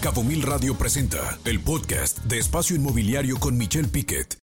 Cabo 0.00 0.24
Mil 0.24 0.40
Radio 0.40 0.74
presenta 0.78 1.38
el 1.44 1.60
podcast 1.60 2.20
de 2.20 2.38
Espacio 2.38 2.74
Inmobiliario 2.74 3.38
con 3.38 3.58
Michelle 3.58 3.88
Piquet. 3.88 4.38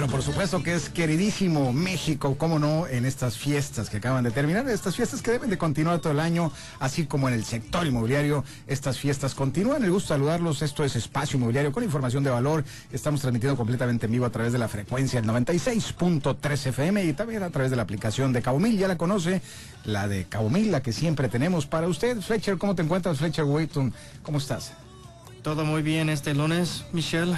Bueno, 0.00 0.12
por 0.12 0.22
supuesto 0.22 0.62
que 0.62 0.74
es 0.74 0.88
queridísimo 0.88 1.74
México, 1.74 2.34
cómo 2.38 2.58
no, 2.58 2.86
en 2.86 3.04
estas 3.04 3.36
fiestas 3.36 3.90
que 3.90 3.98
acaban 3.98 4.24
de 4.24 4.30
terminar, 4.30 4.66
estas 4.66 4.96
fiestas 4.96 5.20
que 5.20 5.32
deben 5.32 5.50
de 5.50 5.58
continuar 5.58 5.98
todo 5.98 6.14
el 6.14 6.20
año, 6.20 6.50
así 6.78 7.04
como 7.04 7.28
en 7.28 7.34
el 7.34 7.44
sector 7.44 7.86
inmobiliario, 7.86 8.42
estas 8.66 8.98
fiestas 8.98 9.34
continúan. 9.34 9.84
El 9.84 9.90
gusto 9.90 10.14
saludarlos, 10.14 10.62
esto 10.62 10.84
es 10.84 10.96
Espacio 10.96 11.36
Inmobiliario 11.36 11.70
con 11.70 11.84
información 11.84 12.24
de 12.24 12.30
valor. 12.30 12.64
Estamos 12.90 13.20
transmitiendo 13.20 13.58
completamente 13.58 14.06
en 14.06 14.12
vivo 14.12 14.24
a 14.24 14.30
través 14.30 14.54
de 14.54 14.58
la 14.58 14.68
frecuencia 14.68 15.20
del 15.20 15.28
96.3 15.28 16.66
FM 16.68 17.04
y 17.04 17.12
también 17.12 17.42
a 17.42 17.50
través 17.50 17.70
de 17.70 17.76
la 17.76 17.82
aplicación 17.82 18.32
de 18.32 18.40
Cabo 18.40 18.58
Mil, 18.58 18.78
ya 18.78 18.88
la 18.88 18.96
conoce, 18.96 19.42
la 19.84 20.08
de 20.08 20.24
Cabo 20.24 20.48
Mil, 20.48 20.72
la 20.72 20.80
que 20.80 20.94
siempre 20.94 21.28
tenemos 21.28 21.66
para 21.66 21.88
usted. 21.88 22.22
Fletcher, 22.22 22.56
¿cómo 22.56 22.74
te 22.74 22.80
encuentras, 22.80 23.18
Fletcher 23.18 23.44
Wayton? 23.44 23.92
¿Cómo 24.22 24.38
estás? 24.38 24.72
Todo 25.42 25.66
muy 25.66 25.82
bien 25.82 26.08
este 26.08 26.32
lunes, 26.32 26.86
Michelle 26.94 27.36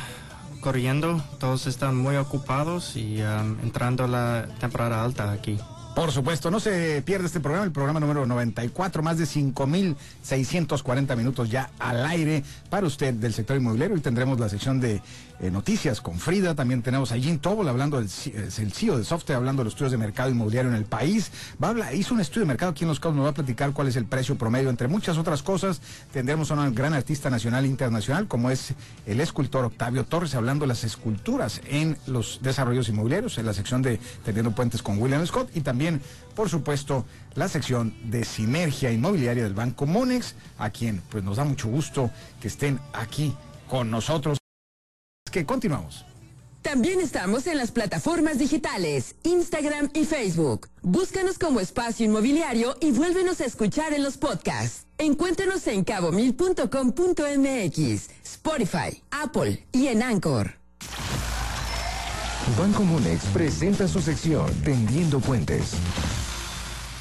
corriendo, 0.63 1.23
todos 1.39 1.67
están 1.67 1.97
muy 1.97 2.17
ocupados 2.17 2.97
y 2.97 3.21
um, 3.21 3.59
entrando 3.63 4.07
la 4.07 4.47
temporada 4.61 5.05
alta 5.05 5.31
aquí. 5.31 5.59
Por 5.95 6.11
supuesto, 6.11 6.51
no 6.51 6.59
se 6.59 7.03
pierde 7.03 7.27
este 7.27 7.41
programa, 7.41 7.67
el 7.67 7.73
programa 7.73 8.01
número 8.01 8.25
94, 8.25 9.03
más 9.03 9.19
de 9.19 9.25
5.640 9.25 11.17
minutos 11.17 11.51
ya 11.51 11.71
al 11.79 12.07
aire 12.07 12.43
para 12.71 12.87
usted 12.87 13.13
del 13.13 13.35
sector 13.35 13.59
inmobiliario. 13.59 13.99
Y 13.99 14.01
tendremos 14.01 14.41
la 14.41 14.49
sección 14.49 14.81
de 14.81 15.03
eh, 15.43 15.51
noticias 15.51 16.01
con 16.01 16.19
Frida. 16.19 16.55
También 16.55 16.83
tenemos 16.83 17.13
a 17.13 17.17
Jim 17.17 17.39
Tobol 17.39 17.69
hablando 17.69 17.99
del 17.99 18.09
el 18.35 18.73
CEO 18.73 18.97
de 18.97 19.05
Software, 19.05 19.37
hablando 19.37 19.61
de 19.61 19.65
los 19.65 19.75
estudios 19.75 19.93
de 19.93 19.99
mercado 19.99 20.31
inmobiliario 20.31 20.71
en 20.71 20.77
el 20.77 20.85
país. 20.85 21.31
Va 21.63 21.67
a 21.67 21.71
hablar, 21.71 21.95
hizo 21.95 22.15
un 22.15 22.21
estudio 22.21 22.43
de 22.43 22.47
mercado 22.47 22.71
aquí 22.73 22.85
en 22.85 22.89
Los 22.89 23.01
Cabos, 23.01 23.17
nos 23.17 23.27
va 23.27 23.31
a 23.31 23.35
platicar 23.35 23.73
cuál 23.73 23.89
es 23.89 23.97
el 23.97 24.07
precio 24.07 24.37
promedio, 24.37 24.71
entre 24.71 24.89
muchas 24.89 25.19
otras 25.19 25.43
cosas. 25.43 25.83
Tendremos 26.13 26.51
a 26.51 26.55
un 26.55 26.75
gran 26.75 26.95
artista 26.95 27.29
nacional 27.29 27.65
e 27.65 27.69
internacional, 27.69 28.29
como 28.29 28.51
es 28.51 28.75
el 29.05 29.21
escultor 29.21 29.65
Octavio 29.65 30.05
Torres, 30.05 30.35
hablando 30.35 30.63
de 30.63 30.69
las 30.69 30.85
esculturas 30.85 31.61
en 31.67 31.99
los 32.07 32.41
desarrollos 32.43 32.89
inmobiliarios, 32.89 33.37
en 33.37 33.47
la 33.47 33.53
sección 33.53 33.83
de 33.83 33.99
Teniendo 34.25 34.53
Puentes 34.53 34.83
con 34.83 34.99
William 34.99 35.27
Scott 35.27 35.51
y 35.55 35.61
también 35.61 36.01
por 36.35 36.49
supuesto, 36.49 37.05
la 37.35 37.49
sección 37.49 37.95
de 38.05 38.25
sinergia 38.25 38.91
inmobiliaria 38.91 39.45
del 39.45 39.55
Banco 39.55 39.87
Monex, 39.87 40.35
a 40.59 40.71
quien 40.71 41.03
pues 41.11 41.23
nos 41.23 41.37
da 41.37 41.45
mucho 41.45 41.69
gusto 41.69 42.11
que 42.41 42.49
estén 42.49 42.81
aquí 42.95 43.35
con 43.69 43.91
nosotros. 43.91 44.42
Que 45.33 45.45
continuamos. 45.47 46.05
También 46.61 47.01
estamos 47.01 47.47
en 47.49 47.59
las 47.59 47.73
plataformas 47.73 48.39
digitales, 48.39 49.17
Instagram 49.25 49.91
y 49.95 50.05
Facebook. 50.05 50.69
Búscanos 50.83 51.39
como 51.39 51.59
Espacio 51.59 52.07
Inmobiliario 52.07 52.77
y 52.81 52.93
vuélvenos 52.93 53.41
a 53.41 53.47
escuchar 53.47 53.95
en 53.95 54.05
los 54.05 54.17
podcasts. 54.17 54.87
Encuéntranos 54.99 55.67
en 55.67 55.83
cabomil.com.mx, 55.83 58.11
Spotify, 58.23 59.03
Apple 59.11 59.67
y 59.73 59.89
en 59.89 60.05
Anchor. 60.05 60.53
Banco 62.59 62.85
Monex 62.85 63.25
presenta 63.33 63.89
su 63.89 64.01
sección 64.01 64.53
Tendiendo 64.63 65.19
Puentes. 65.19 65.73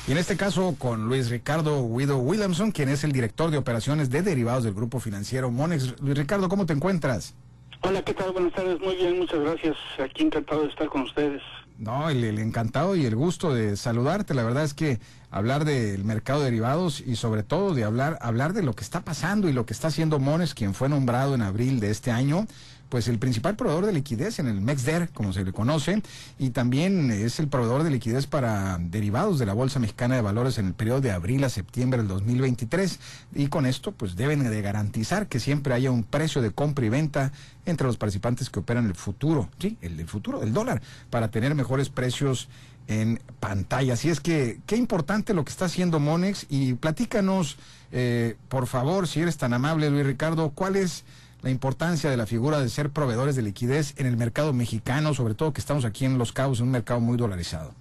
Y 0.07 0.13
en 0.13 0.17
este 0.17 0.37
caso 0.37 0.75
con 0.79 1.07
Luis 1.07 1.29
Ricardo 1.29 1.87
Guido 1.95 2.17
Williamson, 2.17 2.71
quien 2.71 2.89
es 2.89 3.03
el 3.03 3.11
director 3.11 3.51
de 3.51 3.57
operaciones 3.57 4.09
de 4.09 4.23
derivados 4.23 4.63
del 4.63 4.73
grupo 4.73 4.99
financiero 4.99 5.51
Monex. 5.51 6.01
Luis 6.01 6.17
Ricardo, 6.17 6.49
¿cómo 6.49 6.65
te 6.65 6.73
encuentras? 6.73 7.35
Hola, 7.83 8.03
¿qué 8.03 8.13
tal? 8.13 8.31
Buenas 8.31 8.53
tardes, 8.53 8.79
muy 8.79 8.95
bien, 8.95 9.17
muchas 9.17 9.39
gracias. 9.39 9.75
Aquí 9.97 10.23
encantado 10.23 10.61
de 10.61 10.69
estar 10.69 10.87
con 10.87 11.01
ustedes. 11.01 11.41
No, 11.79 12.11
el, 12.11 12.23
el, 12.23 12.37
encantado 12.37 12.95
y 12.95 13.07
el 13.07 13.15
gusto 13.15 13.55
de 13.55 13.75
saludarte. 13.75 14.35
La 14.35 14.43
verdad 14.43 14.63
es 14.63 14.75
que 14.75 14.99
hablar 15.31 15.65
del 15.65 16.05
mercado 16.05 16.41
de 16.41 16.45
derivados 16.45 17.01
y 17.01 17.15
sobre 17.15 17.41
todo 17.41 17.73
de 17.73 17.83
hablar, 17.83 18.19
hablar 18.21 18.53
de 18.53 18.61
lo 18.61 18.73
que 18.73 18.83
está 18.83 19.01
pasando 19.01 19.49
y 19.49 19.53
lo 19.53 19.65
que 19.65 19.73
está 19.73 19.87
haciendo 19.87 20.19
Monex, 20.19 20.53
quien 20.53 20.75
fue 20.75 20.89
nombrado 20.89 21.33
en 21.33 21.41
abril 21.41 21.79
de 21.79 21.89
este 21.89 22.11
año, 22.11 22.45
pues 22.91 23.07
el 23.07 23.19
principal 23.19 23.55
proveedor 23.55 23.85
de 23.85 23.93
liquidez 23.93 24.39
en 24.39 24.47
el 24.47 24.59
MEXDER, 24.59 25.11
como 25.13 25.31
se 25.31 25.45
le 25.45 25.53
conoce, 25.53 26.03
y 26.37 26.49
también 26.49 27.09
es 27.09 27.39
el 27.39 27.47
proveedor 27.47 27.83
de 27.83 27.89
liquidez 27.89 28.27
para 28.27 28.77
derivados 28.79 29.39
de 29.39 29.45
la 29.45 29.53
Bolsa 29.53 29.79
Mexicana 29.79 30.15
de 30.15 30.21
Valores 30.21 30.57
en 30.57 30.67
el 30.67 30.73
periodo 30.73 30.99
de 30.99 31.11
abril 31.11 31.41
a 31.45 31.49
septiembre 31.49 31.99
del 31.99 32.09
2023. 32.09 32.99
Y 33.33 33.47
con 33.47 33.65
esto, 33.65 33.93
pues 33.93 34.17
deben 34.17 34.43
de 34.43 34.61
garantizar 34.61 35.27
que 35.27 35.39
siempre 35.39 35.73
haya 35.73 35.89
un 35.89 36.03
precio 36.03 36.41
de 36.41 36.51
compra 36.51 36.85
y 36.85 36.89
venta 36.89 37.31
entre 37.65 37.87
los 37.87 37.95
participantes 37.95 38.49
que 38.49 38.59
operan 38.59 38.85
el 38.85 38.95
futuro, 38.95 39.47
sí, 39.57 39.77
el 39.81 40.05
futuro 40.09 40.41
del 40.41 40.51
dólar, 40.51 40.81
para 41.09 41.31
tener 41.31 41.55
mejores 41.55 41.87
precios 41.87 42.49
en 42.89 43.21
pantalla. 43.39 43.93
Así 43.93 44.09
es 44.09 44.19
que, 44.19 44.59
qué 44.65 44.75
importante 44.75 45.33
lo 45.33 45.45
que 45.45 45.51
está 45.51 45.63
haciendo 45.63 46.01
Monex 46.01 46.45
y 46.49 46.73
platícanos, 46.73 47.57
eh, 47.93 48.35
por 48.49 48.67
favor, 48.67 49.07
si 49.07 49.21
eres 49.21 49.37
tan 49.37 49.53
amable, 49.53 49.89
Luis 49.89 50.05
Ricardo, 50.05 50.49
cuál 50.49 50.75
es 50.75 51.05
la 51.41 51.49
importancia 51.49 52.09
de 52.09 52.17
la 52.17 52.25
figura 52.25 52.59
de 52.59 52.69
ser 52.69 52.89
proveedores 52.89 53.35
de 53.35 53.41
liquidez 53.41 53.93
en 53.97 54.05
el 54.05 54.17
mercado 54.17 54.53
mexicano, 54.53 55.13
sobre 55.13 55.33
todo 55.33 55.53
que 55.53 55.61
estamos 55.61 55.85
aquí 55.85 56.05
en 56.05 56.17
Los 56.17 56.31
Cabos, 56.33 56.59
en 56.59 56.67
un 56.67 56.71
mercado 56.71 56.99
muy 56.99 57.17
dolarizado. 57.17 57.73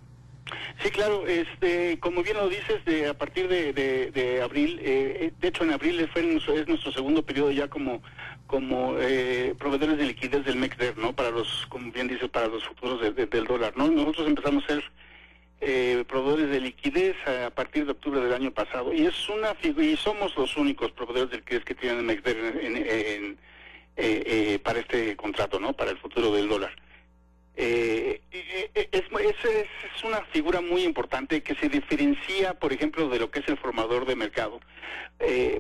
Sí, 0.83 0.91
claro, 0.91 1.27
este, 1.27 1.99
como 2.01 2.23
bien 2.23 2.37
lo 2.39 2.49
dices, 2.49 2.85
de, 2.85 3.09
a 3.09 3.15
partir 3.15 3.49
de, 3.49 3.73
de, 3.73 4.43
abril, 4.43 4.81
eh, 4.83 5.33
de 5.39 5.49
hecho 5.49 5.63
en 5.65 5.73
abril 5.73 6.09
fue 6.13 6.33
es 6.33 6.69
nuestro 6.69 6.91
segundo 6.93 7.23
periodo 7.23 7.51
ya 7.51 7.69
como 7.69 8.03
como 8.47 8.97
eh, 8.99 9.55
proveedores 9.57 9.97
de 9.97 10.07
liquidez 10.07 10.45
del 10.45 10.57
MEXDER, 10.57 10.99
¿no? 10.99 11.13
Para 11.13 11.31
los, 11.31 11.67
como 11.69 11.93
bien 11.93 12.09
dices, 12.09 12.29
para 12.29 12.49
los 12.49 12.65
futuros 12.65 13.01
del 13.01 13.45
dólar, 13.45 13.75
¿no? 13.77 13.89
Nosotros 13.89 14.27
empezamos 14.27 14.65
a 14.65 14.69
ser 14.69 14.85
eh, 15.61 16.05
proveedores 16.09 16.51
de 16.51 16.61
liquidez 16.61 17.17
a, 17.27 17.51
partir 17.51 17.85
de 17.85 17.93
octubre 17.93 18.21
del 18.21 18.33
año 18.33 18.51
pasado 18.51 18.93
y 18.93 19.07
es 19.07 19.29
una 19.29 19.55
y 19.63 19.97
somos 19.97 20.35
los 20.37 20.57
únicos 20.57 20.91
proveedores 20.93 21.31
de 21.31 21.37
liquidez 21.39 21.65
que 21.65 21.75
tienen 21.75 22.07
MEXDER 22.07 22.37
en, 22.63 22.77
en 22.77 23.39
eh, 24.03 24.23
eh, 24.55 24.59
para 24.61 24.81
este 24.81 25.15
contrato, 25.15 25.61
¿no? 25.61 25.75
Para 25.75 25.91
el 25.91 25.99
futuro 25.99 26.33
del 26.33 26.49
dólar. 26.49 26.73
Eh, 27.55 28.23
es, 28.31 29.05
es, 29.13 30.05
una 30.05 30.23
figura 30.33 30.63
muy 30.63 30.85
importante 30.85 31.43
que 31.43 31.55
se 31.57 31.69
diferencia, 31.69 32.55
por 32.55 32.73
ejemplo, 32.73 33.11
de 33.11 33.19
lo 33.19 33.31
que 33.31 33.41
es 33.41 33.49
el 33.49 33.59
formador 33.59 34.07
de 34.07 34.17
mercado, 34.17 34.61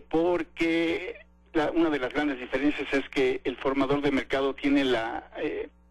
porque 0.08 1.16
una 1.74 1.90
de 1.90 1.98
las 1.98 2.14
grandes 2.14 2.40
diferencias 2.40 2.90
es 2.94 3.06
que 3.10 3.42
el 3.44 3.56
formador 3.58 4.00
de 4.00 4.10
mercado 4.10 4.54
tiene 4.54 4.84
la 4.84 5.30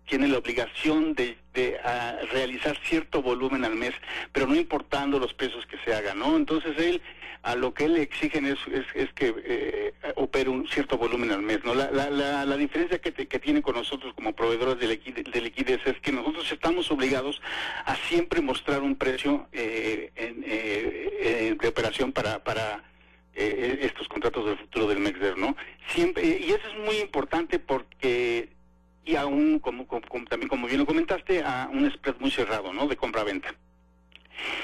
tiene 0.09 0.27
la 0.27 0.39
obligación 0.39 1.13
de, 1.13 1.37
realizar 2.31 2.77
cierto 2.83 3.21
volumen 3.21 3.65
al 3.65 3.75
mes, 3.75 3.93
pero 4.31 4.47
no 4.47 4.55
importando 4.55 5.19
los 5.19 5.33
pesos 5.33 5.65
que 5.65 5.77
se 5.83 5.93
hagan, 5.93 6.19
¿no? 6.19 6.37
Entonces 6.37 6.77
él 6.77 7.01
a 7.41 7.55
lo 7.55 7.73
que 7.73 7.85
él 7.85 7.93
le 7.93 8.01
exigen 8.01 8.45
es, 8.45 8.59
es, 8.95 9.13
que 9.13 9.33
eh, 9.45 9.93
opere 10.15 10.49
un 10.49 10.67
cierto 10.67 10.97
volumen 10.97 11.31
al 11.31 11.41
mes. 11.41 11.59
¿no? 11.63 11.73
La, 11.73 11.89
la, 11.91 12.45
la, 12.45 12.57
diferencia 12.57 12.99
que, 12.99 13.11
tiene 13.11 13.61
con 13.61 13.75
nosotros 13.75 14.13
como 14.13 14.33
proveedores 14.33 14.79
de 14.79 14.87
liquidez, 15.41 15.83
de 15.83 15.91
es 15.91 15.99
que 16.01 16.11
nosotros 16.11 16.51
estamos 16.51 16.91
obligados 16.91 17.41
a 17.85 17.95
siempre 17.95 18.41
mostrar 18.41 18.81
un 18.81 18.95
precio 18.95 19.47
eh, 19.53 20.11
en, 20.15 20.43
eh, 20.45 21.55
de 21.59 21.67
operación 21.67 22.11
para, 22.11 22.43
para 22.43 22.83
estos 23.33 24.09
contratos 24.09 24.45
del 24.45 24.57
futuro 24.57 24.87
del 24.87 24.99
MEXDER, 24.99 25.37
¿no? 25.37 25.55
Siempre, 25.87 26.25
y 26.25 26.51
eso 26.51 26.67
es 26.67 26.77
muy 26.85 26.97
importante 26.97 27.57
porque 27.57 28.49
y 29.09 29.15
aún, 29.15 29.57
como, 29.57 29.87
también 30.29 30.47
como 30.47 30.67
bien 30.67 30.79
lo 30.79 30.85
comentaste, 30.85 31.41
a 31.43 31.67
un 31.73 31.89
spread 31.89 32.17
muy 32.19 32.29
cerrado, 32.29 32.71
¿no? 32.73 32.87
De 32.87 32.95
compra-venta. 32.95 33.55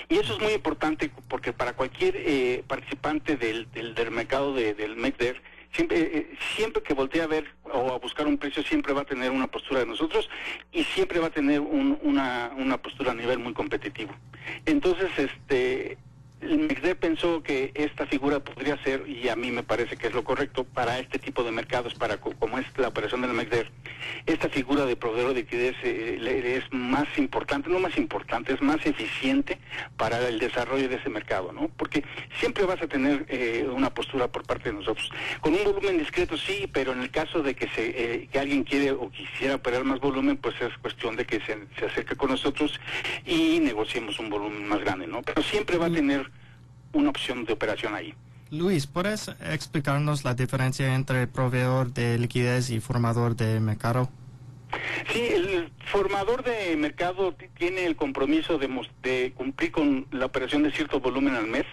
Y 0.08 0.18
eso 0.18 0.34
es 0.34 0.40
muy 0.40 0.54
importante 0.54 1.12
porque 1.28 1.52
para 1.52 1.74
cualquier 1.74 2.16
eh, 2.16 2.64
participante 2.68 3.38
del, 3.38 3.68
del, 3.72 4.12
mercado 4.12 4.54
del 4.54 4.96
MECDER, 4.98 5.42
siempre, 5.74 6.00
eh, 6.00 6.38
siempre 6.56 6.84
que 6.84 6.94
voltee 6.94 7.24
a 7.24 7.28
ver 7.28 7.46
o 7.64 7.92
a 7.92 7.98
buscar 7.98 8.28
un 8.28 8.38
precio, 8.38 8.62
siempre 8.62 8.94
va 8.94 9.02
a 9.02 9.06
tener 9.06 9.32
una 9.32 9.48
postura 9.48 9.80
de 9.80 9.88
nosotros 9.88 10.30
y 10.72 10.84
siempre 10.84 11.20
va 11.20 11.28
a 11.28 11.32
tener 11.32 11.60
una, 11.60 12.52
una 12.56 12.78
postura 12.78 13.12
a 13.12 13.16
nivel 13.16 13.40
muy 13.40 13.54
competitivo. 13.54 14.14
Entonces, 14.66 15.10
este 15.18 15.98
el 16.42 16.60
MEXDER 16.60 16.98
pensó 16.98 17.42
que 17.42 17.72
esta 17.74 18.06
figura 18.06 18.40
podría 18.40 18.82
ser, 18.84 19.08
y 19.08 19.30
a 19.30 19.36
mí 19.36 19.52
me 19.52 19.64
parece 19.64 19.98
que 19.98 20.08
es 20.08 20.14
lo 20.14 20.24
correcto, 20.24 20.64
para 20.64 21.00
este 21.00 21.18
tipo 21.18 21.44
de 21.44 21.52
mercados, 21.52 21.96
para 21.96 22.18
como 22.18 22.60
es 22.60 22.66
la 22.78 22.90
operación 22.90 23.22
del 23.22 23.34
MEXDER, 23.34 23.72
esta 24.26 24.50
figura 24.50 24.86
de 24.86 24.96
proveedor 24.96 25.34
de 25.34 25.42
liquidez 25.42 25.76
eh, 25.84 26.58
es 26.58 26.74
más 26.74 27.08
importante, 27.18 27.70
no 27.70 27.80
más 27.80 27.98
importante, 27.98 28.54
es 28.54 28.62
más 28.62 28.86
eficiente 28.86 29.60
para 29.98 30.28
el 30.28 30.40
desarrollo 30.40 30.90
de 30.90 30.96
ese 30.96 31.10
mercado, 31.10 31.52
¿no? 31.52 31.70
Porque 31.78 32.04
siempre 32.40 32.66
vas 32.66 32.82
a 32.82 32.88
tener 32.88 33.26
eh, 33.30 33.68
una 33.72 33.94
postura 33.94 34.28
por 34.28 34.44
parte 34.44 34.70
de 34.70 34.78
nosotros. 34.78 35.10
Con 35.42 35.54
un 35.54 35.64
volumen 35.64 35.98
discreto 35.98 36.38
sí, 36.38 36.70
pero 36.72 36.94
en 36.94 37.02
el 37.02 37.12
caso 37.12 37.42
de 37.42 37.56
que, 37.56 37.68
se, 37.70 37.84
eh, 37.88 38.30
que 38.32 38.40
alguien 38.40 38.64
quiere 38.64 38.92
o 38.92 39.10
quisiera 39.10 39.56
operar 39.56 39.84
más 39.84 40.00
volumen, 40.00 40.38
pues 40.38 40.56
es 40.62 40.78
cuestión 40.80 41.16
de 41.16 41.26
que 41.26 41.40
se, 41.42 41.58
se 41.78 41.86
acerque 41.86 42.16
con 42.16 42.30
nosotros 42.30 42.80
y 43.26 43.60
negociemos 43.60 44.20
un 44.20 44.30
volumen 44.30 44.68
más 44.68 44.80
grande, 44.82 45.08
¿no? 45.08 45.22
Pero 45.22 45.42
siempre 45.42 45.78
va 45.78 45.88
a 45.88 45.92
tener 45.92 46.30
una 46.94 47.10
opción 47.10 47.46
de 47.46 47.54
operación 47.54 47.94
ahí. 47.94 48.14
Luis, 48.52 48.86
¿puedes 48.86 49.30
explicarnos 49.52 50.24
la 50.24 50.36
diferencia 50.36 50.94
entre 50.94 51.26
proveedor 51.26 51.94
de 51.94 52.20
liquidez 52.20 52.70
y 52.70 52.80
formador 52.80 53.36
de 53.36 53.60
mercado? 53.60 54.10
Sí, 55.12 55.20
el 55.20 55.72
formador 55.86 56.44
de 56.44 56.76
mercado 56.76 57.36
tiene 57.58 57.86
el 57.86 57.96
compromiso 57.96 58.58
de, 58.58 59.34
cumplir 59.34 59.72
con 59.72 60.06
la 60.12 60.26
operación 60.26 60.64
de 60.64 60.72
cierto 60.72 61.00
volumen 61.00 61.34
al 61.34 61.48
mes. 61.48 61.66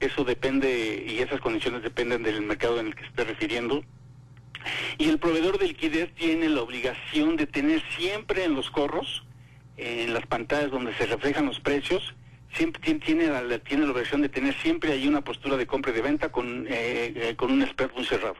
Eso 0.00 0.24
depende 0.24 1.04
y 1.06 1.18
esas 1.18 1.40
condiciones 1.40 1.82
dependen 1.82 2.22
del 2.22 2.42
mercado 2.42 2.80
en 2.80 2.88
el 2.88 2.94
que 2.94 3.04
esté 3.04 3.24
refiriendo. 3.24 3.84
Y 4.96 5.08
el 5.08 5.18
proveedor 5.18 5.58
de 5.58 5.68
liquidez 5.68 6.14
tiene 6.14 6.48
la 6.48 6.62
obligación 6.62 7.36
de 7.36 7.46
tener 7.46 7.82
siempre 7.96 8.44
en 8.44 8.54
los 8.54 8.70
corros, 8.70 9.24
en 9.76 10.14
las 10.14 10.26
pantallas 10.26 10.70
donde 10.70 10.94
se 10.94 11.06
reflejan 11.06 11.46
los 11.46 11.60
precios, 11.60 12.14
siempre 12.54 12.94
tiene, 12.94 13.28
la, 13.28 13.58
tiene 13.58 13.84
la 13.84 13.92
obligación 13.92 14.22
de 14.22 14.28
tener 14.28 14.54
siempre 14.54 14.92
ahí 14.92 15.06
una 15.06 15.22
postura 15.22 15.56
de 15.56 15.66
compra 15.66 15.90
y 15.92 15.94
de 15.94 16.02
venta 16.02 16.30
con, 16.30 16.66
eh, 16.68 17.12
eh, 17.14 17.34
con 17.36 17.50
un 17.50 17.66
spread 17.66 17.90
muy 17.94 18.04
cerrado. 18.04 18.36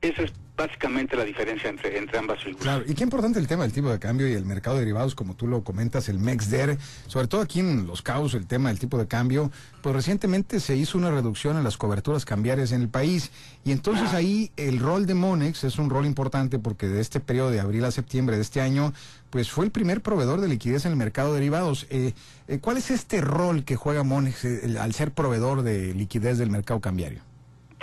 Esa 0.00 0.22
es 0.22 0.32
básicamente 0.58 1.16
la 1.16 1.24
diferencia 1.24 1.70
entre, 1.70 1.96
entre 1.96 2.18
ambas 2.18 2.42
figuras. 2.42 2.62
Claro, 2.62 2.84
y 2.86 2.94
qué 2.94 3.04
importante 3.04 3.38
el 3.38 3.46
tema 3.46 3.62
del 3.62 3.72
tipo 3.72 3.90
de 3.90 3.98
cambio 3.98 4.28
y 4.28 4.32
el 4.32 4.44
mercado 4.44 4.76
de 4.76 4.80
derivados, 4.82 5.14
como 5.14 5.34
tú 5.34 5.46
lo 5.46 5.62
comentas, 5.62 6.08
el 6.08 6.18
MEXDER, 6.18 6.76
sobre 7.06 7.28
todo 7.28 7.40
aquí 7.40 7.60
en 7.60 7.86
Los 7.86 8.02
Cabos, 8.02 8.34
el 8.34 8.46
tema 8.46 8.68
del 8.68 8.78
tipo 8.78 8.98
de 8.98 9.06
cambio, 9.06 9.52
pues 9.82 9.94
recientemente 9.94 10.58
se 10.58 10.76
hizo 10.76 10.98
una 10.98 11.10
reducción 11.10 11.56
en 11.56 11.64
las 11.64 11.76
coberturas 11.76 12.24
cambiarias 12.24 12.72
en 12.72 12.82
el 12.82 12.88
país, 12.88 13.30
y 13.64 13.70
entonces 13.70 14.12
ahí 14.14 14.50
el 14.56 14.80
rol 14.80 15.06
de 15.06 15.14
Monex 15.14 15.62
es 15.62 15.78
un 15.78 15.90
rol 15.90 16.06
importante 16.06 16.58
porque 16.58 16.88
de 16.88 17.00
este 17.00 17.20
periodo 17.20 17.50
de 17.50 17.60
abril 17.60 17.84
a 17.84 17.92
septiembre 17.92 18.36
de 18.36 18.42
este 18.42 18.60
año, 18.60 18.92
pues 19.30 19.50
fue 19.50 19.64
el 19.64 19.70
primer 19.70 20.00
proveedor 20.00 20.40
de 20.40 20.48
liquidez 20.48 20.84
en 20.86 20.92
el 20.92 20.98
mercado 20.98 21.32
de 21.32 21.38
derivados. 21.38 21.86
Eh, 21.90 22.14
eh, 22.48 22.58
¿Cuál 22.58 22.78
es 22.78 22.90
este 22.90 23.20
rol 23.20 23.64
que 23.64 23.76
juega 23.76 24.02
Monex 24.02 24.44
eh, 24.44 24.76
al 24.80 24.92
ser 24.92 25.12
proveedor 25.12 25.62
de 25.62 25.94
liquidez 25.94 26.38
del 26.38 26.50
mercado 26.50 26.80
cambiario? 26.80 27.20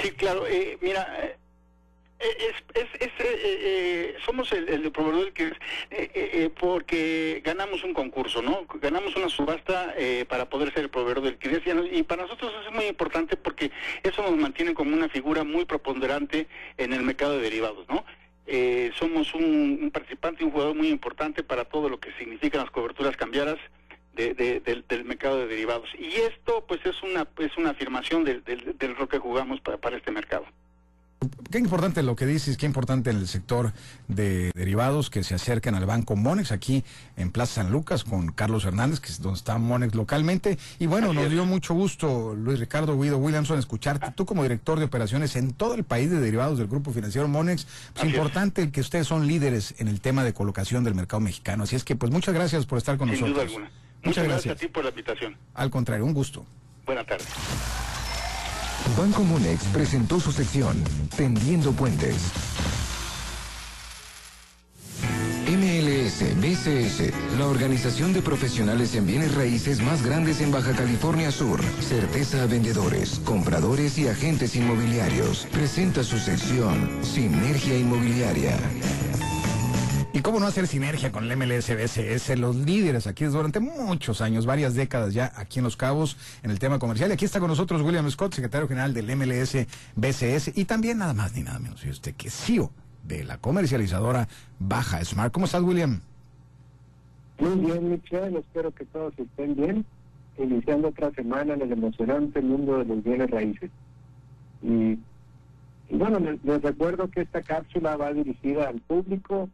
Sí, 0.01 0.11
claro, 0.11 0.43
mira 0.81 1.07
es, 2.19 2.55
es, 2.73 2.87
es 3.01 3.07
eh, 3.19 3.39
eh, 3.43 4.15
somos 4.25 4.51
el, 4.51 4.69
el, 4.69 4.91
proveedor 4.91 5.33
que 5.33 5.51
eh, 5.91 6.49
porque 6.57 7.41
ganamos 7.43 7.83
un 7.83 7.93
concurso, 7.93 8.41
¿no? 8.41 8.65
Ganamos 8.75 9.15
una 9.15 9.29
subasta 9.29 9.93
para 10.27 10.49
poder 10.49 10.73
ser 10.73 10.83
el 10.83 10.89
proveedor 10.89 11.21
del 11.21 11.33
liquidez 11.33 11.63
y 11.91 12.03
para 12.03 12.23
nosotros 12.23 12.53
es 12.65 12.73
muy 12.73 12.85
importante 12.85 13.35
porque 13.35 13.71
eso 14.03 14.21
nos 14.21 14.37
mantiene 14.37 14.73
como 14.73 14.95
una 14.95 15.09
figura 15.09 15.43
muy 15.43 15.65
preponderante 15.65 16.47
en 16.77 16.93
el 16.93 17.03
mercado 17.03 17.33
de 17.33 17.41
derivados, 17.41 17.87
¿no? 17.89 18.05
somos 18.97 19.33
un, 19.33 19.79
un, 19.81 19.91
participante 19.91 20.43
un 20.43 20.51
jugador 20.51 20.75
muy 20.75 20.89
importante 20.89 21.41
para 21.43 21.65
todo 21.65 21.89
lo 21.89 21.99
que 21.99 22.11
significan 22.13 22.61
las 22.61 22.69
coberturas 22.69 23.17
cambiadas 23.17 23.57
de, 24.13 24.33
del, 24.33 24.85
del, 24.87 25.03
mercado 25.03 25.39
de 25.39 25.47
derivados. 25.47 25.89
Y 25.97 26.13
esto, 26.21 26.63
pues, 26.67 26.79
es 26.85 27.01
una 27.01 27.27
es 27.39 27.57
una 27.57 27.71
afirmación 27.71 28.23
del, 28.23 28.43
del, 28.43 28.77
del 28.77 28.95
rol 28.95 29.09
que 29.09 29.17
jugamos 29.17 29.59
para, 29.61 29.77
para 29.77 29.97
este 29.97 30.11
mercado 30.11 30.45
qué 31.51 31.59
importante 31.59 32.03
lo 32.03 32.15
que 32.15 32.25
dices, 32.25 32.57
qué 32.57 32.65
importante 32.65 33.09
en 33.09 33.17
el 33.17 33.27
sector 33.27 33.73
de 34.07 34.51
derivados 34.55 35.09
que 35.09 35.23
se 35.23 35.35
acercan 35.35 35.75
al 35.75 35.85
banco 35.85 36.15
Monex 36.15 36.51
aquí 36.51 36.83
en 37.17 37.31
Plaza 37.31 37.55
San 37.55 37.71
Lucas 37.71 38.03
con 38.03 38.31
Carlos 38.31 38.65
Hernández, 38.65 38.99
que 38.99 39.09
es 39.09 39.21
donde 39.21 39.37
está 39.37 39.57
Monex 39.57 39.95
localmente. 39.95 40.57
Y 40.79 40.87
bueno, 40.87 41.13
nos 41.13 41.29
dio 41.29 41.45
mucho 41.45 41.73
gusto, 41.73 42.35
Luis 42.35 42.59
Ricardo 42.59 42.99
Guido 42.99 43.17
Williamson, 43.17 43.59
escucharte. 43.59 44.11
Tú 44.11 44.25
como 44.25 44.43
director 44.43 44.79
de 44.79 44.85
operaciones 44.85 45.35
en 45.35 45.53
todo 45.53 45.75
el 45.75 45.83
país 45.83 46.09
de 46.09 46.19
derivados 46.19 46.57
del 46.57 46.67
Grupo 46.67 46.91
Financiero 46.91 47.27
Monex, 47.27 47.67
pues 47.93 48.05
importante 48.05 48.71
que 48.71 48.81
ustedes 48.81 49.07
son 49.07 49.27
líderes 49.27 49.75
en 49.77 49.87
el 49.87 50.01
tema 50.01 50.23
de 50.23 50.33
colocación 50.33 50.83
del 50.83 50.95
mercado 50.95 51.19
mexicano. 51.19 51.63
Así 51.63 51.75
es 51.75 51.83
que 51.83 51.95
pues 51.95 52.11
muchas 52.11 52.33
gracias 52.33 52.65
por 52.65 52.77
estar 52.77 52.97
con 52.97 53.09
Sin 53.09 53.21
nosotros. 53.21 53.35
Duda 53.35 53.59
alguna. 53.61 53.85
Muchas, 54.03 54.23
gracias 54.23 54.55
a 54.55 54.59
ti 54.59 54.67
por 54.67 54.83
la 54.83 54.91
invitación. 54.91 55.35
Al 55.55 55.69
contrario, 55.71 56.05
un 56.05 56.13
gusto. 56.13 56.45
Buenas 56.85 57.07
tardes. 57.07 57.27
Banco 58.97 59.23
Monex 59.23 59.65
presentó 59.65 60.19
su 60.19 60.31
sección 60.31 60.81
Tendiendo 61.17 61.71
Puentes. 61.73 62.15
MLS 65.49 66.23
BCS, 66.39 67.37
la 67.37 67.47
organización 67.47 68.13
de 68.13 68.21
profesionales 68.21 68.95
en 68.95 69.05
bienes 69.05 69.35
raíces 69.35 69.81
más 69.81 70.03
grandes 70.03 70.39
en 70.39 70.51
Baja 70.51 70.71
California 70.73 71.31
Sur. 71.31 71.61
Certeza 71.81 72.43
a 72.43 72.45
vendedores, 72.45 73.19
compradores 73.25 73.97
y 73.97 74.07
agentes 74.07 74.55
inmobiliarios. 74.55 75.45
Presenta 75.51 76.03
su 76.03 76.17
sección 76.17 76.89
Sinergia 77.03 77.77
Inmobiliaria. 77.77 78.57
¿Y 80.15 80.21
cómo 80.21 80.39
no 80.39 80.47
hacer 80.47 80.65
sinergia 80.65 81.11
con 81.11 81.29
el 81.29 81.37
MLSBCS? 81.37 82.39
Los 82.39 82.55
líderes 82.55 83.05
aquí 83.05 83.25
durante 83.25 83.59
muchos 83.59 84.21
años, 84.21 84.45
varias 84.45 84.73
décadas 84.73 85.13
ya 85.13 85.33
aquí 85.35 85.59
en 85.59 85.65
Los 85.65 85.75
Cabos, 85.75 86.15
en 86.41 86.51
el 86.51 86.57
tema 86.57 86.79
comercial. 86.79 87.09
Y 87.09 87.13
aquí 87.15 87.25
está 87.25 87.41
con 87.41 87.49
nosotros 87.49 87.81
William 87.81 88.09
Scott, 88.09 88.33
secretario 88.33 88.65
general 88.65 88.93
del 88.93 89.13
MLSBCS, 89.13 90.57
y 90.57 90.63
también 90.63 90.99
nada 90.99 91.13
más 91.13 91.33
ni 91.33 91.43
nada 91.43 91.59
menos, 91.59 91.85
y 91.85 91.89
usted 91.89 92.15
que 92.15 92.29
CEO 92.29 92.71
de 93.03 93.25
la 93.25 93.39
comercializadora 93.39 94.29
Baja 94.57 95.03
Smart. 95.03 95.33
¿Cómo 95.33 95.47
estás, 95.47 95.63
William? 95.63 95.99
Muy 97.37 97.65
bien, 97.65 97.89
Michelle. 97.89 98.39
Espero 98.39 98.71
que 98.73 98.85
todos 98.85 99.13
estén 99.19 99.53
bien. 99.53 99.85
Iniciando 100.37 100.87
otra 100.87 101.11
semana 101.11 101.55
en 101.55 101.61
el 101.61 101.73
emocionante 101.73 102.39
mundo 102.39 102.77
de 102.77 102.85
los 102.85 103.03
bienes 103.03 103.29
raíces. 103.29 103.69
Y, 104.63 104.97
bueno, 105.89 106.19
les 106.41 106.61
recuerdo 106.61 107.09
que 107.09 107.19
esta 107.19 107.41
cápsula 107.41 107.97
va 107.97 108.13
dirigida 108.13 108.69
al 108.69 108.79
público 108.79 109.49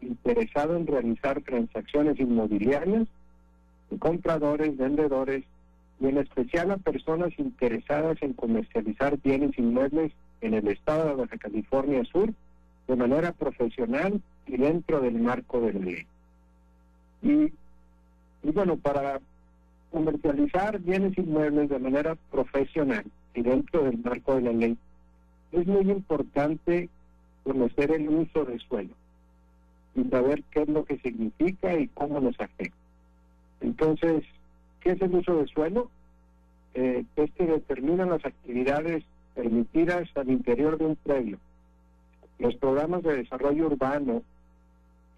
interesado 0.00 0.76
en 0.76 0.86
realizar 0.86 1.40
transacciones 1.42 2.18
inmobiliarias, 2.18 3.06
compradores, 3.98 4.76
vendedores 4.76 5.44
y 6.00 6.06
en 6.06 6.18
especial 6.18 6.70
a 6.70 6.76
personas 6.76 7.30
interesadas 7.38 8.18
en 8.20 8.34
comercializar 8.34 9.18
bienes 9.22 9.58
inmuebles 9.58 10.12
en 10.40 10.54
el 10.54 10.68
estado 10.68 11.08
de 11.08 11.14
Baja 11.14 11.38
California 11.38 12.04
Sur 12.04 12.32
de 12.86 12.96
manera 12.96 13.32
profesional 13.32 14.20
y 14.46 14.56
dentro 14.56 15.00
del 15.00 15.14
marco 15.14 15.60
de 15.60 15.72
la 15.72 15.80
ley. 15.80 16.06
Y, 17.22 17.52
y 18.46 18.52
bueno, 18.52 18.76
para 18.76 19.20
comercializar 19.90 20.78
bienes 20.80 21.16
inmuebles 21.16 21.68
de 21.68 21.78
manera 21.78 22.16
profesional 22.30 23.04
y 23.34 23.42
dentro 23.42 23.84
del 23.84 23.98
marco 23.98 24.36
de 24.36 24.42
la 24.42 24.52
ley, 24.52 24.76
es 25.52 25.66
muy 25.66 25.90
importante 25.90 26.88
conocer 27.44 27.92
el 27.92 28.08
uso 28.08 28.44
de 28.44 28.58
suelo 28.58 28.90
y 29.96 30.04
saber 30.10 30.42
qué 30.50 30.62
es 30.62 30.68
lo 30.68 30.84
que 30.84 30.98
significa 30.98 31.74
y 31.74 31.88
cómo 31.88 32.20
nos 32.20 32.38
afecta. 32.38 32.76
Entonces, 33.60 34.24
¿qué 34.80 34.92
es 34.92 35.00
el 35.00 35.14
uso 35.14 35.36
de 35.38 35.46
suelo? 35.46 35.90
Eh, 36.74 37.04
este 37.16 37.46
determina 37.46 38.04
las 38.04 38.24
actividades 38.24 39.02
permitidas 39.34 40.08
al 40.14 40.30
interior 40.30 40.78
de 40.78 40.86
un 40.86 40.96
predio. 40.96 41.38
Los 42.38 42.54
programas 42.56 43.02
de 43.02 43.16
desarrollo 43.16 43.66
urbano 43.66 44.22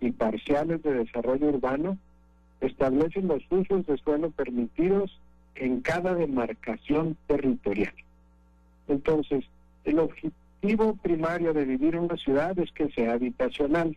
y 0.01 0.13
parciales 0.13 0.83
de 0.83 0.95
desarrollo 0.95 1.49
urbano 1.49 1.99
establecen 2.61 3.27
los 3.27 3.43
usos 3.51 3.87
de 3.87 3.97
suelo 3.99 4.31
permitidos 4.31 5.19
en 5.57 5.81
cada 5.81 6.15
demarcación 6.15 7.17
territorial. 7.27 7.93
Entonces, 8.87 9.45
el 9.85 9.99
objetivo 9.99 10.95
primario 11.03 11.53
de 11.53 11.65
vivir 11.65 11.97
en 11.97 12.05
una 12.05 12.17
ciudad 12.17 12.57
es 12.59 12.71
que 12.73 12.89
sea 12.91 13.15
habitacional 13.15 13.97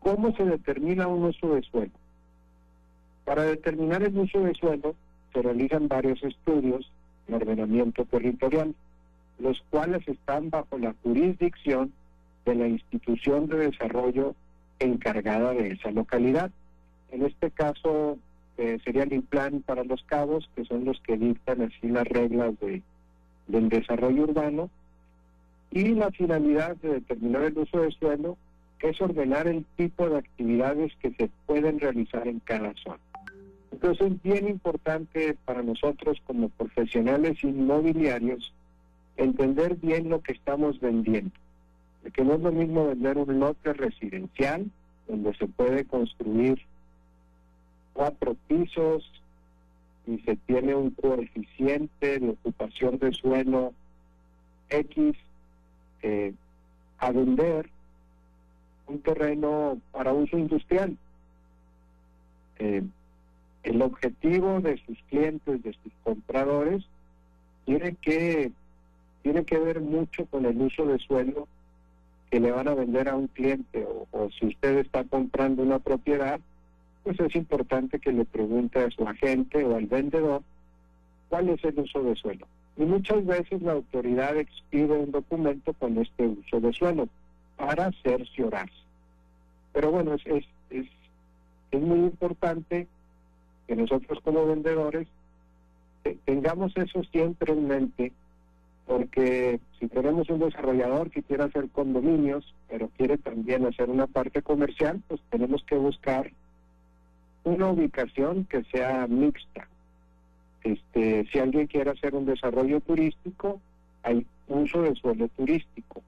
¿Cómo 0.00 0.34
se 0.36 0.44
determina 0.44 1.08
un 1.08 1.24
uso 1.24 1.54
de 1.54 1.62
suelo? 1.62 1.92
Para 3.24 3.42
determinar 3.42 4.02
el 4.02 4.16
uso 4.16 4.40
de 4.40 4.54
suelo 4.54 4.94
se 5.32 5.42
realizan 5.42 5.88
varios 5.88 6.22
estudios 6.22 6.90
en 7.28 7.34
ordenamiento 7.34 8.04
territorial, 8.04 8.74
los 9.38 9.62
cuales 9.70 10.06
están 10.06 10.50
bajo 10.50 10.78
la 10.78 10.94
jurisdicción 11.02 11.92
de 12.44 12.54
la 12.54 12.68
institución 12.68 13.48
de 13.48 13.70
desarrollo 13.70 14.34
encargada 14.78 15.52
de 15.52 15.72
esa 15.72 15.90
localidad. 15.90 16.50
En 17.10 17.24
este 17.24 17.50
caso 17.50 18.18
eh, 18.58 18.78
sería 18.84 19.02
el 19.02 19.12
INPLAN 19.12 19.62
para 19.62 19.84
los 19.84 20.02
cabos, 20.04 20.48
que 20.54 20.64
son 20.64 20.84
los 20.84 21.00
que 21.00 21.16
dictan 21.16 21.62
así 21.62 21.88
las 21.88 22.06
reglas 22.06 22.58
de, 22.60 22.82
del 23.48 23.68
desarrollo 23.68 24.22
urbano, 24.22 24.70
y 25.70 25.88
la 25.88 26.10
finalidad 26.12 26.76
de 26.76 26.94
determinar 26.94 27.42
el 27.42 27.58
uso 27.58 27.80
de 27.80 27.90
suelo 27.90 28.36
es 28.80 29.00
ordenar 29.00 29.48
el 29.48 29.64
tipo 29.76 30.08
de 30.08 30.18
actividades 30.18 30.92
que 31.00 31.10
se 31.12 31.30
pueden 31.46 31.80
realizar 31.80 32.26
en 32.28 32.40
cada 32.40 32.72
zona. 32.74 33.00
Entonces 33.72 34.06
es 34.06 34.22
bien 34.22 34.48
importante 34.48 35.36
para 35.44 35.62
nosotros 35.62 36.20
como 36.26 36.48
profesionales 36.50 37.42
inmobiliarios 37.42 38.52
entender 39.16 39.76
bien 39.76 40.08
lo 40.08 40.22
que 40.22 40.32
estamos 40.32 40.80
vendiendo. 40.80 41.32
Que 42.12 42.24
no 42.24 42.34
es 42.34 42.40
lo 42.40 42.52
mismo 42.52 42.86
vender 42.86 43.18
un 43.18 43.40
lote 43.40 43.72
residencial 43.72 44.70
donde 45.08 45.34
se 45.34 45.46
puede 45.46 45.84
construir 45.84 46.60
cuatro 47.92 48.36
pisos 48.46 49.10
y 50.06 50.18
se 50.20 50.36
tiene 50.36 50.74
un 50.74 50.90
coeficiente 50.90 52.20
de 52.20 52.30
ocupación 52.30 52.98
de 52.98 53.12
suelo 53.12 53.72
X 54.68 55.16
eh, 56.02 56.32
a 56.98 57.10
vender 57.10 57.68
un 58.86 59.00
terreno 59.00 59.78
para 59.92 60.12
uso 60.12 60.38
industrial. 60.38 60.96
Eh, 62.58 62.82
el 63.62 63.82
objetivo 63.82 64.60
de 64.60 64.78
sus 64.86 64.98
clientes, 65.08 65.62
de 65.62 65.72
sus 65.72 65.92
compradores, 66.04 66.84
tiene 67.64 67.96
que, 67.96 68.52
tiene 69.22 69.44
que 69.44 69.58
ver 69.58 69.80
mucho 69.80 70.26
con 70.26 70.46
el 70.46 70.60
uso 70.60 70.86
de 70.86 70.98
suelo 70.98 71.48
que 72.30 72.40
le 72.40 72.52
van 72.52 72.68
a 72.68 72.74
vender 72.74 73.08
a 73.08 73.16
un 73.16 73.28
cliente 73.28 73.84
o, 73.84 74.06
o 74.12 74.30
si 74.30 74.46
usted 74.46 74.78
está 74.78 75.04
comprando 75.04 75.62
una 75.62 75.78
propiedad, 75.78 76.40
pues 77.02 77.18
es 77.20 77.34
importante 77.36 77.98
que 77.98 78.12
le 78.12 78.24
pregunte 78.24 78.80
a 78.80 78.90
su 78.90 79.06
agente 79.06 79.64
o 79.64 79.76
al 79.76 79.86
vendedor 79.86 80.42
cuál 81.28 81.48
es 81.48 81.64
el 81.64 81.78
uso 81.78 82.02
de 82.02 82.14
suelo. 82.16 82.46
Y 82.76 82.84
muchas 82.84 83.24
veces 83.24 83.62
la 83.62 83.72
autoridad 83.72 84.36
expide 84.36 84.92
un 84.92 85.10
documento 85.10 85.72
con 85.74 85.98
este 85.98 86.26
uso 86.26 86.60
de 86.60 86.72
suelo 86.72 87.08
para 87.56 87.90
cerciorarse. 88.02 88.74
Pero 89.72 89.90
bueno, 89.90 90.14
es, 90.14 90.26
es, 90.26 90.44
es, 90.70 90.86
es 91.70 91.80
muy 91.80 91.98
importante 91.98 92.86
que 93.66 93.76
nosotros 93.76 94.20
como 94.22 94.46
vendedores 94.46 95.08
tengamos 96.24 96.76
eso 96.76 97.02
siempre 97.04 97.52
en 97.52 97.66
mente, 97.66 98.12
porque 98.86 99.58
si 99.78 99.88
tenemos 99.88 100.30
un 100.30 100.38
desarrollador 100.38 101.10
que 101.10 101.22
quiere 101.22 101.44
hacer 101.44 101.68
condominios, 101.70 102.54
pero 102.68 102.88
quiere 102.96 103.18
también 103.18 103.66
hacer 103.66 103.90
una 103.90 104.06
parte 104.06 104.42
comercial, 104.42 105.02
pues 105.08 105.20
tenemos 105.30 105.64
que 105.64 105.76
buscar 105.76 106.30
una 107.44 107.70
ubicación 107.70 108.44
que 108.44 108.62
sea 108.64 109.06
mixta. 109.06 109.68
Este, 110.62 111.26
si 111.30 111.38
alguien 111.38 111.66
quiere 111.66 111.90
hacer 111.90 112.14
un 112.14 112.26
desarrollo 112.26 112.80
turístico, 112.80 113.60
hay 114.02 114.26
uso 114.48 114.82
de 114.82 114.94
suelo 114.94 115.28
turístico. 115.28 116.02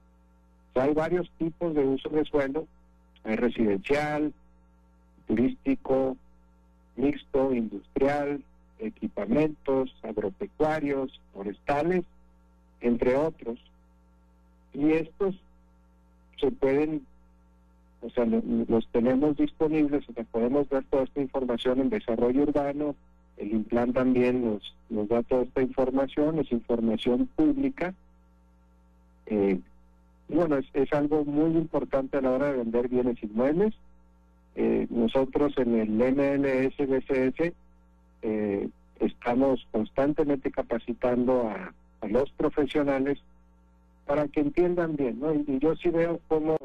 Hay 0.75 0.93
varios 0.93 1.29
tipos 1.37 1.73
de 1.73 1.83
uso 1.83 2.09
de 2.09 2.25
suelo, 2.25 2.67
hay 3.23 3.35
residencial, 3.35 4.33
turístico, 5.27 6.15
mixto, 6.95 7.53
industrial, 7.53 8.43
equipamientos, 8.79 9.95
agropecuarios, 10.03 11.19
forestales, 11.33 12.03
entre 12.81 13.15
otros. 13.15 13.59
Y 14.73 14.91
estos 14.91 15.35
se 16.39 16.51
pueden, 16.51 17.05
o 18.01 18.09
sea, 18.09 18.25
los 18.25 18.87
tenemos 18.87 19.37
disponibles, 19.37 20.07
o 20.09 20.13
sea, 20.13 20.23
podemos 20.25 20.69
ver 20.69 20.83
toda 20.85 21.03
esta 21.03 21.21
información 21.21 21.81
en 21.81 21.89
desarrollo 21.89 22.43
urbano, 22.43 22.95
el 23.37 23.51
Implan 23.51 23.93
también 23.93 24.43
nos, 24.43 24.75
nos 24.89 25.07
da 25.07 25.23
toda 25.23 25.43
esta 25.43 25.61
información, 25.61 26.39
es 26.39 26.51
información 26.51 27.27
pública. 27.35 27.93
Eh, 29.27 29.59
bueno, 30.29 30.57
es, 30.57 30.65
es, 30.73 30.93
algo 30.93 31.25
muy 31.25 31.51
importante 31.57 32.17
a 32.17 32.21
la 32.21 32.31
hora 32.31 32.51
de 32.51 32.57
vender 32.57 32.87
bienes 32.87 33.21
inmuebles. 33.23 33.73
Eh, 34.55 34.87
nosotros 34.89 35.53
en 35.57 35.79
el 35.79 35.89
MLS 35.89 36.75
BCS 36.77 37.53
eh, 38.21 38.69
estamos 38.99 39.65
constantemente 39.71 40.51
capacitando 40.51 41.49
a, 41.49 41.73
los 42.07 42.29
profesionales 42.31 43.19
para 44.05 44.27
que 44.29 44.39
entiendan 44.39 44.95
bien, 44.95 45.19
¿no? 45.19 45.33
Y, 45.33 45.59
yo 45.59 45.75
sí 45.75 45.89
veo 45.89 46.19
como 46.29 46.57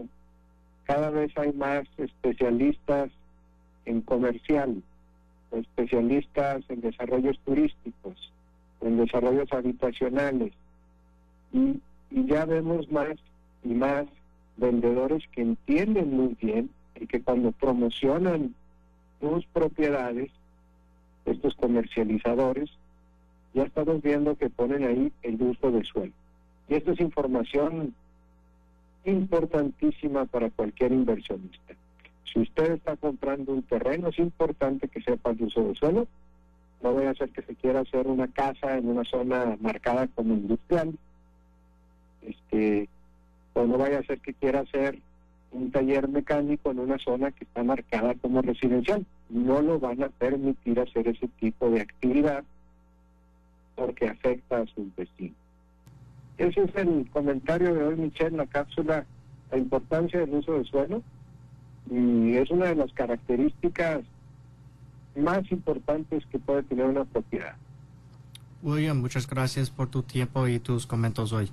cada 0.85 1.11
vez 1.11 1.37
hay 1.37 1.52
más 1.52 1.87
especialistas 1.99 3.11
en 3.85 4.00
comercial, 4.00 4.83
especialistas 5.50 6.62
en 6.68 6.80
desarrollos 6.83 7.38
turísticos, 7.44 8.33
en 8.80 8.97
desarrollos 8.99 9.52
habitacionales, 9.52 10.52
y, 11.52 11.80
y 12.11 12.26
ya 12.26 12.44
vemos 12.44 12.90
más 12.92 13.16
y 13.64 13.68
más 13.68 14.06
vendedores 14.56 15.25
que 15.33 15.42
entienden 15.42 16.16
muy 16.16 16.37
bien 16.40 16.71
y 17.00 17.06
que 17.06 17.23
cuando 17.23 17.50
promocionan 17.52 18.54
sus 19.21 19.44
propiedades 19.47 20.30
estos 21.25 21.54
comercializadores, 21.54 22.71
ya 23.54 23.62
estamos 23.62 24.02
viendo 24.02 24.37
que 24.37 24.50
ponen 24.50 24.85
ahí 24.85 25.12
el 25.23 25.40
uso 25.40 25.71
de 25.71 25.85
suelo. 25.85 26.12
Y 26.68 26.75
esto 26.75 26.92
es 26.92 27.00
información 27.00 27.94
importantísima 29.04 30.25
para 30.26 30.50
cualquier 30.50 30.92
inversionista. 30.92 31.75
Si 32.33 32.40
usted 32.40 32.73
está 32.73 32.97
comprando 32.97 33.52
un 33.52 33.62
terreno, 33.62 34.09
es 34.09 34.18
importante 34.18 34.88
que 34.88 35.02
sepa 35.02 35.30
el 35.30 35.42
uso 35.42 35.68
de 35.68 35.75
suelo. 35.75 36.09
No 36.83 36.92
voy 36.92 37.04
a 37.04 37.11
hacer 37.11 37.30
que 37.30 37.42
se 37.42 37.54
quiera 37.54 37.80
hacer 37.80 38.06
una 38.06 38.28
casa 38.28 38.76
en 38.76 38.88
una 38.88 39.04
zona 39.04 39.56
marcada 39.61 40.06
como 40.09 40.35
industrial. 40.35 40.99
Este, 42.23 42.88
o 43.54 43.66
no 43.66 43.78
vaya 43.78 44.00
a 44.00 44.04
ser 44.04 44.20
que 44.20 44.34
quiera 44.34 44.61
hacer 44.61 44.99
un 45.52 45.70
taller 45.70 46.08
mecánico 46.08 46.70
en 46.70 46.80
una 46.80 46.99
zona 46.99 47.30
que 47.30 47.44
está 47.44 47.62
marcada 47.62 48.14
como 48.14 48.42
residencial. 48.42 49.06
No 49.30 49.62
lo 49.62 49.78
van 49.78 50.02
a 50.02 50.08
permitir 50.08 50.80
hacer 50.80 51.08
ese 51.08 51.28
tipo 51.40 51.70
de 51.70 51.80
actividad 51.80 52.44
porque 53.76 54.08
afecta 54.08 54.58
a 54.58 54.66
sus 54.66 54.94
vecinos. 54.96 55.37
Ese 56.37 56.64
es 56.64 56.75
el 56.75 57.08
comentario 57.11 57.73
de 57.75 57.84
hoy, 57.84 57.96
Michelle, 57.96 58.37
la 58.37 58.46
cápsula, 58.46 59.06
la 59.50 59.58
importancia 59.58 60.20
del 60.20 60.34
uso 60.34 60.54
del 60.54 60.66
suelo. 60.66 61.02
Y 61.90 62.34
es 62.37 62.50
una 62.50 62.66
de 62.66 62.75
las 62.75 62.92
características 62.92 64.00
más 65.16 65.50
importantes 65.52 66.25
que 66.26 66.38
puede 66.38 66.64
tener 66.64 66.87
una 66.87 67.04
propiedad. 67.04 67.56
William, 68.62 69.00
muchas 69.00 69.28
gracias 69.28 69.70
por 69.70 69.88
tu 69.88 70.02
tiempo 70.02 70.49
y 70.49 70.58
tus 70.58 70.87
comentarios 70.87 71.32
hoy. 71.32 71.50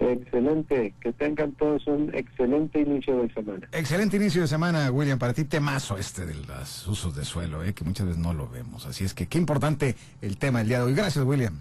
Excelente, 0.00 0.94
que 0.98 1.12
tengan 1.12 1.52
todos 1.52 1.86
un 1.86 2.10
excelente 2.14 2.80
inicio 2.80 3.20
de 3.22 3.32
semana. 3.34 3.68
Excelente 3.72 4.16
inicio 4.16 4.40
de 4.40 4.48
semana, 4.48 4.90
William. 4.90 5.18
Para 5.18 5.34
ti, 5.34 5.44
temazo 5.44 5.98
este 5.98 6.24
de 6.24 6.34
los 6.34 6.88
usos 6.88 7.14
de 7.14 7.24
suelo, 7.24 7.62
eh, 7.62 7.74
que 7.74 7.84
muchas 7.84 8.06
veces 8.06 8.20
no 8.20 8.32
lo 8.32 8.48
vemos. 8.48 8.86
Así 8.86 9.04
es 9.04 9.12
que 9.12 9.26
qué 9.26 9.36
importante 9.36 9.94
el 10.22 10.38
tema 10.38 10.62
el 10.62 10.68
día 10.68 10.78
de 10.78 10.84
hoy. 10.84 10.94
Gracias, 10.94 11.22
William. 11.24 11.60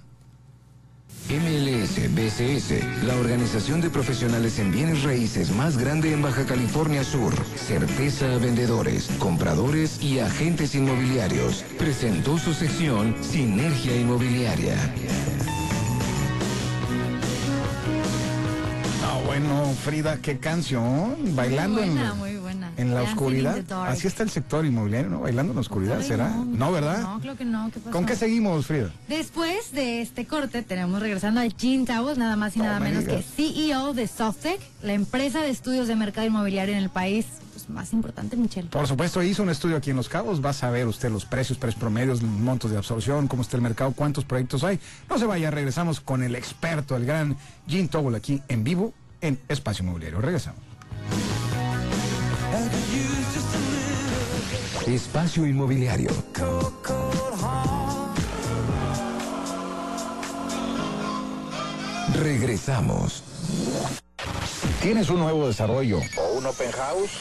MLS 1.29 2.09
BCS, 2.15 3.05
la 3.05 3.15
organización 3.15 3.81
de 3.81 3.89
profesionales 3.89 4.57
en 4.57 4.71
bienes 4.71 5.03
raíces 5.03 5.51
más 5.51 5.77
grande 5.77 6.13
en 6.13 6.21
Baja 6.23 6.45
California 6.45 7.03
Sur, 7.03 7.35
certeza 7.55 8.33
a 8.33 8.37
vendedores, 8.39 9.09
compradores 9.19 10.01
y 10.01 10.19
agentes 10.19 10.73
inmobiliarios, 10.73 11.63
presentó 11.77 12.37
su 12.39 12.53
sección 12.53 13.15
Sinergia 13.21 13.95
Inmobiliaria. 13.95 14.75
Bueno, 19.39 19.73
Frida, 19.73 20.17
qué 20.17 20.37
canción. 20.37 21.35
Bailando 21.35 21.81
en, 21.81 21.97
en 22.77 22.93
la 22.93 23.03
oscuridad. 23.03 23.59
Así 23.87 24.07
está 24.07 24.23
el 24.23 24.29
sector 24.29 24.65
inmobiliario, 24.65 25.09
¿no? 25.09 25.21
Bailando 25.21 25.51
en 25.51 25.55
la 25.55 25.61
oscuridad, 25.61 26.01
¿será? 26.01 26.29
No, 26.29 26.71
¿verdad? 26.71 27.01
No, 27.01 27.19
creo 27.19 27.37
que 27.37 27.45
no. 27.45 27.71
¿Con 27.91 28.05
qué 28.05 28.15
seguimos, 28.15 28.65
Frida? 28.65 28.91
Después 29.07 29.71
de 29.71 30.01
este 30.01 30.25
corte, 30.25 30.61
tenemos 30.61 30.99
regresando 30.99 31.39
a 31.41 31.45
Jean 31.45 31.85
Towers, 31.85 32.17
nada 32.17 32.35
más 32.35 32.55
y 32.55 32.59
nada 32.59 32.79
menos 32.79 33.05
que 33.05 33.21
CEO 33.21 33.93
de 33.93 34.07
Softec, 34.07 34.59
la 34.81 34.93
empresa 34.93 35.41
de 35.41 35.49
estudios 35.49 35.87
de 35.87 35.95
mercado 35.95 36.27
inmobiliario 36.27 36.75
en 36.75 36.83
el 36.83 36.89
país 36.89 37.25
pues, 37.53 37.69
más 37.69 37.93
importante, 37.93 38.35
Michelle. 38.35 38.69
Por 38.69 38.87
supuesto, 38.87 39.23
hizo 39.23 39.43
un 39.43 39.49
estudio 39.49 39.77
aquí 39.77 39.89
en 39.89 39.95
Los 39.95 40.09
Cabos. 40.09 40.43
Va 40.43 40.49
a 40.49 40.53
saber 40.53 40.87
usted 40.87 41.09
los 41.11 41.25
precios, 41.25 41.57
precios 41.57 41.79
promedios, 41.79 42.21
montos 42.21 42.71
de 42.71 42.77
absorción, 42.77 43.27
cómo 43.27 43.41
está 43.41 43.57
el 43.57 43.63
mercado, 43.63 43.93
cuántos 43.93 44.25
proyectos 44.25 44.63
hay. 44.63 44.79
No 45.09 45.17
se 45.17 45.25
vaya, 45.25 45.51
regresamos 45.51 45.99
con 45.99 46.23
el 46.23 46.35
experto, 46.35 46.95
el 46.95 47.05
gran 47.05 47.37
Jean 47.67 47.87
Towell 47.87 48.15
aquí 48.15 48.41
en 48.47 48.63
vivo 48.63 48.93
en 49.21 49.39
Espacio 49.47 49.83
Inmobiliario. 49.83 50.21
Regresamos. 50.21 50.61
Espacio 54.87 55.45
Inmobiliario. 55.45 56.09
Regresamos. 62.15 63.23
¿Tienes 64.81 65.09
un 65.09 65.19
nuevo 65.19 65.47
desarrollo 65.47 65.99
o 66.17 66.37
un 66.37 66.45
open 66.45 66.71
house? 66.71 67.11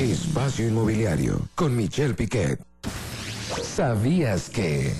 Espacio 0.00 0.68
Inmobiliario 0.68 1.48
con 1.54 1.76
Michelle 1.76 2.14
Piquet. 2.14 2.67
¿Sabías 3.62 4.50
que? 4.50 4.92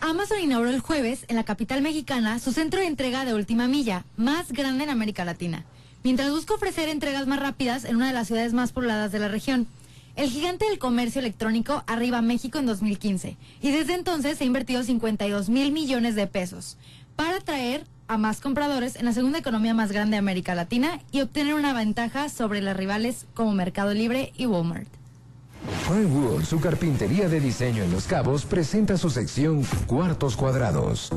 Amazon 0.00 0.40
inauguró 0.40 0.70
el 0.70 0.80
jueves 0.80 1.24
en 1.28 1.36
la 1.36 1.44
capital 1.44 1.82
mexicana 1.82 2.38
su 2.38 2.52
centro 2.52 2.80
de 2.80 2.86
entrega 2.86 3.24
de 3.24 3.34
última 3.34 3.66
milla, 3.66 4.04
más 4.16 4.52
grande 4.52 4.84
en 4.84 4.90
América 4.90 5.24
Latina, 5.24 5.64
mientras 6.04 6.30
busca 6.30 6.54
ofrecer 6.54 6.88
entregas 6.88 7.26
más 7.26 7.40
rápidas 7.40 7.84
en 7.84 7.96
una 7.96 8.08
de 8.08 8.12
las 8.12 8.28
ciudades 8.28 8.52
más 8.52 8.72
pobladas 8.72 9.10
de 9.12 9.18
la 9.18 9.28
región. 9.28 9.66
El 10.16 10.30
gigante 10.30 10.68
del 10.68 10.78
comercio 10.78 11.20
electrónico 11.20 11.84
arriba 11.86 12.18
a 12.18 12.22
México 12.22 12.58
en 12.58 12.66
2015 12.66 13.36
y 13.60 13.70
desde 13.70 13.94
entonces 13.94 14.40
ha 14.40 14.44
invertido 14.44 14.82
52 14.82 15.48
mil 15.48 15.72
millones 15.72 16.14
de 16.14 16.26
pesos 16.26 16.76
para 17.16 17.36
atraer 17.36 17.86
a 18.08 18.18
más 18.18 18.40
compradores 18.40 18.96
en 18.96 19.04
la 19.04 19.12
segunda 19.12 19.38
economía 19.38 19.74
más 19.74 19.92
grande 19.92 20.12
de 20.12 20.18
América 20.18 20.54
Latina 20.54 21.00
y 21.12 21.20
obtener 21.20 21.54
una 21.54 21.72
ventaja 21.72 22.28
sobre 22.28 22.62
las 22.62 22.76
rivales 22.76 23.26
como 23.34 23.52
Mercado 23.52 23.94
Libre 23.94 24.32
y 24.36 24.46
Walmart. 24.46 24.97
Pinewood, 25.88 26.44
su 26.44 26.60
carpintería 26.60 27.30
de 27.30 27.40
diseño 27.40 27.82
en 27.82 27.90
Los 27.90 28.04
Cabos, 28.04 28.44
presenta 28.44 28.98
su 28.98 29.08
sección 29.08 29.64
Cuartos 29.86 30.36
Cuadrados. 30.36 31.10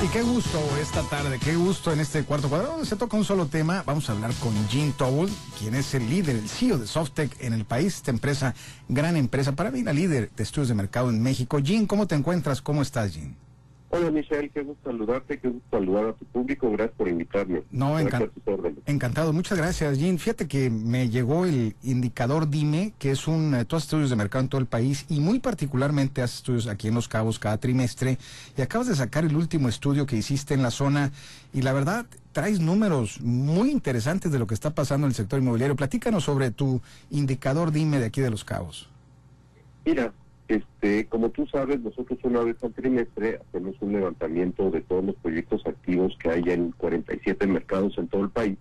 Y 0.00 0.06
qué 0.12 0.22
gusto 0.22 0.60
esta 0.80 1.02
tarde, 1.02 1.40
qué 1.42 1.56
gusto 1.56 1.92
en 1.92 1.98
este 1.98 2.22
cuarto 2.22 2.48
cuadro 2.48 2.84
se 2.84 2.94
toca 2.94 3.16
un 3.16 3.24
solo 3.24 3.46
tema. 3.46 3.82
Vamos 3.84 4.08
a 4.08 4.12
hablar 4.12 4.32
con 4.34 4.54
Jean 4.68 4.92
Towell, 4.92 5.32
quien 5.58 5.74
es 5.74 5.92
el 5.92 6.08
líder, 6.08 6.36
el 6.36 6.48
CEO 6.48 6.78
de 6.78 6.86
Softec 6.86 7.32
en 7.40 7.52
el 7.52 7.64
país, 7.64 7.96
esta 7.96 8.12
empresa, 8.12 8.54
gran 8.88 9.16
empresa, 9.16 9.56
para 9.56 9.72
mí 9.72 9.82
la 9.82 9.92
líder 9.92 10.30
de 10.36 10.42
estudios 10.44 10.68
de 10.68 10.74
mercado 10.74 11.10
en 11.10 11.20
México. 11.20 11.58
Jean, 11.58 11.86
¿cómo 11.86 12.06
te 12.06 12.14
encuentras? 12.14 12.62
¿Cómo 12.62 12.80
estás, 12.80 13.14
Jean? 13.14 13.47
Hola 13.90 14.10
Michelle, 14.10 14.50
qué 14.50 14.62
gusto 14.62 14.90
saludarte, 14.90 15.38
qué 15.38 15.48
gusto 15.48 15.66
saludar 15.70 16.04
a 16.08 16.12
tu 16.12 16.26
público, 16.26 16.70
gracias 16.70 16.94
por 16.94 17.08
invitarme. 17.08 17.62
No, 17.70 17.98
encantado, 18.84 19.32
muchas 19.32 19.56
gracias 19.56 19.98
Jean. 19.98 20.18
Fíjate 20.18 20.46
que 20.46 20.68
me 20.68 21.08
llegó 21.08 21.46
el 21.46 21.74
indicador 21.82 22.50
DIME, 22.50 22.92
que 22.98 23.10
es 23.10 23.26
un, 23.26 23.54
eh, 23.54 23.64
todos 23.64 23.84
estudios 23.84 24.10
de 24.10 24.16
mercado 24.16 24.42
en 24.42 24.50
todo 24.50 24.60
el 24.60 24.66
país 24.66 25.06
y 25.08 25.20
muy 25.20 25.38
particularmente 25.38 26.20
haces 26.20 26.36
estudios 26.36 26.66
aquí 26.66 26.88
en 26.88 26.94
Los 26.96 27.08
Cabos 27.08 27.38
cada 27.38 27.56
trimestre 27.56 28.18
y 28.58 28.60
acabas 28.60 28.88
de 28.88 28.94
sacar 28.94 29.24
el 29.24 29.34
último 29.34 29.70
estudio 29.70 30.04
que 30.04 30.16
hiciste 30.16 30.52
en 30.52 30.62
la 30.62 30.70
zona 30.70 31.10
y 31.54 31.62
la 31.62 31.72
verdad 31.72 32.04
traes 32.32 32.60
números 32.60 33.22
muy 33.22 33.70
interesantes 33.70 34.30
de 34.30 34.38
lo 34.38 34.46
que 34.46 34.54
está 34.54 34.74
pasando 34.74 35.06
en 35.06 35.12
el 35.12 35.14
sector 35.14 35.40
inmobiliario. 35.40 35.76
Platícanos 35.76 36.24
sobre 36.24 36.50
tu 36.50 36.82
indicador 37.10 37.72
DIME 37.72 38.00
de 38.00 38.06
aquí 38.06 38.20
de 38.20 38.30
Los 38.30 38.44
Cabos. 38.44 38.90
Mira, 39.86 40.12
este, 40.48 41.06
como 41.06 41.28
tú 41.28 41.46
sabes, 41.46 41.80
nosotros 41.80 42.18
una 42.22 42.42
vez 42.42 42.56
al 42.64 42.72
trimestre 42.72 43.38
hacemos 43.46 43.76
un 43.80 43.92
levantamiento 43.92 44.70
de 44.70 44.80
todos 44.80 45.04
los 45.04 45.14
proyectos 45.16 45.64
activos 45.66 46.16
que 46.18 46.30
hay 46.30 46.42
en 46.46 46.72
47 46.72 47.46
mercados 47.46 47.98
en 47.98 48.08
todo 48.08 48.22
el 48.24 48.30
país. 48.30 48.58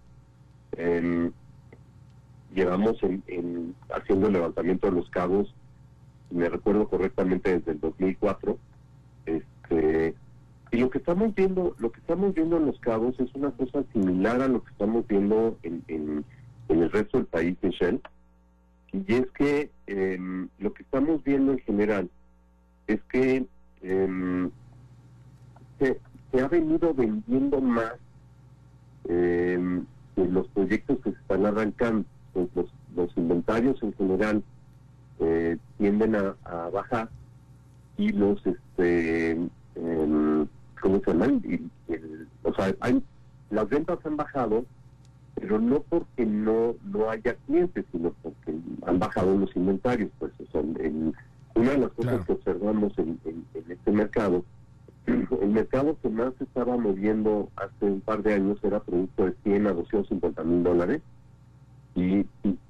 llevamos 2.53 2.97
en, 3.03 3.73
haciendo 3.89 4.27
el 4.27 4.33
levantamiento 4.33 4.87
de 4.87 4.97
los 4.97 5.09
cabos, 5.09 5.53
me 6.29 6.49
recuerdo 6.49 6.89
correctamente 6.89 7.57
desde 7.57 7.71
el 7.71 7.79
2004. 7.79 8.57
Este, 9.25 10.15
y 10.71 10.77
lo 10.77 10.89
que 10.89 10.97
estamos 10.97 11.33
viendo, 11.33 11.73
lo 11.79 11.91
que 11.93 12.01
estamos 12.01 12.33
viendo 12.33 12.57
en 12.57 12.65
los 12.65 12.79
cabos 12.79 13.17
es 13.19 13.33
una 13.33 13.51
cosa 13.51 13.83
similar 13.93 14.41
a 14.41 14.49
lo 14.49 14.61
que 14.61 14.71
estamos 14.71 15.07
viendo 15.07 15.57
en, 15.63 15.83
en 15.87 16.25
el 16.67 16.91
resto 16.91 17.17
del 17.17 17.27
país, 17.27 17.57
Michelle 17.61 18.01
y 19.05 19.13
es 19.13 19.27
que 19.31 19.71
em, 19.85 20.49
lo 20.59 20.73
que 20.73 20.83
estamos 20.83 21.23
viendo 21.23 21.51
en 21.51 21.59
general 21.59 22.09
es 22.87 23.01
que 23.11 23.45
em, 23.81 24.49
se, 25.79 25.99
ha 26.41 26.47
venido 26.47 26.93
vendiendo 26.93 27.61
más 27.61 27.93
eh, 29.05 29.81
los 30.15 30.47
proyectos 30.49 30.97
que 31.03 31.11
se 31.11 31.17
están 31.17 31.45
arrancando. 31.45 32.05
Pues 32.33 32.49
los, 32.95 33.17
inventarios 33.17 33.81
en 33.83 33.93
general 33.93 34.43
eh, 35.19 35.57
tienden 35.77 36.15
a, 36.15 36.35
bajar 36.71 37.09
y 37.97 38.11
los, 38.11 38.39
este, 38.45 39.37
¿cómo 40.81 40.99
se 41.03 41.11
llaman? 41.11 41.71
o 42.43 42.53
sea, 42.53 42.75
hay, 42.79 43.03
las 43.49 43.69
ventas 43.69 43.99
han 44.05 44.17
bajado, 44.17 44.65
pero 45.39 45.59
no 45.59 45.81
porque 45.81 46.25
no 46.25 46.75
no 46.83 47.09
haya 47.09 47.35
clientes, 47.45 47.85
sino 47.91 48.11
porque 48.23 48.55
han 48.85 48.99
bajado 48.99 49.37
los 49.37 49.55
inventarios. 49.55 50.09
Pues 50.17 50.31
una 51.55 51.71
de 51.71 51.77
las 51.77 51.91
cosas 51.91 52.25
que 52.25 52.33
observamos 52.33 52.97
en, 52.97 53.19
este 53.53 53.91
mercado, 53.91 54.43
el 55.05 55.49
mercado 55.49 55.97
que 56.01 56.09
más 56.09 56.33
se 56.37 56.43
estaba 56.43 56.75
moviendo 56.77 57.49
hace 57.55 57.85
un 57.85 58.01
par 58.01 58.23
de 58.23 58.33
años 58.33 58.57
era 58.63 58.79
producto 58.79 59.25
de 59.25 59.35
100 59.43 59.67
a 59.67 59.73
250 59.73 60.43
mil 60.43 60.63
dólares 60.63 61.01
y, 61.95 62.25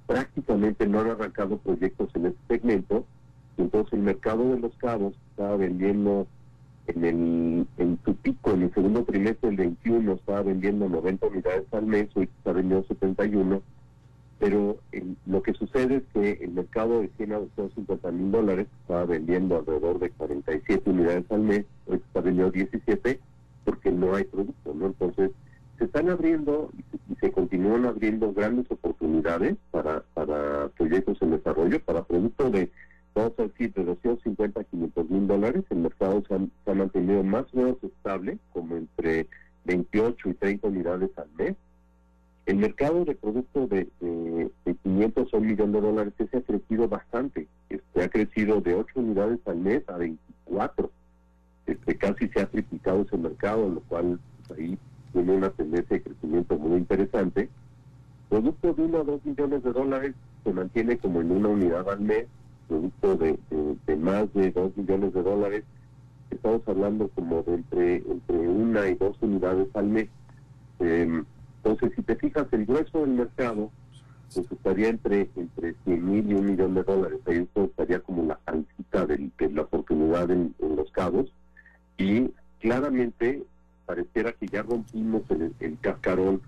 prácticamente 0.05 0.88
no 0.88 1.01
han 1.01 1.12
arrancado 1.12 1.57
proyectos 1.57 2.09
en 2.15 2.27
este 2.27 2.39
segmento. 2.47 3.05
Entonces 3.57 3.91
el 3.91 4.00
mercado 4.00 4.53
de 4.53 4.59
los 4.59 4.74
cabos 4.77 5.13
estaba 5.31 5.57
vendiendo 5.57 6.27
en, 6.88 7.06
el, 7.06 7.67
en 7.77 8.00
su 8.03 8.15
pico, 8.15 8.51
en 8.51 8.63
el 8.63 8.74
segundo 8.74 9.03
trimestre 9.03 9.50
del 9.50 9.58
21, 9.58 10.13
estaba 10.13 10.41
vendiendo 10.41 10.89
90 10.89 11.27
unidades 11.27 11.65
al 11.72 11.86
mes, 11.86 12.10
hoy 12.15 12.25
está 12.38 12.53
vendiendo 12.53 12.88
71, 12.88 13.62
pero 14.39 14.77
lo 15.25 15.41
que 15.41 15.53
sucede 15.53 15.98
es 15.98 16.03
que 16.13 16.44
el 16.44 16.51
mercado 16.51 17.01
de 17.01 17.10
100 17.17 17.34
a 17.34 17.39
250 17.39 18.12
mil 18.12 18.32
dólares 18.32 18.67
estaba 18.82 19.06
vendiendo 19.06 19.58
alrededor 19.58 20.00
de 20.00 20.12
47 20.12 20.89
unidades 20.89 21.25
al 21.32 21.41
mes, 21.41 21.65
hoy 21.88 21.98
está 21.98 22.22
vendiendo 22.22 22.51
17, 22.51 23.20
porque 23.65 23.91
no 23.91 24.15
hay 24.15 24.24
producto, 24.25 24.74
¿no? 24.74 24.88
Entonces, 24.88 25.32
se 25.77 25.86
están 25.86 26.10
abriendo 26.10 26.71
y 26.78 27.15
se, 27.15 27.32
continúan 27.32 27.86
abriendo 27.86 28.34
grandes 28.34 28.69
oportunidades 28.71 29.58
para, 29.71 30.04
para 30.13 30.69
proyectos 30.69 31.21
en 31.21 31.32
desarrollo, 31.32 31.80
para 31.84 32.04
productos 32.04 32.52
de 32.52 32.71
vamos 33.17 33.34
a 33.39 33.43
decir, 33.43 33.73
de 33.73 33.84
250 33.84 34.62
a 34.62 34.63
500 34.63 35.10
mil 35.10 35.27
dólares, 35.27 35.63
el 35.69 35.77
mercado 35.80 36.23
se 36.27 36.36
ha, 36.36 36.73
mantenido 36.73 37.23
más 37.23 37.45
o 37.53 37.58
menos 37.58 37.77
estable, 37.84 38.38
como 38.53 38.75
entre 38.75 39.27
28 39.65 40.30
y 40.30 40.34
30 40.36 40.67
unidades 40.67 41.10
al 41.17 41.30
mes. 41.38 41.56
El 42.45 42.58
mercado 42.58 43.03
de 43.03 43.15
productos 43.15 43.69
de, 43.69 43.88
de, 43.99 44.75
500 44.84 45.34
o 45.34 45.38
un 45.38 45.47
millón 45.47 45.71
de 45.73 45.82
dólares 45.82 46.13
ese 46.17 46.38
ha 46.38 46.41
crecido 46.41 46.88
bastante. 46.88 47.47
Este, 47.69 48.03
ha 48.03 48.08
crecido 48.08 48.62
de 48.62 48.75
8 48.75 48.93
unidades 48.95 49.39
al 49.45 49.58
mes 49.58 49.84
a 49.89 49.97
24. 49.97 50.89
Este, 51.65 51.97
casi 51.97 52.30
se 52.30 52.41
ha 52.41 52.45
triplicado 52.45 53.01
ese 53.01 53.17
mercado, 53.17 53.67
lo 53.67 53.82
cual 53.82 54.19
pues, 54.47 54.60
ahí 54.60 54.77
tiene 55.12 55.36
una 55.36 55.49
tendencia 55.49 55.97
de 55.97 56.03
crecimiento 56.03 56.58
muy 56.58 56.77
interesante. 56.77 57.49
Producto 58.30 58.73
de 58.73 58.84
1 58.84 58.97
a 58.99 59.03
2 59.03 59.25
millones 59.25 59.63
de 59.63 59.73
dólares 59.73 60.15
se 60.43 60.53
mantiene 60.53 60.97
como 60.97 61.19
en 61.19 61.32
una 61.32 61.49
unidad 61.49 61.89
al 61.89 61.99
mes 61.99 62.27
producto 62.67 63.15
de, 63.15 63.95
más 63.97 64.34
de 64.34 64.51
2 64.51 64.77
millones 64.77 65.13
de 65.13 65.23
dólares, 65.23 65.63
estamos 66.30 66.62
hablando 66.67 67.08
como 67.10 67.41
de 67.43 67.56
entre, 67.56 67.95
entre 67.97 68.38
una 68.38 68.88
y 68.88 68.95
dos 68.95 69.17
unidades 69.21 69.67
al 69.73 69.88
mes. 69.88 70.10
Em, 70.80 71.25
entonces, 71.63 71.91
si 71.95 72.03
te 72.03 72.15
fijas, 72.15 72.47
el 72.51 72.65
grueso 72.65 72.99
del 73.01 73.12
mercado 73.12 73.71
estaría 74.36 74.89
entre 74.89 75.30
entre 75.36 75.75
100 75.86 76.12
mil 76.12 76.32
y 76.32 76.34
un 76.34 76.45
millón 76.45 76.75
de 76.75 76.84
dólares. 76.84 77.19
Ahí 77.25 77.47
estaría 77.56 77.99
como 77.99 78.23
la 78.23 78.39
alcita 78.45 79.06
de, 79.06 79.32
la 79.51 79.62
oportunidad 79.62 80.30
en, 80.30 80.53
los 80.60 80.91
cabos. 80.91 81.32
Y 81.97 82.30
claramente 82.60 83.43
pareciera 83.86 84.34
que 84.34 84.47
ya 84.47 84.63
rompimos 84.63 85.23
el, 85.32 85.53
el 85.60 85.77
cascarón 85.80 86.41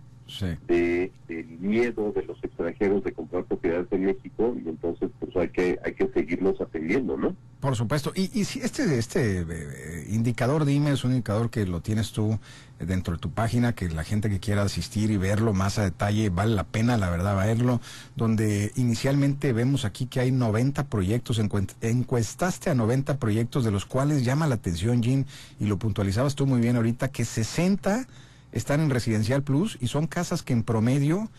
de, 0.68 1.12
del 1.28 1.48
miedo 1.60 2.12
de 2.12 2.24
los 2.24 2.44
extranjeros 2.44 3.04
de 3.04 3.14
comprar 3.14 3.44
propiedades 3.46 3.88
en 3.92 4.06
México 4.06 4.56
y 4.64 4.70
entonces 4.70 5.10
pues 5.20 5.36
hay 5.36 5.50
que 5.50 5.80
hay 5.84 5.94
que 5.94 6.08
seguirlos 6.14 6.62
atendiendo, 6.62 7.18
¿no? 7.18 7.36
Por 7.60 7.76
supuesto. 7.76 8.12
Y, 8.16 8.30
y 8.40 8.46
si 8.46 8.60
este 8.60 8.98
este 8.98 9.42
eh, 9.42 10.06
indicador 10.10 10.66
dime 10.66 10.92
es 10.92 11.04
un 11.04 11.12
indicador 11.12 11.50
que 11.50 11.66
lo 11.66 11.82
tienes 11.82 12.12
tú 12.12 12.40
dentro 12.80 13.16
de 13.16 13.20
tu 13.20 13.32
página, 13.32 13.74
que 13.74 13.90
la 13.90 14.04
gente 14.04 14.30
que 14.30 14.40
quiera 14.40 14.62
asistir 14.62 15.12
y 15.12 15.18
verlo 15.18 15.54
más 15.54 15.78
a 15.80 15.84
detalle 15.84 16.30
vale 16.30 16.56
la 16.56 16.64
pena, 16.64 16.98
la 16.98 17.10
verdad, 17.10 17.36
verlo, 17.36 17.82
donde 18.16 18.72
inicialmente 18.76 19.52
vemos 19.52 19.84
aquí 19.84 20.06
que 20.06 20.22
hay 20.22 20.32
90 20.32 20.86
proyectos, 20.88 21.42
encuestaste 21.82 22.70
a 22.70 22.76
90 22.76 23.18
proyectos 23.18 23.66
de 23.66 23.72
los 23.72 23.86
cuales 23.86 24.24
llama 24.24 24.48
la 24.48 24.56
atención, 24.56 25.04
Jim, 25.04 25.26
y 25.60 25.66
lo 25.66 25.78
puntualizabas 25.78 26.36
tú 26.36 26.46
muy 26.46 26.62
bien 26.62 26.78
ahorita, 26.78 27.10
que 27.10 27.26
60 27.26 28.08
están 28.52 28.80
en 28.82 28.90
Residencial 28.90 29.44
Plus 29.44 29.78
y 29.80 29.88
son 29.88 30.08
casas 30.08 30.44
que 30.44 30.54
en 30.54 30.64
promedio, 30.64 31.30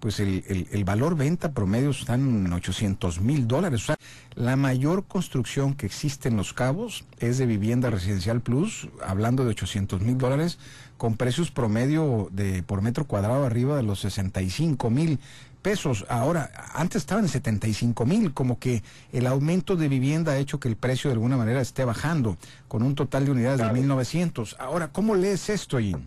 pues 0.00 0.20
el, 0.20 0.68
el, 0.70 0.84
valor 0.84 1.16
venta 1.16 1.52
promedio 1.52 1.90
están 1.90 2.46
en 2.46 2.52
800 2.52 3.20
mil 3.20 3.48
dólares. 3.48 3.82
O 3.82 3.86
sea, 3.86 3.98
la 4.34 4.56
mayor 4.56 5.04
construcción 5.06 5.74
que 5.74 5.86
existe 5.86 6.28
en 6.28 6.36
Los 6.36 6.52
Cabos 6.52 7.04
es 7.18 7.38
de 7.38 7.46
vivienda 7.46 7.90
Residencial 7.90 8.40
Plus, 8.40 8.88
hablando 9.04 9.44
de 9.44 9.50
800 9.50 10.00
mil 10.02 10.16
dólares, 10.16 10.58
con 10.96 11.16
precios 11.16 11.50
promedio 11.50 12.28
de 12.32 12.62
por 12.62 12.82
metro 12.82 13.06
cuadrado 13.06 13.44
arriba 13.44 13.76
de 13.76 13.82
los 13.82 14.00
65 14.00 14.90
mil 14.90 15.18
pesos. 15.62 16.06
Ahora, 16.08 16.50
antes 16.74 17.02
estaban 17.02 17.24
en 17.24 17.30
75 17.30 18.06
mil, 18.06 18.32
como 18.32 18.58
que 18.58 18.82
el 19.12 19.26
aumento 19.26 19.76
de 19.76 19.88
vivienda 19.88 20.32
ha 20.32 20.38
hecho 20.38 20.60
que 20.60 20.68
el 20.68 20.76
precio 20.76 21.10
de 21.10 21.14
alguna 21.14 21.36
manera 21.36 21.60
esté 21.60 21.84
bajando, 21.84 22.36
con 22.68 22.82
un 22.82 22.94
total 22.94 23.24
de 23.24 23.32
unidades 23.32 23.58
de 23.58 23.66
1.900. 23.66 24.56
Ahora, 24.58 24.88
¿cómo 24.88 25.14
lees 25.14 25.48
esto, 25.48 25.78
Jim? 25.78 26.06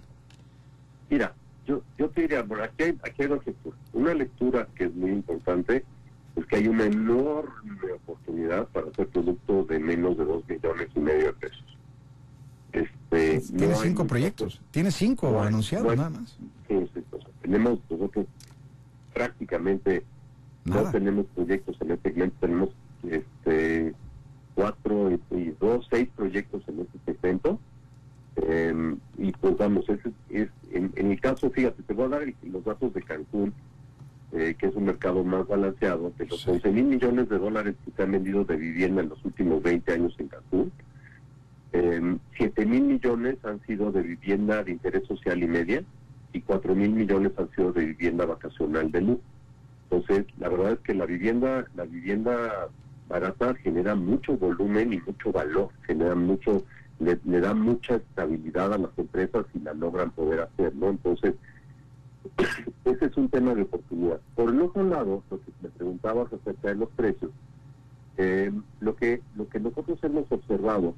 Mira, 1.12 1.34
yo, 1.68 1.84
yo 1.98 2.10
te 2.10 2.22
diría, 2.22 2.42
bueno, 2.42 2.64
aquí 2.64 2.84
hay, 2.84 2.98
aquí 3.04 3.24
hay 3.24 3.28
dos 3.28 3.46
lecturas. 3.46 3.80
Una 3.92 4.14
lectura 4.14 4.68
que 4.74 4.86
es 4.86 4.96
muy 4.96 5.12
importante 5.12 5.84
es 6.38 6.46
que 6.46 6.56
hay 6.56 6.70
una 6.70 6.86
enorme 6.86 7.92
oportunidad 7.94 8.66
para 8.70 8.88
hacer 8.88 9.10
productos 9.10 9.68
de 9.68 9.80
menos 9.80 10.18
de 10.18 10.24
dos 10.24 10.48
millones 10.48 10.88
y 10.96 11.00
medio 11.02 11.26
de 11.26 11.34
pesos. 11.34 11.78
Este, 12.72 13.42
Tiene 13.58 13.76
cinco 13.76 14.08
proyectos, 14.08 14.62
tiene 14.72 14.90
cinco 14.92 15.42
anunciados 15.42 15.98
nada 15.98 16.10
más. 16.10 16.38
Sí, 16.70 16.90
sí, 16.94 17.04
tenemos 17.42 17.80
nosotros 17.90 18.26
prácticamente 19.14 20.06
no 20.64 20.90
tenemos 20.92 21.26
proyectos 21.36 21.76
en 21.82 21.92
este 21.92 22.10
segmento, 22.10 22.38
tenemos 22.40 22.70
este 23.04 23.94
cuatro 24.56 25.12
y, 25.12 25.54
dos, 25.60 25.86
seis 25.92 26.08
proyectos 26.16 26.64
en 26.70 26.80
este 26.80 27.00
segmento 27.06 27.60
Em, 28.38 28.98
y 29.18 29.32
pues 29.34 29.58
vamos, 29.58 29.88
es, 29.90 30.00
es 30.30 30.50
en, 30.72 30.92
en, 30.96 31.12
el 31.12 31.20
caso, 31.20 31.50
fíjate, 31.50 31.84
te 31.84 31.94
voy 31.94 32.06
a 32.06 32.10
dar 32.10 32.34
los 32.44 32.64
datos 32.64 32.94
de 32.94 33.02
Cancún, 33.02 33.54
eh, 34.32 34.56
que 34.58 34.68
es 34.68 34.76
un 34.76 34.86
mercado 34.86 35.24
más 35.24 35.48
balanceado, 35.48 36.14
de 36.18 36.26
los 36.26 36.48
11 36.48 36.72
mil 36.72 36.86
millones 36.86 37.28
de 37.30 37.38
dólares 37.38 37.76
que 37.84 37.92
se 37.92 38.04
han 38.04 38.12
vendido 38.12 38.46
de 38.46 38.56
vivienda 38.56 39.02
en 39.02 39.10
los 39.10 39.24
últimos 39.26 39.62
20 39.62 39.92
años 39.94 40.16
en 40.18 40.28
Cancún. 40.30 40.72
Eh, 41.74 41.92
eh, 42.02 42.18
7 42.38 42.66
mil 42.66 42.84
millones 42.84 43.38
han 43.44 43.62
sido 43.66 43.92
de 43.92 44.02
vivienda 44.02 44.64
de 44.64 44.72
interés 44.72 45.06
social 45.08 45.42
y 45.42 45.48
media 45.48 45.84
y 46.34 46.42
4 46.42 46.76
mil 46.76 46.92
millones 46.92 47.34
han 47.38 47.50
sido 47.52 47.72
de 47.72 47.86
vivienda 47.86 48.26
vacacional 48.26 48.92
de 48.92 49.02
luz. 49.02 49.20
Entonces, 49.90 50.26
la 50.40 50.50
verdad 50.50 50.74
es 50.74 50.80
que 50.80 50.94
la 50.94 51.06
vivienda, 51.06 51.66
la 51.76 51.84
vivienda 51.84 52.70
barata 53.10 53.54
genera 53.56 53.96
mucho 53.96 54.38
volumen 54.38 54.94
y 54.94 55.00
mucho 55.02 55.32
valor, 55.32 55.70
genera 55.86 56.16
mucho, 56.16 56.64
le, 57.02 57.40
da 57.40 57.54
mucha 57.54 57.96
estabilidad 57.96 58.74
a 58.74 58.78
las 58.78 58.98
empresas 58.98 59.46
y 59.54 59.60
la 59.60 59.74
logran 59.74 60.12
poder 60.12 60.42
hacer, 60.42 60.76
¿no? 60.76 60.90
Entonces, 60.90 61.36
ese 62.86 63.06
es 63.06 63.18
un 63.18 63.30
tema 63.30 63.56
de 63.56 63.64
oportunidad. 63.64 64.20
Por 64.36 64.50
el 64.50 64.62
otro 64.62 64.84
lado, 64.84 65.24
lo 65.30 65.40
que 65.42 65.52
me 65.62 65.70
preguntabas 65.70 66.32
acerca 66.32 66.70
de 66.70 66.76
los 66.76 66.90
precios, 66.90 67.32
eh, 68.18 68.52
lo 68.82 68.96
que 68.96 69.22
lo 69.36 69.48
que 69.50 69.60
nosotros 69.60 69.98
hemos 70.04 70.32
observado 70.32 70.94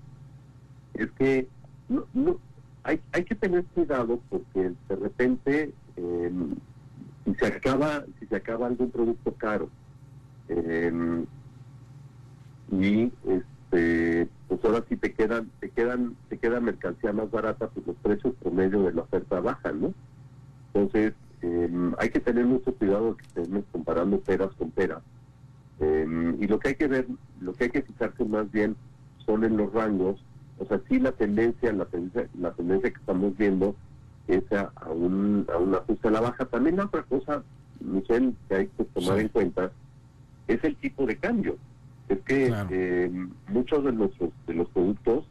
es 0.94 1.10
que 1.12 1.48
no, 1.88 2.06
no 2.14 2.38
hay, 2.84 3.00
hay 3.14 3.24
que 3.24 3.36
tener 3.36 3.64
cuidado 3.66 4.20
porque 4.30 4.74
de 4.90 4.96
repente 4.96 5.74
eh, 5.96 6.32
si 7.24 7.36
se 7.36 7.46
acaba 7.46 8.04
si 8.20 8.26
se 8.26 8.36
acaba 8.36 8.68
algún 8.68 8.90
producto 8.90 9.34
caro 9.36 9.70
eh, 10.50 10.92
y 12.72 13.12
este 13.26 13.53
pues 14.48 14.64
ahora 14.64 14.84
sí 14.88 14.96
te 14.98 15.14
quedan 15.14 15.50
te 15.60 15.70
quedan 15.70 16.16
te 16.30 16.38
queda 16.38 16.60
mercancía 16.60 17.12
más 17.12 17.32
barata 17.32 17.70
pues 17.70 17.88
los 17.88 17.96
precios 17.98 18.36
promedio 18.36 18.84
de 18.84 18.94
la 18.94 19.02
oferta 19.02 19.40
bajan 19.40 19.82
no 19.82 19.94
entonces 20.74 21.14
em, 21.42 21.94
hay 22.00 22.10
que 22.10 22.20
tener 22.20 22.46
mucho 22.46 22.74
cuidado 22.74 23.16
que 23.16 23.26
estemos 23.26 23.64
comparando 23.72 24.20
peras 24.20 24.52
con 24.58 24.72
peras. 24.72 25.04
Em, 25.80 26.42
y 26.42 26.48
lo 26.48 26.60
que 26.60 26.70
hay 26.70 26.76
que 26.76 26.88
ver 26.88 27.08
lo 27.42 27.54
que 27.54 27.66
hay 27.66 27.70
que 27.70 27.82
fijarse 27.84 28.26
más 28.26 28.52
bien 28.52 28.76
son 29.26 29.44
en 29.44 29.58
los 29.58 29.72
rangos. 29.74 30.24
O 30.58 30.66
sea 30.66 30.82
sí 30.90 31.00
la 31.00 31.12
tendencia 31.12 31.72
la 31.74 31.86
tendencia 31.86 32.28
la 32.40 32.52
tendencia 32.52 32.92
que 32.92 33.00
estamos 33.00 33.38
viendo 33.38 33.76
es 34.28 34.44
a, 34.52 34.72
un 34.90 35.46
a 35.54 35.58
un 35.58 35.76
ajuste 35.76 36.08
a 36.08 36.12
la 36.12 36.22
baja. 36.22 36.46
También 36.46 36.78
la 36.78 36.86
otra 36.86 37.04
cosa 37.04 37.44
Michelle 37.80 38.34
que 38.48 38.56
hay 38.56 38.68
que 38.68 38.86
tomar 38.86 39.20
en 39.20 39.28
cuenta 39.30 39.72
es 40.48 40.64
el 40.64 40.76
tipo 40.78 41.06
de 41.06 41.18
cambio 41.18 41.58
es 42.10 42.20
que 42.22 42.54
eh, 42.70 43.12
muchos 43.48 43.84
de 43.84 43.92
nuestros 43.92 44.32
de 44.48 44.54
los 44.54 44.70
productos 44.70 45.26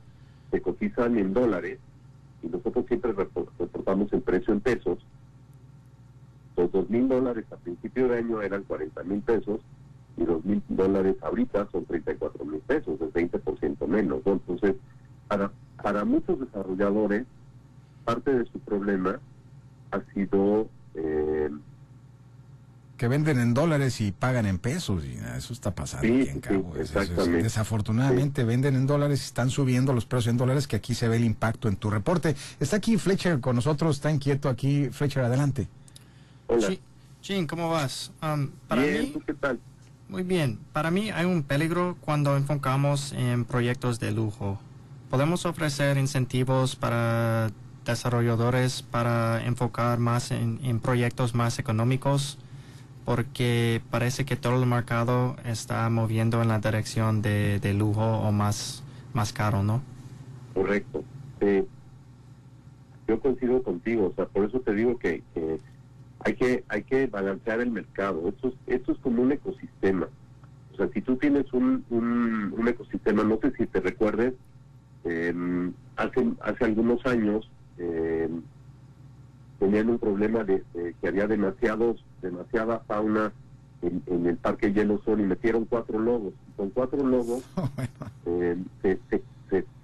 se 0.50 0.60
cotizan 0.60 1.18
en 1.18 1.32
dólares 1.32 1.78
y 2.42 2.48
nosotros 2.48 2.86
siempre 2.86 3.12
reportamos 3.12 4.12
el 4.12 4.22
precio 4.22 4.52
en 4.52 4.60
pesos. 4.60 4.98
Los 6.56 6.70
dos 6.72 6.90
mil 6.90 7.08
dólares 7.08 7.44
a 7.50 7.56
principio 7.56 8.08
de 8.08 8.18
año 8.18 8.42
eran 8.42 8.64
40 8.64 9.02
mil 9.04 9.20
pesos 9.20 9.60
y 10.16 10.24
dos 10.24 10.44
mil 10.44 10.62
dólares 10.68 11.16
ahorita 11.22 11.68
son 11.70 11.84
34 11.86 12.44
mil 12.44 12.60
pesos, 12.60 13.00
es 13.00 13.12
20% 13.12 13.86
menos. 13.86 14.20
Entonces, 14.26 14.74
para, 15.28 15.50
para 15.82 16.04
muchos 16.04 16.40
desarrolladores, 16.40 17.24
parte 18.04 18.34
de 18.34 18.44
su 18.46 18.58
problema 18.60 19.20
ha 19.92 20.00
sido 20.12 20.68
eh, 20.94 21.50
que 22.96 23.08
venden 23.08 23.38
en 23.38 23.54
dólares 23.54 24.00
y 24.00 24.12
pagan 24.12 24.46
en 24.46 24.58
pesos. 24.58 25.04
Y 25.04 25.18
eso 25.36 25.52
está 25.52 25.74
pasando 25.74 26.06
aquí 26.06 26.28
en 26.28 26.40
Cabo. 26.40 26.74
desafortunadamente 26.74 28.44
venden 28.44 28.76
en 28.76 28.86
dólares 28.86 29.20
y 29.20 29.24
están 29.24 29.50
subiendo 29.50 29.92
los 29.92 30.06
precios 30.06 30.32
en 30.32 30.36
dólares, 30.36 30.66
que 30.66 30.76
aquí 30.76 30.94
se 30.94 31.08
ve 31.08 31.16
el 31.16 31.24
impacto 31.24 31.68
en 31.68 31.76
tu 31.76 31.90
reporte. 31.90 32.36
Está 32.60 32.76
aquí 32.76 32.98
Fletcher 32.98 33.40
con 33.40 33.56
nosotros, 33.56 33.96
está 33.96 34.10
inquieto 34.10 34.48
aquí. 34.48 34.88
Fletcher, 34.90 35.24
adelante. 35.24 35.68
Hola. 36.46 36.76
¿cómo 37.48 37.70
vas? 37.70 38.10
Um, 38.22 38.50
para 38.68 38.82
mí, 38.82 39.14
¿qué 39.26 39.34
tal? 39.34 39.58
Muy 40.08 40.24
bien. 40.24 40.58
Para 40.72 40.90
mí 40.90 41.10
hay 41.10 41.24
un 41.24 41.42
peligro 41.42 41.96
cuando 42.00 42.36
enfocamos 42.36 43.12
en 43.12 43.44
proyectos 43.44 44.00
de 44.00 44.10
lujo. 44.10 44.60
Podemos 45.08 45.46
ofrecer 45.46 45.98
incentivos 45.98 46.76
para 46.76 47.50
desarrolladores 47.84 48.82
para 48.82 49.44
enfocar 49.44 49.98
más 49.98 50.30
en 50.30 50.78
proyectos 50.80 51.34
más 51.34 51.58
económicos 51.58 52.38
porque 53.04 53.80
parece 53.90 54.24
que 54.24 54.36
todo 54.36 54.60
el 54.60 54.68
mercado 54.68 55.36
está 55.44 55.88
moviendo 55.90 56.42
en 56.42 56.48
la 56.48 56.58
dirección 56.58 57.22
de, 57.22 57.74
lujo 57.76 58.02
o 58.02 58.32
más, 58.32 58.82
más 59.12 59.32
caro, 59.32 59.62
¿no? 59.62 59.82
Correcto. 60.54 61.02
yo 63.08 63.20
coincido 63.20 63.62
contigo, 63.62 64.08
o 64.08 64.14
sea, 64.14 64.26
por 64.26 64.44
eso 64.44 64.60
te 64.60 64.74
digo 64.74 64.98
que, 64.98 65.22
hay 66.20 66.34
que 66.34 66.64
hay 66.68 66.82
que 66.84 67.06
balancear 67.06 67.60
el 67.60 67.70
mercado. 67.70 68.28
Esto 68.28 68.48
es, 68.48 68.54
esto 68.66 68.92
es 68.92 68.98
como 68.98 69.22
un 69.22 69.32
ecosistema. 69.32 70.08
O 70.72 70.76
sea, 70.76 70.88
si 70.94 71.02
tú 71.02 71.16
tienes 71.16 71.52
un, 71.52 71.84
un, 71.90 72.68
ecosistema, 72.68 73.24
no 73.24 73.38
sé 73.42 73.52
si 73.58 73.66
te 73.66 73.80
recuerdes, 73.80 74.34
em, 75.04 75.72
hace, 75.96 76.32
hace 76.40 76.64
algunos 76.64 77.04
años 77.04 77.50
eh, 77.78 78.28
tenían 79.62 79.90
un 79.90 79.98
problema 80.00 80.42
de, 80.42 80.64
que 81.00 81.06
había 81.06 81.28
demasiados 81.28 82.04
demasiada 82.20 82.80
fauna 82.80 83.32
en, 83.80 84.26
el 84.26 84.36
parque 84.36 84.72
Yellowstone 84.72 85.22
y 85.22 85.26
metieron 85.26 85.66
cuatro 85.66 86.00
lobos. 86.00 86.34
Con 86.56 86.70
cuatro 86.70 87.06
lobos 87.06 87.44
oh, 87.56 87.70
eh, 88.26 88.56
se, 88.82 88.98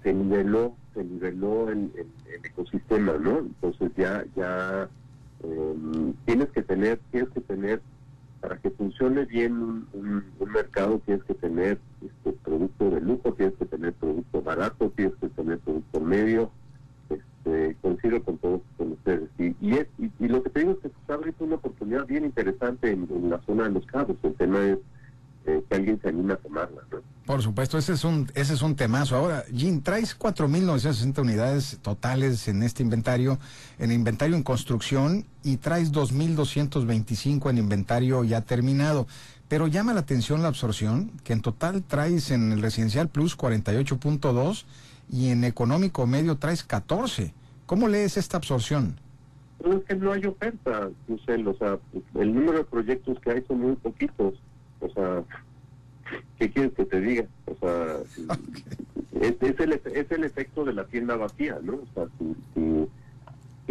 se, 0.03 0.13
niveló 0.13 0.75
se 0.93 1.01
niveló 1.05 1.69
el, 1.69 1.91
ecosistema, 2.43 3.13
¿no? 3.13 3.39
Entonces 3.39 3.91
ya 3.95 4.25
ya 4.35 4.89
em, 5.43 6.13
tienes 6.25 6.49
que 6.49 6.61
tener 6.61 6.99
tienes 7.11 7.29
que 7.29 7.39
tener 7.39 7.81
para 8.41 8.57
que 8.57 8.71
funcione 8.71 9.23
bien 9.25 9.85
un, 9.93 10.25
mercado 10.53 10.99
tienes 11.05 11.23
que 11.23 11.35
tener 11.35 11.79
este 12.01 12.33
producto 12.43 12.89
de 12.89 12.99
lujo, 12.99 13.33
tienes 13.33 13.55
que 13.55 13.65
tener 13.65 13.93
producto 13.93 14.41
barato, 14.41 14.91
tienes 14.93 15.15
que 15.21 15.29
tener 15.29 15.59
producto 15.59 16.01
medio, 16.01 16.51
este, 17.09 17.75
coincido 17.81 18.23
con 18.23 18.37
todos 18.37 18.61
con 18.77 18.91
ustedes. 18.93 19.29
Y, 19.37 19.55
y, 19.61 20.27
lo 20.27 20.43
que 20.43 20.49
te 20.49 20.59
digo 20.59 20.71
es 20.73 20.79
que 20.79 20.91
se 21.05 21.13
abre 21.13 21.33
una 21.39 21.55
oportunidad 21.55 22.05
bien 22.05 22.25
interesante 22.25 22.91
en, 22.91 23.07
la 23.29 23.39
zona 23.45 23.63
de 23.63 23.71
los 23.71 23.85
cabos. 23.85 24.15
El 24.23 24.33
tema 24.35 24.59
es 24.65 24.77
eh, 25.45 25.63
que 25.67 25.75
alguien 25.75 25.99
se 26.01 26.09
anime 26.09 26.33
a 26.33 26.37
tomarla. 26.37 26.81
Por 27.25 27.41
supuesto, 27.41 27.77
ese 27.77 27.93
es 27.93 28.03
un 28.03 28.27
ese 28.33 28.53
es 28.53 28.61
un 28.61 28.75
temazo. 28.75 29.15
Ahora, 29.15 29.43
Jim, 29.53 29.81
traes 29.81 30.17
4.960 30.17 31.21
unidades 31.21 31.77
totales 31.81 32.47
en 32.47 32.63
este 32.63 32.81
inventario, 32.81 33.37
en 33.77 33.91
inventario 33.91 34.35
en 34.35 34.43
construcción, 34.43 35.25
y 35.43 35.57
traes 35.57 35.91
2.225 35.91 37.49
en 37.49 37.57
inventario 37.57 38.23
ya 38.23 38.41
terminado. 38.41 39.07
Pero 39.47 39.67
llama 39.67 39.93
la 39.93 40.01
atención 40.01 40.41
la 40.41 40.47
absorción, 40.47 41.11
que 41.23 41.33
en 41.33 41.41
total 41.41 41.83
traes 41.83 42.31
en 42.31 42.51
el 42.51 42.61
Residencial 42.61 43.09
Plus 43.09 43.37
48.2 43.37 44.65
y 45.11 45.29
en 45.29 45.43
económico 45.43 46.05
medio 46.05 46.37
traes 46.37 46.63
14. 46.63 47.33
¿Cómo 47.65 47.87
lees 47.87 48.17
esta 48.17 48.37
absorción? 48.37 48.99
Es 49.63 49.83
que 49.83 49.95
no 49.95 50.13
hay 50.13 50.25
oferta, 50.25 50.89
Lucel, 51.07 51.47
o 51.47 51.53
sea, 51.55 51.77
el 52.15 52.33
número 52.33 52.59
de 52.59 52.63
proyectos 52.63 53.19
que 53.19 53.31
hay 53.31 53.43
son 53.47 53.59
muy 53.59 53.75
poquitos. 53.75 54.35
O 54.79 54.89
sea, 54.89 55.23
¿qué 56.37 56.49
quieres 56.49 56.73
que 56.73 56.85
te 56.85 57.01
diga? 57.01 57.25
O 57.45 57.55
sea, 57.59 57.97
es, 59.21 59.59
el, 59.59 59.73
es 59.73 60.11
el 60.11 60.23
efecto 60.23 60.63
de 60.63 60.73
la 60.73 60.85
tienda 60.85 61.17
vacía, 61.17 61.59
¿no? 61.61 61.73
O 61.73 61.87
sea, 61.93 62.05
si, 62.17 62.35
si 62.53 62.87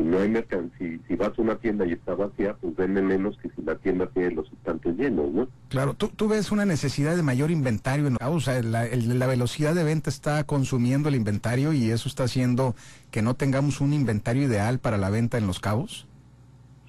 no 0.03 0.19
hay 0.19 0.29
mercancía, 0.29 0.99
si, 1.09 1.17
vas 1.17 1.37
a 1.37 1.43
una 1.43 1.57
tienda 1.57 1.87
y 1.87 1.93
está 1.93 2.15
vacía, 2.15 2.55
pues 2.55 2.77
vende 2.77 3.03
menos 3.03 3.37
que 3.39 3.51
si 3.51 3.63
la 3.63 3.75
tienda 3.77 4.07
tiene 4.07 4.33
los 4.33 4.51
estantes 4.53 4.97
llenos, 4.97 5.33
¿no? 5.33 5.49
Claro, 5.69 5.95
tú, 5.95 6.09
tú 6.09 6.29
ves 6.29 6.53
una 6.53 6.65
necesidad 6.65 7.17
de 7.17 7.23
mayor 7.23 7.51
inventario, 7.51 8.07
en, 8.07 8.17
o 8.21 8.41
sea, 8.41 8.63
la, 8.63 8.87
la 8.87 9.27
velocidad 9.27 9.75
de 9.75 9.85
venta 9.85 10.11
está 10.11 10.45
consumiendo 10.45 11.09
el 11.09 11.15
inventario 11.15 11.73
y 11.73 11.91
eso 11.91 12.09
está 12.09 12.25
haciendo 12.25 12.75
que 13.11 13.23
no 13.23 13.35
tengamos 13.35 13.81
un 13.81 13.93
inventario 13.93 14.45
ideal 14.45 14.79
para 14.79 14.99
la 14.99 15.11
venta 15.11 15.39
en 15.39 15.47
los 15.47 15.59
cabos. 15.59 16.07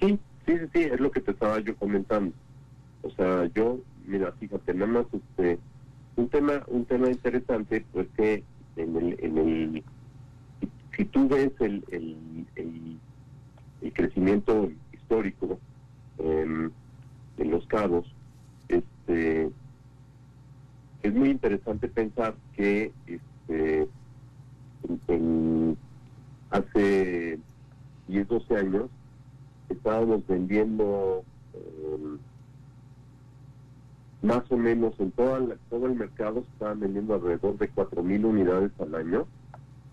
Sí, 0.00 0.18
sí, 0.46 0.58
sí, 0.58 0.66
sí, 0.72 0.82
es 0.82 1.00
lo 1.00 1.10
que 1.10 1.20
te 1.20 1.32
estaba 1.32 1.58
yo 1.60 1.74
comentando. 1.76 2.32
O 3.02 3.10
sea, 3.10 3.46
yo, 3.54 3.78
mira, 4.06 4.32
fíjate, 4.38 4.74
nada 4.74 4.92
más, 4.92 5.06
este, 5.12 5.58
un 6.16 6.28
tema, 6.28 6.62
un 6.68 6.84
tema 6.84 7.10
interesante, 7.10 7.84
pues 7.92 8.06
que 8.16 8.44
en 8.76 8.96
el, 8.96 9.16
en 9.20 9.38
el 9.38 9.84
si 11.00 11.06
tú 11.06 11.26
ves 11.28 11.50
el, 11.60 11.82
el, 12.56 12.98
crecimiento 13.94 14.70
histórico 14.92 15.58
en 16.18 16.70
los 17.38 17.66
cabos, 17.68 18.06
este, 18.68 19.50
es 21.02 21.14
muy 21.14 21.30
interesante 21.30 21.88
pensar 21.88 22.34
que 22.54 22.92
este, 23.06 23.88
hace 26.50 27.38
10, 28.08 28.28
12 28.28 28.56
años 28.56 28.90
estábamos 29.70 30.26
vendiendo 30.26 31.24
em, 31.54 32.18
más 34.20 34.42
o 34.50 34.56
menos 34.58 34.92
en 35.00 35.12
toda 35.12 35.56
todo 35.70 35.86
el 35.86 35.94
mercado 35.94 36.44
estaban 36.52 36.80
vendiendo 36.80 37.14
alrededor 37.14 37.56
de 37.56 37.72
4.000 37.72 38.24
unidades 38.26 38.72
al 38.78 38.94
año 38.94 39.26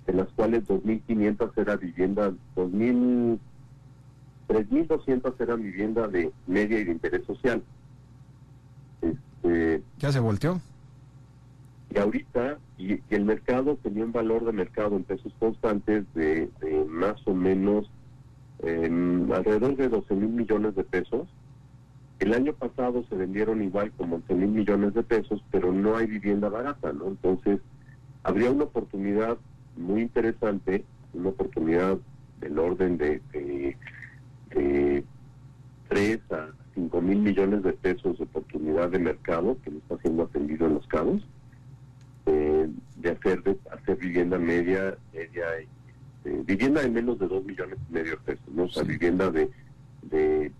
de 0.08 0.14
las 0.14 0.30
cuales 0.30 0.66
2.500 0.68 1.52
eran 1.58 1.80
vivienda, 1.80 2.32
2.000, 2.56 3.38
3.200 4.48 5.42
eran 5.42 5.62
vivienda 5.62 6.08
de 6.08 6.32
media 6.48 6.80
y 6.80 6.86
de 6.86 6.92
interés 6.94 7.26
social. 7.26 7.62
Este, 9.02 9.84
¿Ya 10.00 10.12
se 10.12 10.20
volteó? 10.20 10.62
Y 11.94 12.00
ahorita, 12.00 12.58
y, 12.78 13.02
el 13.10 13.26
mercado 13.26 13.78
tenía 13.84 14.06
un 14.06 14.14
valor 14.14 14.46
de 14.46 14.54
mercado 14.54 14.96
en 14.96 15.04
pesos 15.04 15.34
constantes 15.40 16.06
de, 16.16 16.50
más 16.88 17.16
o 17.28 17.34
menos 17.34 17.90
alrededor 18.64 19.76
de 19.76 19.90
12 19.90 20.16
mil 20.16 20.30
millones 20.30 20.76
de 20.76 20.84
pesos. 20.84 21.28
El 22.20 22.34
año 22.34 22.54
pasado 22.54 23.04
se 23.10 23.16
vendieron 23.16 23.62
igual 23.62 23.92
como 23.92 24.16
11 24.16 24.34
mil 24.36 24.50
millones 24.50 24.94
de 24.94 25.04
pesos, 25.04 25.44
pero 25.52 25.72
no 25.72 25.98
hay 25.98 26.08
vivienda 26.08 26.50
barata, 26.50 26.92
¿no? 26.92 27.08
Entonces, 27.08 27.60
habría 28.24 28.50
una 28.50 28.64
oportunidad 28.64 29.38
muy 29.78 30.02
interesante, 30.02 30.84
una 31.14 31.30
oportunidad 31.30 31.98
del 32.40 32.60
orden 32.60 32.98
de, 32.98 33.22
de, 33.32 33.78
de 34.50 35.04
3 35.90 36.20
a 36.32 36.48
5 36.76 37.02
mil 37.02 37.20
millones 37.20 37.64
de 37.64 37.74
pesos 37.74 38.18
de 38.18 38.24
oportunidad 38.24 38.90
de 38.90 39.00
mercado 39.00 39.58
que 39.64 39.72
no 39.72 39.78
está 39.80 39.98
siendo 40.00 40.24
atendido 40.24 40.68
en 40.68 40.76
los 40.76 40.88
cabos, 40.88 41.28
eh, 42.28 42.70
de 42.98 43.10
hacer 43.10 43.42
de 43.44 43.58
hacer 43.72 43.98
vivienda 43.98 44.38
media, 44.38 44.98
media 45.14 45.46
este, 46.28 46.44
vivienda 46.44 46.82
de 46.82 46.90
menos 46.90 47.20
de 47.20 47.28
2 47.28 47.46
millones 47.46 47.80
y 47.90 47.94
medio 47.94 48.12
de 48.12 48.18
pesos, 48.18 48.48
¿no? 48.54 48.64
O 48.64 48.70
sea, 48.70 48.84
vivienda 48.84 49.32
de, 49.32 49.50
de 50.04 50.52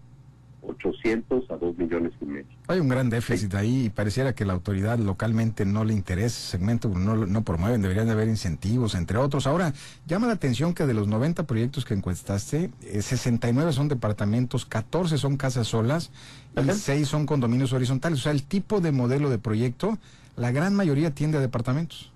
800 0.62 1.50
a 1.50 1.58
2 1.58 1.78
millones 1.78 2.14
y 2.22 2.26
medio. 2.26 2.48
Hay 2.68 2.80
un 2.80 2.90
gran 2.90 3.10
déficit 3.10 3.54
ahí 3.56 3.86
y 3.86 3.90
pareciera 3.90 4.34
que 4.34 4.46
la 4.46 4.54
autoridad 4.54 4.98
localmente 5.00 5.66
no 5.66 5.86
le 5.86 5.94
interesa 5.94 6.28
ese 6.28 6.52
segmento, 6.52 6.90
no, 6.90 7.26
no 7.26 7.44
promueven, 7.44 7.82
deberían 7.82 8.08
de 8.08 8.14
haber 8.14 8.28
incentivos, 8.28 8.96
entre 8.96 9.18
otros. 9.18 9.48
Ahora, 9.48 9.74
llama 10.08 10.28
la 10.28 10.34
atención 10.34 10.74
que 10.74 10.86
de 10.86 10.94
los 10.94 11.08
90 11.08 11.44
proyectos 11.44 11.86
que 11.86 11.94
encuestaste, 11.94 12.72
69 12.82 13.70
eh, 13.70 13.74
son 13.74 13.88
departamentos, 13.88 14.66
14 14.66 15.18
son 15.18 15.38
casas 15.38 15.68
solas 15.68 16.12
y 16.56 16.70
6 16.70 17.08
son 17.08 17.26
condominios 17.26 17.74
horizontales. 17.74 18.20
O 18.20 18.24
sea, 18.24 18.32
el 18.32 18.44
tipo 18.44 18.82
de 18.82 18.92
modelo 18.92 19.30
de 19.30 19.38
proyecto, 19.38 19.98
la 20.36 20.52
gran 20.52 20.76
mayoría 20.76 21.12
tiende 21.12 21.38
a 21.38 21.42
departamentos. 21.42 22.12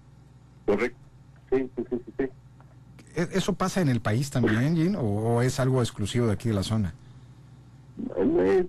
Correcto. 0.65 0.97
Sí, 1.51 1.69
sí, 1.75 1.83
sí, 1.89 1.97
sí. 2.17 2.25
¿E-, 3.15 3.29
¿Eso 3.33 3.53
pasa 3.53 3.81
en 3.81 3.89
el 3.89 4.01
país 4.01 4.29
también, 4.29 4.95
o 4.97 5.41
es 5.41 5.59
algo 5.59 5.81
exclusivo 5.81 6.27
de 6.27 6.33
aquí 6.33 6.49
de 6.49 6.55
la 6.55 6.63
zona? 6.63 6.93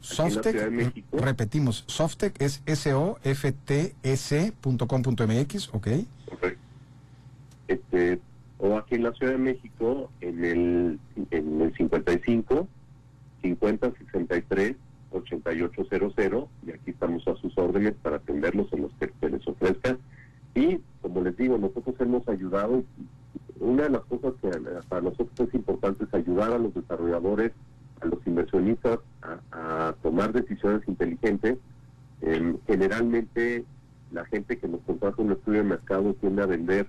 Softec, 0.00 0.72
repetimos, 1.12 1.84
Softec 1.86 2.40
es 2.40 2.62
S-O-F-T-S.com.mx, 2.66 3.34
ok. 5.74 5.88
Este, 7.68 8.20
o 8.58 8.76
aquí 8.76 8.96
en 8.96 9.02
la 9.04 9.12
Ciudad 9.12 9.32
de 9.32 9.38
México, 9.38 10.10
en 10.20 10.44
el, 10.44 10.98
en 11.30 11.60
el 11.60 11.74
55 11.74 12.68
50 13.42 13.92
63 13.98 14.76
8800, 15.10 16.48
y 16.66 16.70
aquí 16.70 16.90
estamos 16.90 17.26
a 17.28 17.36
sus 17.36 17.56
órdenes 17.58 17.94
para 18.02 18.16
atenderlos 18.16 18.72
en 18.72 18.82
los 18.82 18.92
que 18.94 19.12
se 19.20 19.28
les 19.28 19.46
ofrezca. 19.46 19.98
Y 20.54 20.80
como 21.02 21.20
les 21.22 21.36
digo, 21.36 21.58
nosotros 21.58 21.94
hemos 22.00 22.26
ayudado, 22.28 22.82
una 23.60 23.82
de 23.84 23.90
las 23.90 24.02
cosas 24.02 24.32
que 24.40 24.48
para 24.88 25.02
nosotros 25.02 25.48
es 25.48 25.54
importante 25.54 26.04
es 26.04 26.14
ayudar 26.14 26.52
a 26.52 26.58
los 26.58 26.74
desarrolladores 26.74 27.52
a 28.02 28.06
los 28.06 28.26
inversionistas 28.26 28.98
a, 29.22 29.94
tomar 30.02 30.32
decisiones 30.32 30.86
inteligentes. 30.88 31.58
Em, 32.20 32.58
generalmente 32.66 33.64
la 34.12 34.24
gente 34.26 34.58
que 34.58 34.68
nos 34.68 34.80
contrata 34.82 35.22
un 35.22 35.32
estudio 35.32 35.62
de 35.62 35.68
mercado 35.68 36.14
tiende 36.14 36.42
a 36.42 36.46
vender 36.46 36.86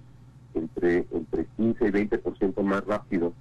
entre, 0.54 1.06
entre 1.12 1.46
15 1.58 1.88
y 1.88 1.92
20% 1.92 2.62
más 2.64 2.86
rápido 2.86 3.34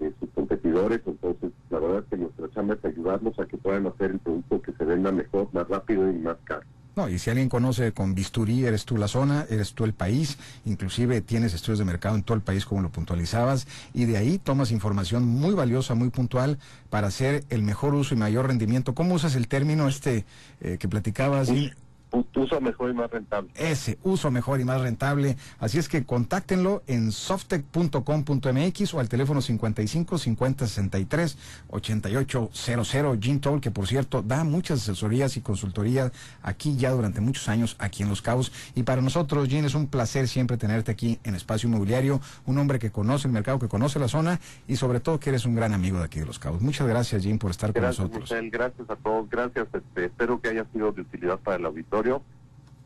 de 0.00 0.12
sus 0.18 0.30
competidores, 0.30 1.00
entonces 1.06 1.52
la 1.70 1.78
verdad 1.78 1.98
es 2.00 2.04
que 2.06 2.16
nuestra 2.16 2.50
chamba 2.50 2.74
es 2.74 2.84
ayudarlos 2.84 3.38
a 3.38 3.46
que 3.46 3.56
puedan 3.56 3.86
hacer 3.86 4.12
el 4.12 4.18
producto 4.18 4.62
que 4.62 4.72
se 4.72 4.84
venda 4.84 5.12
mejor, 5.12 5.48
más 5.52 5.68
rápido 5.68 6.10
y 6.10 6.18
más 6.18 6.36
caro. 6.44 6.64
No, 6.96 7.08
y 7.08 7.18
si 7.18 7.30
alguien 7.30 7.48
conoce 7.48 7.92
con 7.92 8.14
bisturí, 8.14 8.64
eres 8.64 8.84
tú 8.84 8.96
la 8.96 9.08
zona, 9.08 9.46
eres 9.50 9.72
tú 9.72 9.84
el 9.84 9.94
país, 9.94 10.38
inclusive 10.64 11.20
tienes 11.22 11.52
estudios 11.52 11.80
de 11.80 11.84
mercado 11.84 12.14
en 12.14 12.22
todo 12.22 12.36
el 12.36 12.42
país 12.42 12.64
como 12.64 12.82
lo 12.82 12.90
puntualizabas, 12.90 13.66
y 13.92 14.04
de 14.04 14.16
ahí 14.16 14.38
tomas 14.38 14.70
información 14.70 15.26
muy 15.26 15.54
valiosa, 15.54 15.94
muy 15.94 16.10
puntual 16.10 16.58
para 16.90 17.08
hacer 17.08 17.44
el 17.50 17.62
mejor 17.62 17.94
uso 17.94 18.14
y 18.14 18.18
mayor 18.18 18.46
rendimiento. 18.46 18.94
¿Cómo 18.94 19.14
usas 19.14 19.34
el 19.34 19.48
término 19.48 19.88
este 19.88 20.24
eh, 20.60 20.76
que 20.78 20.88
platicabas? 20.88 21.48
Uso 22.34 22.60
mejor 22.60 22.90
y 22.90 22.94
más 22.94 23.10
rentable. 23.10 23.50
Ese, 23.54 23.98
uso 24.02 24.30
mejor 24.30 24.60
y 24.60 24.64
más 24.64 24.80
rentable. 24.80 25.36
Así 25.58 25.78
es 25.78 25.88
que 25.88 26.04
contáctenlo 26.04 26.82
en 26.86 27.12
softec.com.mx 27.12 28.94
o 28.94 29.00
al 29.00 29.08
teléfono 29.08 29.40
55 29.40 30.18
50 30.18 30.66
63 30.66 31.38
88 31.68 32.50
00. 32.52 33.18
Jim 33.20 33.40
Toll, 33.40 33.60
que 33.60 33.70
por 33.70 33.86
cierto 33.86 34.22
da 34.22 34.44
muchas 34.44 34.82
asesorías 34.82 35.36
y 35.36 35.40
consultorías 35.40 36.12
aquí 36.42 36.76
ya 36.76 36.90
durante 36.90 37.20
muchos 37.20 37.48
años 37.48 37.76
aquí 37.78 38.02
en 38.02 38.08
Los 38.08 38.22
Cabos. 38.22 38.52
Y 38.74 38.82
para 38.82 39.02
nosotros, 39.02 39.48
Jim, 39.48 39.64
es 39.64 39.74
un 39.74 39.86
placer 39.86 40.28
siempre 40.28 40.56
tenerte 40.56 40.92
aquí 40.92 41.18
en 41.24 41.34
Espacio 41.34 41.68
Inmobiliario, 41.68 42.20
un 42.46 42.58
hombre 42.58 42.78
que 42.78 42.90
conoce 42.90 43.28
el 43.28 43.32
mercado, 43.32 43.58
que 43.58 43.68
conoce 43.68 43.98
la 43.98 44.08
zona 44.08 44.40
y 44.66 44.76
sobre 44.76 45.00
todo 45.00 45.18
que 45.18 45.30
eres 45.30 45.44
un 45.46 45.54
gran 45.54 45.72
amigo 45.72 45.98
de 45.98 46.04
aquí 46.04 46.20
de 46.20 46.26
Los 46.26 46.38
Cabos. 46.38 46.60
Muchas 46.60 46.86
gracias, 46.86 47.22
Jim, 47.22 47.38
por 47.38 47.50
estar 47.50 47.72
con 47.72 47.82
nosotros. 47.82 48.32
gracias 48.50 48.90
a 48.90 48.96
todos, 48.96 49.28
gracias. 49.28 49.66
Este, 49.72 50.06
espero 50.06 50.40
que 50.40 50.48
haya 50.50 50.66
sido 50.72 50.92
de 50.92 51.02
utilidad 51.02 51.38
para 51.38 51.56
el 51.56 51.66
auditorio 51.66 52.03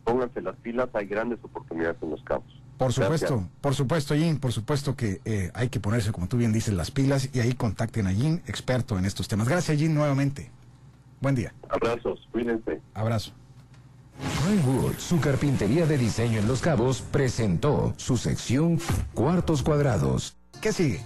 pónganse 0.05 0.41
las 0.41 0.57
pilas, 0.57 0.89
hay 0.95 1.07
grandes 1.07 1.39
oportunidades 1.43 1.97
en 2.03 2.11
los 2.11 2.23
cabos. 2.23 2.47
Por 2.79 2.93
supuesto, 2.93 3.49
por 3.61 3.75
supuesto, 3.75 4.15
Jim, 4.15 4.39
por 4.39 4.53
supuesto 4.53 4.95
que 4.95 5.21
eh, 5.25 5.51
hay 5.53 5.69
que 5.69 5.81
ponerse, 5.81 6.13
como 6.13 6.29
tú 6.29 6.37
bien 6.37 6.53
dices, 6.53 6.73
las 6.75 6.93
pilas 6.93 7.29
y 7.33 7.41
ahí 7.41 7.53
contacten 7.55 8.07
a 8.07 8.13
Jim, 8.13 8.41
experto 8.47 8.97
en 8.99 9.05
estos 9.05 9.27
temas. 9.27 9.49
Gracias, 9.49 9.77
Jim, 9.79 9.93
nuevamente. 9.93 10.51
Buen 11.21 11.35
día. 11.35 11.53
Abrazos, 11.69 12.29
cuídense. 12.31 12.81
Abrazo. 12.95 13.33
Wood, 14.67 14.95
su 14.99 15.21
carpintería 15.21 15.87
de 15.87 15.99
diseño 15.99 16.39
en 16.39 16.49
Los 16.49 16.61
Cabos, 16.61 17.03
presentó 17.03 17.95
su 17.97 18.17
sección 18.17 18.79
Cuartos 19.15 19.63
Cuadrados. 19.63 20.37
¿Qué 20.61 20.73
sigue? 20.73 21.01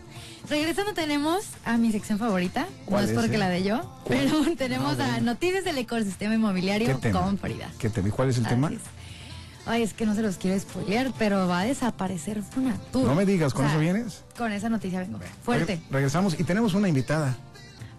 Regresando 0.49 0.93
tenemos 0.93 1.45
a 1.65 1.77
mi 1.79 1.93
sección 1.93 2.19
favorita, 2.19 2.67
no 2.89 2.99
es 3.01 3.13
porque 3.13 3.39
la 3.39 3.49
de 3.49 3.63
yo, 3.63 3.81
pero 4.09 4.43
tenemos 4.57 4.99
a 4.99 5.21
Noticias 5.21 5.65
del 5.65 5.79
Ecosistema 5.79 6.35
Inmobiliario 6.35 6.99
con 7.13 7.39
Frida. 7.39 7.71
¿Qué 7.79 7.89
te, 7.89 8.03
¿Cuál 8.11 8.31
es 8.31 8.39
el 8.39 8.47
tema? 8.47 8.71
Ay, 9.65 9.83
es 9.83 9.95
que 9.95 10.07
no 10.07 10.15
se 10.15 10.23
los 10.23 10.37
quiero 10.39 10.59
spoilear, 10.59 11.13
pero 11.19 11.47
va 11.47 11.61
a 11.61 11.65
desaparecer 11.65 12.43
Funatur. 12.43 13.07
No 13.07 13.15
me 13.15 13.25
digas, 13.25 13.55
¿con 13.55 13.65
eso 13.67 13.79
vienes? 13.79 14.25
Con 14.37 14.51
esa 14.51 14.69
noticia 14.69 14.99
vengo. 15.01 15.21
Fuerte. 15.45 15.81
regresamos 15.91 16.39
y 16.39 16.45
tenemos 16.45 16.75
una 16.75 16.89
invitada. 16.89 17.37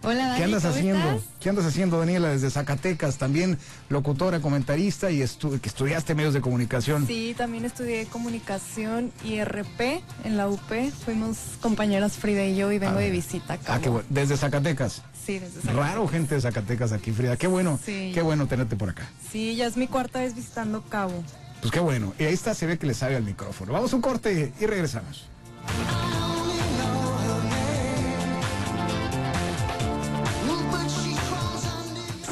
Hola, 0.06 0.28
Dani, 0.28 0.38
¿Qué 0.38 0.44
andas 0.44 0.66
haciendo? 0.66 1.24
¿Qué 1.40 1.50
andas 1.50 1.66
haciendo, 1.66 1.98
Daniela, 1.98 2.30
desde 2.30 2.50
Zacatecas? 2.50 3.18
También 3.18 3.58
locutora, 3.88 4.42
comentarista 4.42 5.10
y 5.12 5.20
que 5.20 5.70
estudiaste 5.70 6.14
medios 6.14 6.34
de 6.34 6.42
comunicación. 6.42 7.08
Sí, 7.08 7.34
también 7.38 7.64
estudié 7.64 8.06
comunicación 8.08 9.14
y 9.24 9.42
RP 9.42 10.04
en 10.26 10.36
la 10.36 10.50
UP. 10.50 10.60
Fuimos 11.06 11.38
compañeras 11.62 12.14
Frida 12.18 12.44
y 12.44 12.58
yo 12.58 12.70
y 12.74 12.80
vengo 12.80 13.00
de 13.00 13.12
visita 13.12 13.54
acá. 13.54 13.76
Ah, 13.76 13.80
qué 13.80 13.88
bueno. 13.88 14.06
¿Desde 14.10 14.36
Zacatecas? 14.36 15.04
Sí, 15.26 15.40
desde 15.40 15.62
Zacatecas. 15.62 15.76
Raro 15.76 16.08
gente 16.10 16.36
de 16.36 16.42
Zacatecas 16.42 16.92
aquí, 16.92 17.12
Frida. 17.12 17.38
Qué 17.38 17.48
bueno. 17.48 17.80
Qué 17.86 18.22
bueno 18.22 18.48
tenerte 18.48 18.76
por 18.76 18.90
acá. 18.90 19.10
Sí, 19.32 19.56
ya 19.56 19.68
es 19.68 19.78
mi 19.78 19.88
cuarta 19.88 20.20
vez 20.20 20.36
visitando 20.36 20.84
Cabo. 20.84 21.24
Pues 21.62 21.72
qué 21.72 21.80
bueno. 21.80 22.14
Y 22.20 22.26
ahí 22.26 22.34
está, 22.34 22.54
se 22.54 22.66
ve 22.66 22.78
que 22.78 22.88
le 22.88 22.94
sabe 22.94 23.16
al 23.16 23.24
micrófono. 23.24 23.72
Vamos 23.72 23.94
a 23.94 23.96
un 23.96 24.02
corte 24.02 24.52
y 24.60 24.66
regresamos. 24.66 25.30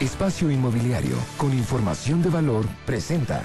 Espacio 0.00 0.50
Inmobiliario 0.50 1.16
con 1.36 1.52
información 1.52 2.22
de 2.22 2.30
valor 2.30 2.66
presenta 2.86 3.42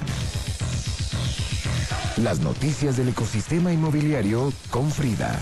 las 2.18 2.40
noticias 2.40 2.96
del 2.96 3.10
ecosistema 3.10 3.74
inmobiliario 3.74 4.54
con 4.70 4.90
Frida. 4.90 5.38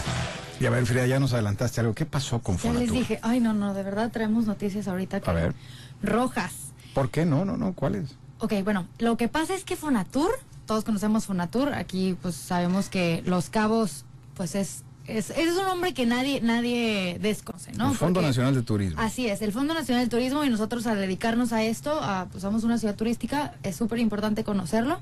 Y 0.60 0.65
a 0.65 0.72
ver, 0.72 0.86
Frida, 0.88 1.06
ya 1.06 1.19
nos 1.19 1.34
adelantaste 1.34 1.82
algo. 1.82 1.93
¿Qué 1.93 2.06
pasó 2.06 2.39
con 2.39 2.56
Ya 2.56 2.62
Fonatur? 2.63 2.82
les 2.82 2.91
dije, 2.91 3.19
ay 3.22 3.39
no, 3.39 3.54
no, 3.54 3.74
de 3.76 3.84
verdad 3.84 4.12
traemos 4.12 4.46
noticias 4.48 4.88
ahorita 4.88 5.19
que 5.22 5.30
A 5.30 5.34
ver. 5.34 5.54
rojas. 6.02 6.52
¿Por 6.96 7.10
qué? 7.12 7.26
No, 7.26 7.46
no, 7.46 7.58
no. 7.58 7.74
¿Cuáles? 7.74 8.15
Ok, 8.39 8.54
bueno, 8.63 8.88
lo 8.98 9.17
que 9.17 9.28
pasa 9.28 9.54
es 9.54 9.63
que 9.63 9.76
Fonatur, 9.76 10.32
todos 10.65 10.84
conocemos 10.84 11.26
Fonatur, 11.26 11.73
aquí 11.73 12.15
pues 12.21 12.36
sabemos 12.36 12.89
que 12.89 13.21
Los 13.26 13.49
Cabos, 13.49 14.06
pues 14.36 14.56
es, 14.56 14.84
es, 15.08 15.30
es 15.32 15.58
un 15.58 15.63
nombre 15.65 15.93
que 15.93 16.06
nadie, 16.06 16.39
nadie 16.41 17.17
desconoce, 17.21 17.73
¿no? 17.73 17.91
el 17.91 17.97
Fondo 17.97 18.19
Porque- 18.19 18.28
Nacional 18.28 18.56
de 18.56 18.62
Turismo. 18.63 18.99
Así 19.02 19.28
es, 19.28 19.41
el 19.41 19.52
Fondo 19.52 19.73
Nacional 19.73 20.04
del 20.04 20.10
Turismo 20.10 20.43
y 20.45 20.49
nosotros 20.49 20.88
al 20.88 20.97
dedicarnos 20.97 21.52
a 21.54 21.63
esto, 21.63 21.99
a, 22.02 22.28
pues 22.32 22.41
somos 22.41 22.63
una 22.63 22.78
ciudad 22.78 22.95
turística, 22.95 23.54
es 23.63 23.76
súper 23.76 23.99
importante 23.99 24.43
conocerlo. 24.43 24.99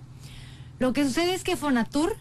Lo 0.79 0.93
que 0.93 1.05
sucede 1.05 1.33
es 1.35 1.43
que 1.43 1.55
Fonatur 1.55 2.15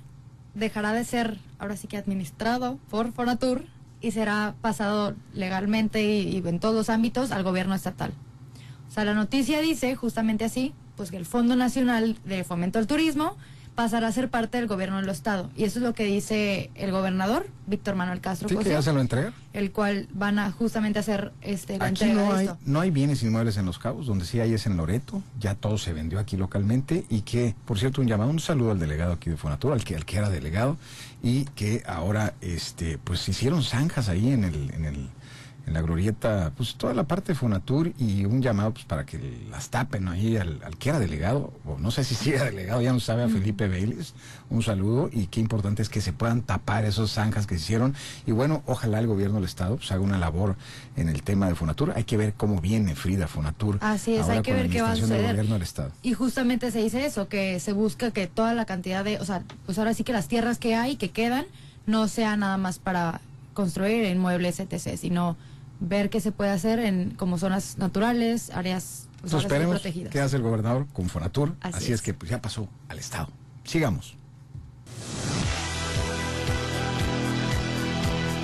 dejará 0.54 0.92
de 0.92 1.04
ser, 1.04 1.38
ahora 1.58 1.76
sí 1.76 1.86
que 1.88 1.96
administrado 1.96 2.78
por 2.90 3.12
Fonatur 3.12 3.64
y 4.02 4.10
será 4.10 4.54
pasado 4.60 5.14
legalmente 5.34 6.02
y, 6.02 6.36
y 6.36 6.48
en 6.48 6.58
todos 6.60 6.74
los 6.74 6.90
ámbitos 6.90 7.30
al 7.32 7.42
gobierno 7.42 7.74
estatal. 7.74 8.12
O 8.88 8.92
sea, 8.92 9.04
la 9.04 9.14
noticia 9.14 9.60
dice 9.60 9.94
justamente 9.94 10.44
así, 10.44 10.74
pues 11.00 11.10
que 11.10 11.16
el 11.16 11.24
Fondo 11.24 11.56
Nacional 11.56 12.18
de 12.26 12.44
Fomento 12.44 12.78
al 12.78 12.86
Turismo 12.86 13.34
pasará 13.74 14.08
a 14.08 14.12
ser 14.12 14.28
parte 14.28 14.58
del 14.58 14.66
gobierno 14.66 15.00
del 15.00 15.08
estado. 15.08 15.48
Y 15.56 15.64
eso 15.64 15.78
es 15.78 15.82
lo 15.82 15.94
que 15.94 16.04
dice 16.04 16.70
el 16.74 16.90
gobernador, 16.90 17.46
Víctor 17.66 17.94
Manuel 17.94 18.20
Castro 18.20 18.50
Sí, 18.50 18.56
que 18.58 18.68
ya 18.68 18.82
se 18.82 18.92
lo 18.92 19.00
entregan. 19.00 19.32
el 19.54 19.72
cual 19.72 20.08
van 20.12 20.38
a 20.38 20.52
justamente 20.52 20.98
hacer 20.98 21.32
este, 21.40 21.78
la 21.78 21.86
Aquí 21.86 22.04
entrega 22.04 22.22
no 22.22 22.32
de 22.34 22.38
hay, 22.38 22.46
esto. 22.48 22.58
no 22.66 22.80
hay 22.80 22.90
bienes 22.90 23.22
inmuebles 23.22 23.56
en 23.56 23.64
Los 23.64 23.78
Cabos, 23.78 24.04
donde 24.08 24.26
sí 24.26 24.40
hay 24.40 24.52
es 24.52 24.66
en 24.66 24.76
Loreto, 24.76 25.22
ya 25.38 25.54
todo 25.54 25.78
se 25.78 25.94
vendió 25.94 26.18
aquí 26.18 26.36
localmente 26.36 27.06
y 27.08 27.22
que, 27.22 27.54
por 27.64 27.78
cierto, 27.78 28.02
un 28.02 28.06
llamado, 28.06 28.28
un 28.28 28.40
saludo 28.40 28.72
al 28.72 28.78
delegado 28.78 29.14
aquí 29.14 29.30
de 29.30 29.38
Fonatura, 29.38 29.72
al 29.74 29.84
que, 29.84 29.96
al 29.96 30.04
que 30.04 30.18
era 30.18 30.28
delegado 30.28 30.76
y 31.22 31.44
que 31.54 31.82
ahora, 31.86 32.34
este, 32.42 32.98
pues 32.98 33.26
hicieron 33.26 33.62
zanjas 33.62 34.10
ahí 34.10 34.30
en 34.32 34.44
el, 34.44 34.70
en 34.74 34.84
el, 34.84 35.08
en 35.66 35.74
la 35.74 35.82
glorieta, 35.82 36.52
pues 36.56 36.74
toda 36.76 36.94
la 36.94 37.04
parte 37.04 37.32
de 37.32 37.38
Fonatur 37.38 37.92
y 37.98 38.24
un 38.24 38.42
llamado 38.42 38.72
pues 38.72 38.84
para 38.84 39.04
que 39.06 39.18
las 39.50 39.70
tapen 39.70 40.08
ahí 40.08 40.36
al, 40.36 40.60
al 40.64 40.76
que 40.76 40.88
era 40.88 40.98
delegado, 40.98 41.52
o 41.64 41.78
no 41.78 41.90
sé 41.90 42.04
si 42.04 42.30
era 42.30 42.44
delegado, 42.44 42.80
ya 42.80 42.92
no 42.92 43.00
sabe, 43.00 43.22
a 43.24 43.28
Felipe 43.28 43.68
Vélez, 43.68 44.14
un 44.48 44.62
saludo 44.62 45.10
y 45.12 45.26
qué 45.26 45.40
importante 45.40 45.82
es 45.82 45.88
que 45.88 46.00
se 46.00 46.12
puedan 46.12 46.42
tapar 46.42 46.84
esos 46.84 47.12
zanjas 47.12 47.46
que 47.46 47.56
se 47.56 47.62
hicieron 47.64 47.94
y 48.26 48.32
bueno, 48.32 48.62
ojalá 48.66 48.98
el 48.98 49.06
gobierno 49.06 49.36
del 49.36 49.44
estado 49.44 49.76
pues 49.76 49.92
haga 49.92 50.00
una 50.00 50.18
labor 50.18 50.56
en 50.96 51.08
el 51.08 51.22
tema 51.22 51.48
de 51.48 51.54
Fonatur, 51.54 51.92
hay 51.94 52.04
que 52.04 52.16
ver 52.16 52.34
cómo 52.34 52.60
viene 52.60 52.94
Frida 52.94 53.28
Fonatur. 53.28 53.78
Así 53.80 54.14
es, 54.14 54.22
ahora 54.22 54.34
hay 54.34 54.42
que 54.42 54.52
ver 54.54 54.70
qué 54.70 54.82
va 54.82 54.90
a 54.90 54.94
del 54.94 55.02
suceder. 55.02 55.26
gobierno 55.30 55.54
del 55.54 55.62
estado. 55.62 55.92
Y 56.02 56.14
justamente 56.14 56.70
se 56.70 56.80
dice 56.82 57.04
eso, 57.06 57.28
que 57.28 57.60
se 57.60 57.72
busca 57.72 58.10
que 58.10 58.26
toda 58.26 58.54
la 58.54 58.64
cantidad 58.64 59.04
de, 59.04 59.18
o 59.18 59.24
sea, 59.24 59.42
pues 59.66 59.78
ahora 59.78 59.94
sí 59.94 60.04
que 60.04 60.12
las 60.12 60.28
tierras 60.28 60.58
que 60.58 60.74
hay, 60.74 60.96
que 60.96 61.10
quedan, 61.10 61.46
no 61.86 62.08
sea 62.08 62.36
nada 62.36 62.56
más 62.56 62.78
para 62.78 63.20
construir 63.54 64.04
inmuebles, 64.04 64.60
etc., 64.60 64.96
sino 64.96 65.36
ver 65.80 66.10
qué 66.10 66.20
se 66.20 66.32
puede 66.32 66.50
hacer 66.50 66.78
en 66.78 67.10
como 67.12 67.38
zonas 67.38 67.78
naturales, 67.78 68.50
áreas 68.50 69.08
pues, 69.20 69.32
Entonces 69.32 69.66
protegidas. 69.66 70.12
qué 70.12 70.20
hace 70.20 70.36
el 70.36 70.42
gobernador 70.42 70.86
con 70.92 71.08
Fonatur, 71.08 71.54
Así 71.60 71.76
así, 71.76 71.86
es. 71.86 71.92
es. 71.92 72.02
que 72.02 72.14
pues 72.14 72.30
ya 72.30 72.40
pasó 72.40 72.68
al 72.88 72.98
estado. 72.98 73.28
Sigamos. 73.64 74.14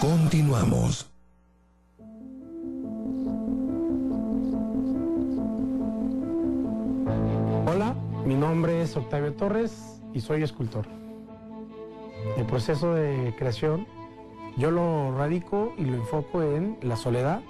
Continuamos. 0.00 1.10
Hola, 7.66 7.94
mi 8.24 8.34
nombre 8.34 8.80
es 8.80 8.96
Octavio 8.96 9.34
Torres 9.34 10.00
y 10.14 10.22
soy 10.22 10.44
escultor. 10.44 10.86
El 12.38 12.46
proceso 12.46 12.94
de 12.94 13.34
creación 13.36 13.86
yo 14.56 14.70
lo 14.70 15.14
radico 15.14 15.74
y 15.76 15.84
lo 15.84 15.96
enfoco 15.96 16.42
en 16.42 16.78
la 16.80 16.96
soledad 16.96 17.42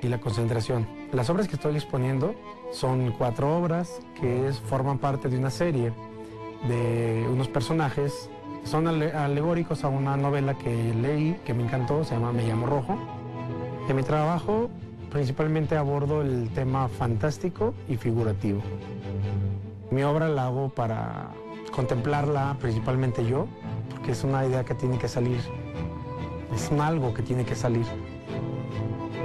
y 0.00 0.08
la 0.08 0.18
concentración. 0.18 1.01
Las 1.12 1.28
obras 1.28 1.46
que 1.48 1.56
estoy 1.56 1.74
exponiendo 1.74 2.34
son 2.72 3.12
cuatro 3.18 3.56
obras 3.56 4.00
que 4.18 4.50
forman 4.66 4.98
parte 4.98 5.28
de 5.28 5.36
una 5.38 5.50
serie 5.50 5.92
de 6.68 7.26
unos 7.30 7.48
personajes. 7.48 8.30
Son 8.64 8.86
ale- 8.86 9.12
alegóricos 9.12 9.84
a 9.84 9.88
una 9.88 10.16
novela 10.16 10.54
que 10.54 10.94
leí 10.94 11.36
que 11.44 11.52
me 11.52 11.64
encantó, 11.64 12.04
se 12.04 12.14
llama 12.14 12.32
Me 12.32 12.46
llamo 12.46 12.66
Rojo. 12.66 12.96
En 13.88 13.96
mi 13.96 14.02
trabajo 14.02 14.70
principalmente 15.10 15.76
abordo 15.76 16.22
el 16.22 16.48
tema 16.54 16.88
fantástico 16.88 17.74
y 17.88 17.96
figurativo. 17.98 18.62
Mi 19.90 20.02
obra 20.04 20.28
la 20.28 20.46
hago 20.46 20.70
para 20.70 21.28
contemplarla 21.70 22.56
principalmente 22.58 23.26
yo, 23.26 23.46
porque 23.90 24.12
es 24.12 24.24
una 24.24 24.46
idea 24.46 24.64
que 24.64 24.74
tiene 24.74 24.96
que 24.96 25.08
salir, 25.08 25.40
es 26.54 26.72
algo 26.72 27.12
que 27.12 27.20
tiene 27.22 27.44
que 27.44 27.54
salir. 27.54 27.84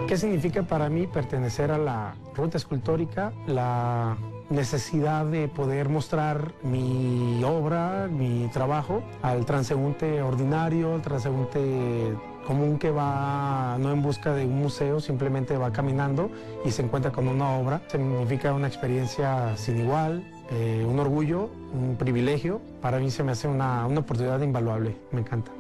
¿Qué 0.08 0.16
significa 0.16 0.64
para 0.64 0.88
mí 0.88 1.06
pertenecer 1.06 1.70
a 1.70 1.78
la 1.78 2.16
ruta 2.34 2.56
escultórica? 2.56 3.34
La 3.46 4.16
necesidad 4.50 5.26
de 5.26 5.50
poder 5.50 5.90
mostrar 5.90 6.54
mi 6.64 7.44
obra, 7.44 8.08
mi 8.10 8.48
trabajo 8.54 9.04
al 9.22 9.46
transeúnte 9.46 10.22
ordinario, 10.22 10.94
al 10.94 11.02
transeúnte 11.02 12.14
común 12.46 12.80
que 12.80 12.90
va 12.90 13.78
no 13.80 13.92
en 13.92 14.02
busca 14.02 14.34
de 14.34 14.46
un 14.46 14.58
museo, 14.58 15.02
simplemente 15.02 15.58
va 15.58 15.74
caminando 15.74 16.32
y 16.64 16.72
se 16.72 16.84
encuentra 16.84 17.12
con 17.12 17.28
una 17.28 17.58
obra. 17.58 17.82
Significa 17.88 18.54
una 18.54 18.68
experiencia 18.68 19.58
sin 19.58 19.78
igual, 19.78 20.24
eh, 20.52 20.86
un 20.88 20.98
orgullo, 21.02 21.50
un 21.74 21.98
privilegio. 21.98 22.62
Para 22.82 23.00
mí 23.00 23.12
se 23.12 23.24
me 23.24 23.34
hace 23.34 23.50
una, 23.50 23.86
una 23.86 24.00
oportunidad 24.00 24.40
invaluable, 24.40 24.96
me 25.12 25.20
encanta. 25.20 25.57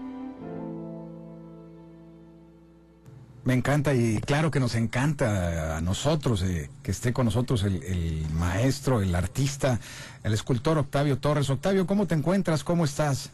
Me 3.47 3.53
encanta 3.53 3.93
y 3.93 4.19
claro 4.19 4.51
que 4.51 4.59
nos 4.59 4.75
encanta 4.75 5.77
a 5.77 5.79
nosotros 5.79 6.43
eh, 6.43 6.69
que 6.83 6.91
esté 6.91 7.13
con 7.13 7.23
nosotros 7.23 7.63
el, 7.63 7.81
el, 7.81 8.29
maestro, 8.33 9.01
el 9.01 9.15
artista, 9.15 9.79
el 10.25 10.33
escultor 10.33 10.77
Octavio 10.77 11.17
Torres. 11.17 11.49
Octavio, 11.49 11.87
¿cómo 11.87 12.07
te 12.07 12.15
encuentras? 12.15 12.65
¿Cómo 12.65 12.83
estás? 12.83 13.31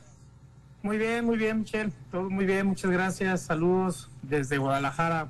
Muy 0.84 1.00
bien, 1.00 1.26
muy 1.26 1.36
bien, 1.36 1.62
Michelle. 1.62 1.92
Todo 2.12 2.30
muy 2.30 2.46
bien, 2.46 2.68
muchas 2.68 2.92
gracias. 2.92 3.42
Saludos 3.42 4.08
desde 4.22 4.60
Guadalajara 4.60 5.30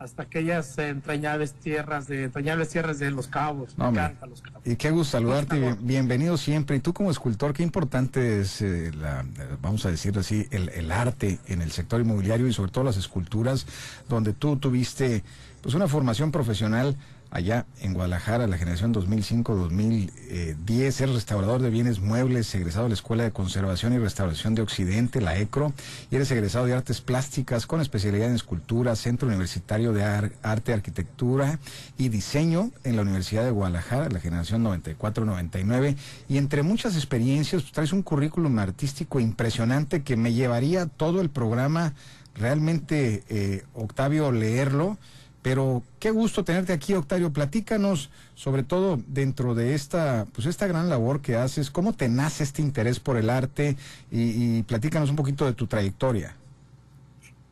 hasta 0.00 0.22
aquellas 0.22 0.78
entrañables 0.78 1.52
tierras 1.52 2.08
de 2.08 2.24
entrañables 2.24 2.70
tierras 2.70 2.98
de 2.98 3.10
Los 3.10 3.28
Cabos. 3.28 3.76
Me 3.76 3.86
encanta 3.86 4.26
Los 4.26 4.40
Cabos. 4.40 4.62
Y 4.64 4.76
qué 4.76 4.90
gusto 4.90 5.18
saludarte, 5.18 5.76
bienvenido 5.78 6.38
siempre. 6.38 6.76
Y 6.76 6.80
tú 6.80 6.94
como 6.94 7.10
escultor, 7.10 7.52
qué 7.52 7.62
importante 7.62 8.40
es, 8.40 8.62
eh, 8.62 8.92
la, 8.98 9.26
vamos 9.60 9.84
a 9.84 9.90
decir 9.90 10.18
así, 10.18 10.46
el, 10.50 10.70
el, 10.70 10.90
arte 10.90 11.38
en 11.48 11.60
el 11.60 11.70
sector 11.70 12.00
inmobiliario 12.00 12.48
y 12.48 12.52
sobre 12.54 12.72
todo 12.72 12.82
las 12.82 12.96
esculturas, 12.96 13.66
donde 14.08 14.32
tú 14.32 14.56
tuviste 14.56 15.22
pues 15.60 15.74
una 15.74 15.86
formación 15.86 16.32
profesional 16.32 16.96
allá 17.30 17.66
en 17.80 17.94
Guadalajara, 17.94 18.46
la 18.46 18.58
generación 18.58 18.92
2005-2010, 18.92 21.00
eres 21.00 21.14
restaurador 21.14 21.62
de 21.62 21.70
bienes 21.70 22.00
muebles, 22.00 22.52
egresado 22.54 22.84
de 22.84 22.90
la 22.90 22.94
Escuela 22.94 23.22
de 23.22 23.30
Conservación 23.30 23.92
y 23.92 23.98
Restauración 23.98 24.54
de 24.54 24.62
Occidente, 24.62 25.20
la 25.20 25.38
ECRO, 25.38 25.72
y 26.10 26.16
eres 26.16 26.30
egresado 26.32 26.66
de 26.66 26.74
Artes 26.74 27.00
Plásticas 27.00 27.66
con 27.66 27.80
especialidad 27.80 28.28
en 28.28 28.34
escultura, 28.34 28.96
Centro 28.96 29.28
Universitario 29.28 29.92
de 29.92 30.02
Arte, 30.42 30.72
Arquitectura 30.72 31.60
y 31.96 32.08
Diseño 32.08 32.72
en 32.82 32.96
la 32.96 33.02
Universidad 33.02 33.44
de 33.44 33.52
Guadalajara, 33.52 34.08
la 34.08 34.20
generación 34.20 34.64
94-99, 34.64 35.96
y 36.28 36.38
entre 36.38 36.64
muchas 36.64 36.96
experiencias 36.96 37.62
pues, 37.62 37.72
traes 37.72 37.92
un 37.92 38.02
currículum 38.02 38.58
artístico 38.58 39.20
impresionante 39.20 40.02
que 40.02 40.16
me 40.16 40.32
llevaría 40.32 40.86
todo 40.86 41.20
el 41.20 41.30
programa 41.30 41.94
realmente, 42.34 43.22
eh, 43.28 43.64
Octavio, 43.74 44.32
leerlo 44.32 44.98
pero 45.42 45.82
qué 45.98 46.10
gusto 46.10 46.44
tenerte 46.44 46.72
aquí, 46.72 46.94
Octavio. 46.94 47.32
Platícanos, 47.32 48.10
sobre 48.34 48.62
todo 48.62 49.00
dentro 49.06 49.54
de 49.54 49.74
esta, 49.74 50.26
pues 50.32 50.46
esta 50.46 50.66
gran 50.66 50.88
labor 50.88 51.20
que 51.20 51.36
haces, 51.36 51.70
cómo 51.70 51.94
te 51.94 52.08
nace 52.08 52.44
este 52.44 52.60
interés 52.60 53.00
por 53.00 53.16
el 53.16 53.30
arte 53.30 53.76
y, 54.10 54.58
y 54.58 54.62
platícanos 54.64 55.10
un 55.10 55.16
poquito 55.16 55.46
de 55.46 55.54
tu 55.54 55.66
trayectoria. 55.66 56.34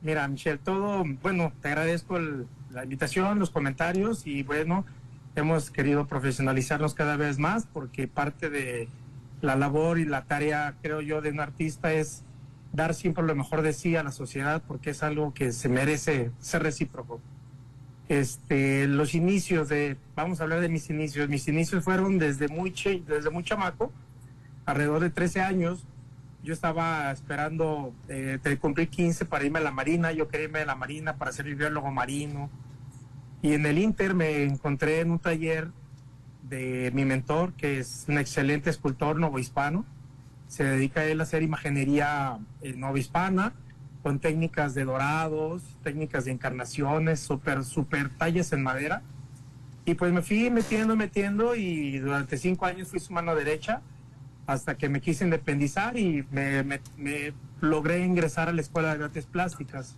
Mira, 0.03 0.29
Michelle, 0.29 0.59
todo, 0.59 1.05
bueno, 1.23 1.53
te 1.61 1.69
agradezco 1.69 2.19
la 2.19 2.85
invitación, 2.85 3.39
los 3.39 3.51
comentarios 3.51 4.27
y 4.27 4.43
bueno, 4.43 4.85
hemos 5.35 5.71
querido 5.71 6.07
profesionalizarnos 6.07 6.95
cada 6.95 7.17
vez 7.17 7.39
más 7.39 7.67
porque 7.67 8.07
parte 8.07 8.51
de 8.51 8.89
la 9.41 9.57
labor 9.57 9.99
y 9.99 10.05
la 10.05 10.25
tarea, 10.25 10.75
creo 10.83 11.01
yo, 11.01 11.21
de 11.21 11.31
un 11.31 11.41
artista 11.41 11.93
es 11.93 12.23
dar 12.73 12.95
siempre 12.95 13.25
lo 13.25 13.35
mejor 13.35 13.63
de 13.63 13.73
sí 13.73 13.97
a 13.97 14.03
la 14.03 14.13
sociedad 14.13 14.63
porque 14.69 14.91
es 14.91 15.03
algo 15.03 15.33
que 15.33 15.53
se 15.53 15.69
merece 15.69 16.31
ser 16.39 16.63
recíproco 16.63 17.21
este, 18.09 18.87
los 18.87 19.15
inicios 19.15 19.69
de, 19.69 19.97
vamos 20.17 20.41
a 20.41 20.45
hablar 20.45 20.61
de 20.61 20.69
mis 20.69 20.89
inicios, 20.91 21.29
mis 21.29 21.47
inicios 21.49 21.85
fueron 21.85 22.19
desde 22.19 22.49
muy, 22.49 22.75
desde 23.07 23.31
muy 23.31 23.45
chamaco, 23.45 23.93
alrededor 24.65 25.01
de 25.01 25.11
13 25.11 25.43
años, 25.43 25.87
yo 26.43 26.55
estaba 26.55 27.11
esperando 27.11 27.93
eh, 28.09 28.39
cumplir 28.61 28.89
15 28.89 29.27
para 29.27 29.45
irme 29.45 29.59
a 29.59 29.63
la 29.63 29.73
Marina, 29.73 30.13
yo 30.13 30.29
quería 30.29 30.47
irme 30.47 30.61
a 30.61 30.67
la 30.67 30.75
Marina 30.75 31.17
para 31.17 31.33
ser 31.33 31.55
biólogo 31.55 31.91
marino, 31.91 32.51
y 33.43 33.53
en 33.53 33.67
el 33.67 33.79
Inter 33.79 34.15
me 34.15 34.43
encontré 34.43 35.01
en 35.01 35.11
un 35.11 35.19
taller 35.19 35.69
de 36.43 36.91
mi 36.95 37.05
mentor, 37.05 37.53
que 37.53 37.79
es 37.79 38.07
un 38.09 38.19
excelente 38.19 38.71
escultor 38.71 39.19
novohispano, 39.19 39.85
se 40.49 40.65
dedica 40.65 41.05
él 41.05 41.21
a 41.21 41.25
hacer 41.25 41.43
imaginería 41.43 42.39
eh, 42.63 42.73
novohispana, 42.75 43.53
con 44.03 44.19
técnicas 44.19 44.75
de 44.75 44.85
dorados, 44.85 45.63
técnicas 45.83 46.25
de 46.25 46.33
encarnaciones, 46.33 47.21
super, 47.21 47.65
super 47.65 48.09
talles 48.11 48.53
en 48.53 48.63
madera. 48.63 49.03
Y 49.85 49.95
pues 49.95 50.13
me 50.13 50.23
fui 50.23 50.51
metiendo, 50.51 50.97
metiendo 50.97 51.55
y 51.55 51.99
durante 51.99 52.37
cinco 52.37 52.67
años 52.67 52.89
fui 52.89 53.01
su 53.01 53.13
mano 53.13 53.35
derecha 53.35 53.81
hasta 54.47 54.77
que 54.77 54.89
me 54.89 55.01
quise 55.01 55.25
independizar 55.25 55.99
y 55.99 56.25
me, 56.31 56.63
me 56.63 57.33
logré 57.61 58.05
ingresar 58.05 58.49
a 58.49 58.53
la 58.53 58.61
Escuela 58.61 58.97
de 58.97 59.05
Artes 59.05 59.27
Plásticas. 59.27 59.97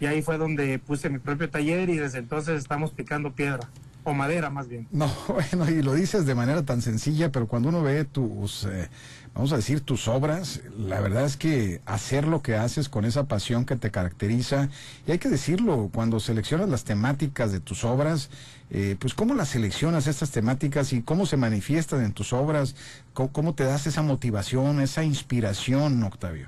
Y 0.00 0.06
ahí 0.06 0.22
fue 0.22 0.36
donde 0.36 0.78
puse 0.78 1.08
mi 1.08 1.18
propio 1.18 1.48
taller 1.48 1.88
y 1.88 1.96
desde 1.96 2.18
entonces 2.18 2.58
estamos 2.58 2.90
picando 2.92 3.32
piedra 3.32 3.68
o 4.06 4.14
madera 4.14 4.50
más 4.50 4.68
bien. 4.68 4.86
No, 4.92 5.12
bueno, 5.28 5.68
y 5.68 5.82
lo 5.82 5.92
dices 5.92 6.26
de 6.26 6.36
manera 6.36 6.62
tan 6.62 6.80
sencilla, 6.80 7.32
pero 7.32 7.48
cuando 7.48 7.70
uno 7.70 7.82
ve 7.82 8.04
tus, 8.04 8.64
eh, 8.64 8.88
vamos 9.34 9.52
a 9.52 9.56
decir, 9.56 9.80
tus 9.80 10.06
obras, 10.06 10.60
la 10.78 11.00
verdad 11.00 11.24
es 11.24 11.36
que 11.36 11.80
hacer 11.86 12.28
lo 12.28 12.40
que 12.40 12.54
haces 12.54 12.88
con 12.88 13.04
esa 13.04 13.24
pasión 13.24 13.64
que 13.64 13.74
te 13.74 13.90
caracteriza, 13.90 14.68
y 15.08 15.10
hay 15.10 15.18
que 15.18 15.28
decirlo, 15.28 15.90
cuando 15.92 16.20
seleccionas 16.20 16.68
las 16.68 16.84
temáticas 16.84 17.50
de 17.50 17.58
tus 17.58 17.82
obras, 17.82 18.30
eh, 18.70 18.94
pues 18.96 19.12
cómo 19.12 19.34
las 19.34 19.48
seleccionas 19.48 20.06
estas 20.06 20.30
temáticas 20.30 20.92
y 20.92 21.02
cómo 21.02 21.26
se 21.26 21.36
manifiestan 21.36 22.04
en 22.04 22.12
tus 22.12 22.32
obras, 22.32 22.76
cómo, 23.12 23.56
te 23.56 23.64
das 23.64 23.88
esa 23.88 24.02
motivación, 24.02 24.80
esa 24.80 25.02
inspiración, 25.02 26.00
Octavio. 26.04 26.46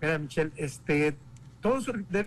Mira, 0.00 0.16
Michelle, 0.16 0.52
este, 0.56 1.16
todo 1.60 1.78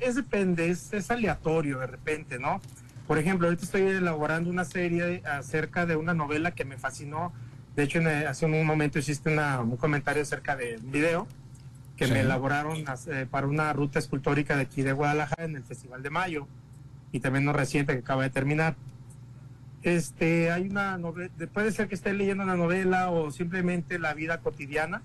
es, 0.02 0.16
depende, 0.16 0.70
es 0.70 1.10
aleatorio 1.10 1.80
de 1.80 1.88
repente, 1.88 2.38
¿no? 2.38 2.60
Por 3.08 3.18
ejemplo, 3.18 3.48
ahorita 3.48 3.66
estoy 3.66 3.82
elaborando 3.82 4.50
una 4.50 4.64
serie 4.64 5.22
acerca 5.26 5.86
de 5.86 5.96
una 5.96 6.14
novela 6.14 6.52
que 6.52 6.64
me 6.64 6.78
fascinó. 6.78 7.34
De 7.76 7.84
hecho, 7.84 8.00
hace 8.28 8.46
un 8.46 8.66
momento 8.66 9.00
hiciste 9.00 9.30
un 9.30 9.78
comentario 9.78 10.22
acerca 10.22 10.56
del 10.56 10.80
video 10.82 11.28
que 11.98 12.08
me 12.08 12.22
elaboraron 12.22 12.84
eh, 13.08 13.28
para 13.30 13.48
una 13.48 13.72
ruta 13.74 14.00
escultórica 14.00 14.56
de 14.56 14.64
aquí 14.64 14.82
de 14.82 14.94
Guadalajara 14.94 15.44
en 15.44 15.56
el 15.56 15.64
Festival 15.64 16.02
de 16.02 16.10
Mayo 16.10 16.48
y 17.12 17.20
también 17.20 17.46
no 17.46 17.54
reciente 17.54 17.94
que 17.94 18.00
acaba 18.00 18.24
de 18.24 18.30
terminar. 18.30 18.76
Este, 19.84 20.50
hay 20.52 20.70
una 20.70 20.98
novela, 20.98 21.32
puede 21.54 21.72
ser 21.72 21.90
que 21.90 21.96
esté 21.96 22.14
leyendo 22.14 22.44
una 22.44 22.56
novela 22.56 23.10
o 23.10 23.32
simplemente 23.32 24.00
la 24.00 24.14
vida 24.14 24.40
cotidiana 24.40 25.02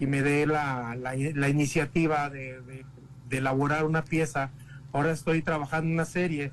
y 0.00 0.06
me 0.06 0.22
dé 0.22 0.46
la, 0.46 0.96
la, 0.96 1.48
iniciativa 1.48 2.30
de, 2.30 2.84
de 3.28 3.38
elaborar 3.38 3.84
una 3.84 4.04
pieza. 4.04 4.50
Ahora 4.92 5.12
estoy 5.12 5.42
trabajando 5.42 5.92
una 5.92 6.06
serie 6.06 6.50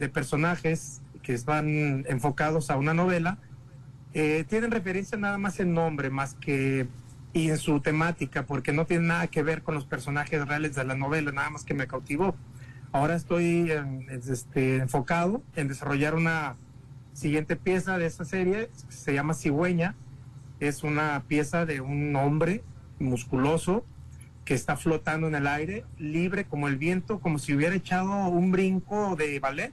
de 0.00 0.08
personajes 0.08 1.02
que 1.22 1.34
están 1.34 2.04
enfocados 2.08 2.70
a 2.70 2.76
una 2.76 2.94
novela, 2.94 3.38
eh, 4.14 4.44
tienen 4.48 4.72
referencia 4.72 5.16
nada 5.16 5.38
más 5.38 5.60
en 5.60 5.72
nombre, 5.74 6.10
más 6.10 6.34
que 6.34 6.88
y 7.32 7.50
en 7.50 7.58
su 7.58 7.80
temática, 7.80 8.44
porque 8.44 8.72
no 8.72 8.86
tiene 8.86 9.06
nada 9.06 9.28
que 9.28 9.44
ver 9.44 9.62
con 9.62 9.76
los 9.76 9.84
personajes 9.84 10.48
reales 10.48 10.74
de 10.74 10.82
la 10.82 10.96
novela, 10.96 11.30
nada 11.30 11.50
más 11.50 11.64
que 11.64 11.74
me 11.74 11.86
cautivó. 11.86 12.34
Ahora 12.90 13.14
estoy 13.14 13.70
este, 14.28 14.78
enfocado 14.78 15.44
en 15.54 15.68
desarrollar 15.68 16.16
una 16.16 16.56
siguiente 17.12 17.54
pieza 17.54 17.98
de 17.98 18.06
esta 18.06 18.24
serie, 18.24 18.68
se 18.88 19.14
llama 19.14 19.34
Cigüeña, 19.34 19.94
es 20.58 20.82
una 20.82 21.22
pieza 21.28 21.66
de 21.66 21.80
un 21.80 22.16
hombre 22.16 22.64
musculoso 22.98 23.84
que 24.44 24.54
está 24.54 24.76
flotando 24.76 25.28
en 25.28 25.36
el 25.36 25.46
aire, 25.46 25.84
libre 25.98 26.46
como 26.46 26.66
el 26.66 26.78
viento, 26.78 27.20
como 27.20 27.38
si 27.38 27.54
hubiera 27.54 27.76
echado 27.76 28.26
un 28.28 28.50
brinco 28.50 29.14
de 29.14 29.38
ballet 29.38 29.72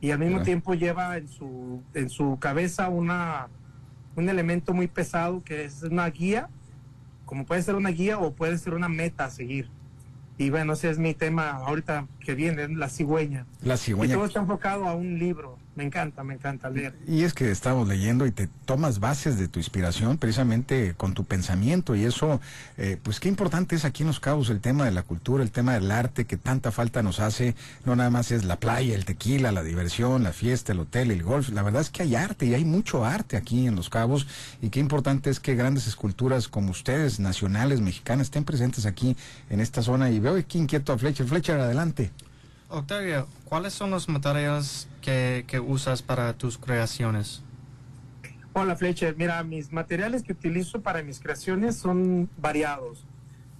y 0.00 0.10
al 0.10 0.18
mismo 0.18 0.42
tiempo 0.42 0.74
lleva 0.74 1.16
en 1.18 1.28
su, 1.28 1.82
en 1.94 2.08
su 2.08 2.38
cabeza 2.38 2.88
una, 2.88 3.48
un 4.16 4.28
elemento 4.28 4.72
muy 4.72 4.86
pesado 4.86 5.42
que 5.44 5.64
es 5.64 5.82
una 5.82 6.08
guía, 6.08 6.48
como 7.26 7.44
puede 7.44 7.62
ser 7.62 7.74
una 7.74 7.90
guía 7.90 8.18
o 8.18 8.32
puede 8.32 8.56
ser 8.58 8.74
una 8.74 8.88
meta 8.88 9.26
a 9.26 9.30
seguir. 9.30 9.68
Y 10.38 10.48
bueno, 10.48 10.72
ese 10.72 10.88
es 10.88 10.98
mi 10.98 11.12
tema 11.12 11.50
ahorita 11.50 12.06
que 12.18 12.34
viene, 12.34 12.66
la 12.68 12.88
cigüeña. 12.88 13.44
La 13.62 13.76
cigüeña. 13.76 14.14
Y 14.14 14.16
todo 14.16 14.24
está 14.24 14.40
enfocado 14.40 14.88
a 14.88 14.94
un 14.94 15.18
libro. 15.18 15.58
Me 15.80 15.86
encanta, 15.86 16.22
me 16.22 16.34
encanta 16.34 16.68
leer. 16.68 16.94
Y 17.08 17.22
es 17.22 17.32
que 17.32 17.50
estamos 17.50 17.88
leyendo 17.88 18.26
y 18.26 18.32
te 18.32 18.50
tomas 18.66 19.00
bases 19.00 19.38
de 19.38 19.48
tu 19.48 19.60
inspiración 19.60 20.18
precisamente 20.18 20.92
con 20.94 21.14
tu 21.14 21.24
pensamiento 21.24 21.96
y 21.96 22.04
eso, 22.04 22.38
eh, 22.76 22.98
pues 23.02 23.18
qué 23.18 23.30
importante 23.30 23.76
es 23.76 23.86
aquí 23.86 24.02
en 24.02 24.08
Los 24.08 24.20
Cabos 24.20 24.50
el 24.50 24.60
tema 24.60 24.84
de 24.84 24.90
la 24.90 25.02
cultura, 25.02 25.42
el 25.42 25.50
tema 25.50 25.72
del 25.72 25.90
arte 25.90 26.26
que 26.26 26.36
tanta 26.36 26.70
falta 26.70 27.02
nos 27.02 27.18
hace. 27.18 27.54
No 27.86 27.96
nada 27.96 28.10
más 28.10 28.30
es 28.30 28.44
la 28.44 28.56
playa, 28.56 28.94
el 28.94 29.06
tequila, 29.06 29.52
la 29.52 29.62
diversión, 29.62 30.22
la 30.22 30.34
fiesta, 30.34 30.72
el 30.72 30.80
hotel, 30.80 31.12
el 31.12 31.22
golf. 31.22 31.48
La 31.48 31.62
verdad 31.62 31.80
es 31.80 31.88
que 31.88 32.02
hay 32.02 32.14
arte 32.14 32.44
y 32.44 32.52
hay 32.52 32.66
mucho 32.66 33.06
arte 33.06 33.38
aquí 33.38 33.66
en 33.66 33.74
Los 33.74 33.88
Cabos 33.88 34.26
y 34.60 34.68
qué 34.68 34.80
importante 34.80 35.30
es 35.30 35.40
que 35.40 35.54
grandes 35.54 35.86
esculturas 35.86 36.48
como 36.48 36.72
ustedes, 36.72 37.20
nacionales, 37.20 37.80
mexicanas, 37.80 38.26
estén 38.26 38.44
presentes 38.44 38.84
aquí 38.84 39.16
en 39.48 39.60
esta 39.60 39.80
zona 39.80 40.10
y 40.10 40.20
veo 40.20 40.36
aquí 40.36 40.58
inquieto 40.58 40.92
a 40.92 40.98
Fletcher. 40.98 41.26
Fletcher, 41.26 41.58
adelante. 41.58 42.10
Octavio, 42.72 43.26
¿cuáles 43.46 43.72
son 43.72 43.90
los 43.90 44.08
materiales 44.08 44.88
que, 45.02 45.44
usas 45.66 46.02
para 46.02 46.34
tus 46.34 46.56
creaciones? 46.56 47.42
Hola 48.52 48.76
Fletcher, 48.76 49.16
mira, 49.16 49.42
mis 49.42 49.72
materiales 49.72 50.22
que 50.22 50.32
utilizo 50.32 50.80
para 50.80 51.02
mis 51.02 51.18
creaciones 51.18 51.76
son 51.76 52.30
variados. 52.38 53.04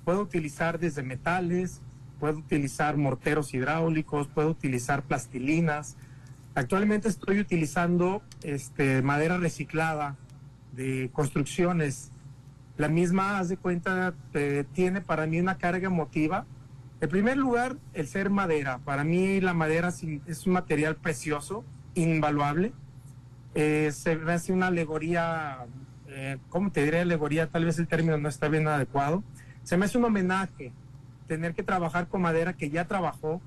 Puedo 0.05 0.21
utilizar 0.21 0.79
desde 0.79 1.03
metales, 1.03 1.81
puedo 2.21 2.39
utilizar 2.39 2.97
morteros 2.97 3.53
hidráulicos, 3.53 4.29
puedo 4.29 4.51
utilizar 4.51 5.03
plastilinas. 5.03 5.97
Actualmente 6.55 7.09
estoy 7.09 7.41
utilizando 7.41 8.23
este, 8.45 9.03
madera 9.03 9.39
reciclada 9.39 10.17
de 10.73 11.11
construcciones. 11.13 12.13
La 12.77 12.89
misma, 12.89 13.41
haz 13.41 13.49
de 13.49 13.57
cuenta, 13.57 14.15
eh, 14.35 14.65
tiene 14.73 15.01
para 15.01 15.27
mí 15.27 15.41
una 15.41 15.59
carga 15.59 15.87
emotiva 15.87 16.47
En 17.01 17.09
primer 17.09 17.39
lugar, 17.39 17.77
el 17.95 18.07
ser 18.09 18.29
madera. 18.29 18.79
Para 18.85 19.05
mí 19.05 19.41
la 19.41 19.55
madera 19.55 19.89
es 20.27 20.47
un 20.47 20.53
material 20.53 20.97
precioso, 20.97 21.65
invaluable. 21.95 22.73
Eh, 23.55 23.91
se 23.93 24.17
me 24.17 24.33
hace 24.33 24.53
una 24.53 24.67
alegoría, 24.67 25.67
eh, 26.09 26.37
¿cómo 26.51 26.71
te 26.71 26.85
diré 26.85 27.01
alegoría? 27.01 27.47
Tal 27.47 27.65
vez 27.65 27.79
el 27.79 27.89
término 27.89 28.19
no 28.19 28.29
está 28.29 28.49
bien 28.49 28.69
adecuado. 28.69 29.25
Se 29.63 29.79
me 29.79 29.87
hace 29.87 29.97
un 29.97 30.05
homenaje 30.05 30.73
tener 31.27 31.55
que 31.55 31.63
trabajar 31.63 32.09
con 32.09 32.21
madera 32.21 32.53
que 32.53 32.69
ya 32.69 32.87
trabajó, 32.87 33.41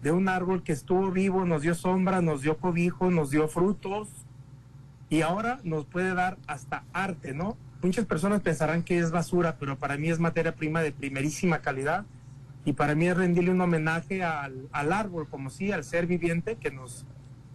de 0.00 0.12
un 0.12 0.28
árbol 0.28 0.62
que 0.62 0.72
estuvo 0.72 1.10
vivo, 1.10 1.44
nos 1.44 1.62
dio 1.62 1.74
sombra, 1.74 2.20
nos 2.20 2.42
dio 2.42 2.56
cobijo, 2.56 3.10
nos 3.10 3.30
dio 3.30 3.48
frutos 3.48 4.08
y 5.08 5.22
ahora 5.22 5.60
nos 5.64 5.86
puede 5.86 6.12
dar 6.14 6.38
hasta 6.46 6.84
arte, 6.92 7.34
¿no? 7.34 7.56
Muchas 7.82 8.04
personas 8.04 8.42
pensarán 8.42 8.82
que 8.82 8.98
es 8.98 9.10
basura, 9.10 9.56
pero 9.58 9.78
para 9.78 9.96
mí 9.96 10.08
es 10.08 10.18
materia 10.18 10.54
prima 10.54 10.82
de 10.82 10.92
primerísima 10.92 11.60
calidad 11.60 12.04
y 12.64 12.74
para 12.74 12.94
mí 12.94 13.06
es 13.08 13.16
rendirle 13.16 13.50
un 13.50 13.60
homenaje 13.60 14.22
al, 14.22 14.68
al 14.72 14.92
árbol, 14.92 15.28
como 15.28 15.50
sí, 15.50 15.72
al 15.72 15.84
ser 15.84 16.06
viviente 16.06 16.56
que 16.56 16.70
nos, 16.70 17.04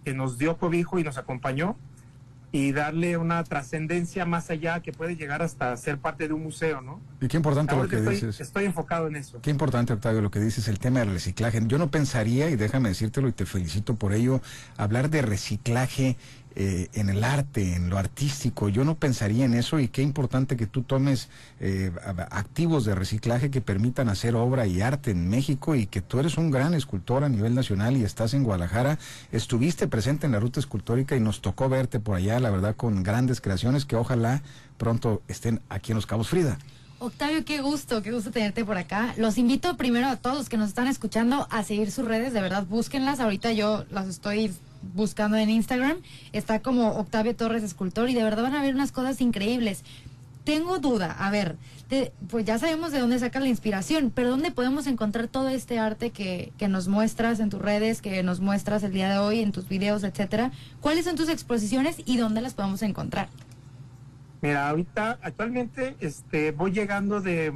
que 0.03 0.13
nos 0.13 0.37
dio 0.37 0.57
cobijo 0.57 0.99
y 0.99 1.03
nos 1.03 1.17
acompañó 1.17 1.77
y 2.51 2.71
darle 2.71 3.17
una 3.17 3.43
trascendencia 3.43 4.25
más 4.25 4.49
allá 4.49 4.79
que 4.79 4.93
puede 4.93 5.15
llegar 5.15 5.41
hasta 5.41 5.75
ser 5.75 5.97
parte 5.97 6.27
de 6.27 6.33
un 6.33 6.43
museo, 6.43 6.81
¿no? 6.81 7.01
Y 7.19 7.27
qué 7.27 7.37
importante 7.37 7.75
lo 7.75 7.87
que 7.87 7.97
estoy, 7.97 8.15
dices. 8.15 8.39
Estoy 8.39 8.65
enfocado 8.65 9.07
en 9.07 9.17
eso. 9.17 9.41
Qué 9.41 9.49
importante, 9.49 9.93
Octavio, 9.93 10.21
lo 10.21 10.31
que 10.31 10.39
dices, 10.39 10.67
el 10.67 10.79
tema 10.79 10.99
del 10.99 11.11
reciclaje. 11.11 11.61
Yo 11.65 11.77
no 11.77 11.91
pensaría, 11.91 12.49
y 12.49 12.55
déjame 12.55 12.89
decírtelo 12.89 13.27
y 13.27 13.33
te 13.33 13.45
felicito 13.45 13.95
por 13.95 14.13
ello, 14.13 14.41
hablar 14.77 15.09
de 15.09 15.21
reciclaje 15.21 16.15
eh, 16.59 16.89
en 16.93 17.09
el 17.09 17.23
arte, 17.23 17.75
en 17.75 17.87
lo 17.91 17.99
artístico. 17.99 18.67
Yo 18.67 18.83
no 18.83 18.95
pensaría 18.95 19.45
en 19.45 19.53
eso 19.53 19.79
y 19.79 19.89
qué 19.89 20.01
importante 20.01 20.57
que 20.57 20.65
tú 20.65 20.81
tomes 20.81 21.29
eh, 21.59 21.91
activos 22.31 22.83
de 22.83 22.95
reciclaje 22.95 23.51
que 23.51 23.61
permitan 23.61 24.09
hacer 24.09 24.33
obra 24.33 24.65
y 24.65 24.81
arte 24.81 25.11
en 25.11 25.29
México 25.29 25.75
y 25.75 25.85
que 25.85 26.01
tú 26.01 26.19
eres 26.19 26.35
un 26.35 26.49
gran 26.49 26.73
escultor 26.73 27.23
a 27.23 27.29
nivel 27.29 27.53
nacional 27.53 27.95
y 27.95 28.03
estás 28.03 28.33
en 28.33 28.43
Guadalajara. 28.43 28.97
Estuviste 29.31 29.87
presente 29.87 30.25
en 30.25 30.31
la 30.31 30.39
ruta 30.39 30.59
escultórica 30.59 31.15
y 31.15 31.19
nos 31.19 31.41
tocó 31.41 31.69
verte 31.69 31.99
por 31.99 32.15
allá, 32.15 32.39
la 32.39 32.49
verdad, 32.49 32.75
con 32.75 33.03
grandes 33.03 33.39
creaciones 33.39 33.85
que 33.85 33.95
ojalá 33.95 34.41
pronto 34.79 35.21
estén 35.27 35.61
aquí 35.69 35.91
en 35.91 35.97
Los 35.97 36.07
Cabos 36.07 36.29
Frida. 36.29 36.57
Octavio, 36.97 37.45
qué 37.45 37.61
gusto, 37.61 38.01
qué 38.01 38.11
gusto 38.11 38.31
tenerte 38.31 38.65
por 38.65 38.79
acá. 38.79 39.13
Los 39.17 39.37
invito 39.37 39.77
primero 39.77 40.07
a 40.07 40.15
todos 40.15 40.35
los 40.35 40.49
que 40.49 40.57
nos 40.57 40.69
están 40.69 40.87
escuchando 40.87 41.47
a 41.51 41.63
seguir 41.63 41.91
sus 41.91 42.05
redes, 42.05 42.33
de 42.33 42.41
verdad, 42.41 42.65
búsquenlas. 42.65 43.19
Ahorita 43.19 43.51
yo 43.51 43.85
las 43.91 44.07
estoy 44.07 44.51
buscando 44.81 45.37
en 45.37 45.49
Instagram. 45.49 45.97
Está 46.33 46.61
como 46.61 46.89
Octavio 46.97 47.35
Torres 47.35 47.63
Escultor 47.63 48.09
y 48.09 48.13
de 48.13 48.23
verdad 48.23 48.43
van 48.43 48.55
a 48.55 48.61
ver 48.61 48.75
unas 48.75 48.91
cosas 48.91 49.21
increíbles. 49.21 49.83
Tengo 50.43 50.79
duda, 50.79 51.11
a 51.11 51.29
ver, 51.29 51.57
te- 51.89 52.13
pues 52.29 52.45
ya 52.45 52.57
sabemos 52.57 52.93
de 52.93 52.99
dónde 52.99 53.19
saca 53.19 53.41
la 53.41 53.49
inspiración, 53.49 54.13
pero 54.15 54.29
¿dónde 54.29 54.49
podemos 54.51 54.87
encontrar 54.87 55.27
todo 55.27 55.49
este 55.49 55.77
arte 55.77 56.11
que, 56.11 56.53
que 56.57 56.69
nos 56.69 56.87
muestras 56.87 57.41
en 57.41 57.49
tus 57.49 57.61
redes, 57.61 58.01
que 58.01 58.23
nos 58.23 58.39
muestras 58.39 58.81
el 58.83 58.93
día 58.93 59.09
de 59.11 59.17
hoy, 59.17 59.41
en 59.41 59.51
tus 59.51 59.67
videos, 59.67 60.05
etcétera? 60.05 60.51
¿Cuáles 60.79 61.03
son 61.03 61.17
tus 61.17 61.27
exposiciones 61.27 61.97
y 62.05 62.15
dónde 62.15 62.39
las 62.39 62.53
podemos 62.53 62.81
encontrar? 62.81 63.27
Mira, 64.41 64.69
ahorita, 64.69 65.19
actualmente, 65.21 65.97
este, 65.99 66.51
voy 66.51 66.71
llegando 66.71 67.19
de, 67.19 67.51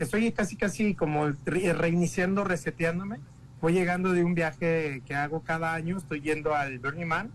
estoy 0.00 0.32
casi, 0.32 0.56
casi 0.56 0.94
como 0.94 1.28
re- 1.44 1.72
reiniciando, 1.74 2.42
reseteándome. 2.42 3.18
Voy 3.60 3.72
llegando 3.72 4.12
de 4.12 4.22
un 4.22 4.34
viaje 4.34 5.02
que 5.06 5.14
hago 5.14 5.40
cada 5.40 5.74
año. 5.74 5.98
Estoy 5.98 6.20
yendo 6.20 6.54
al 6.54 6.78
Burning 6.78 7.06
Man. 7.06 7.30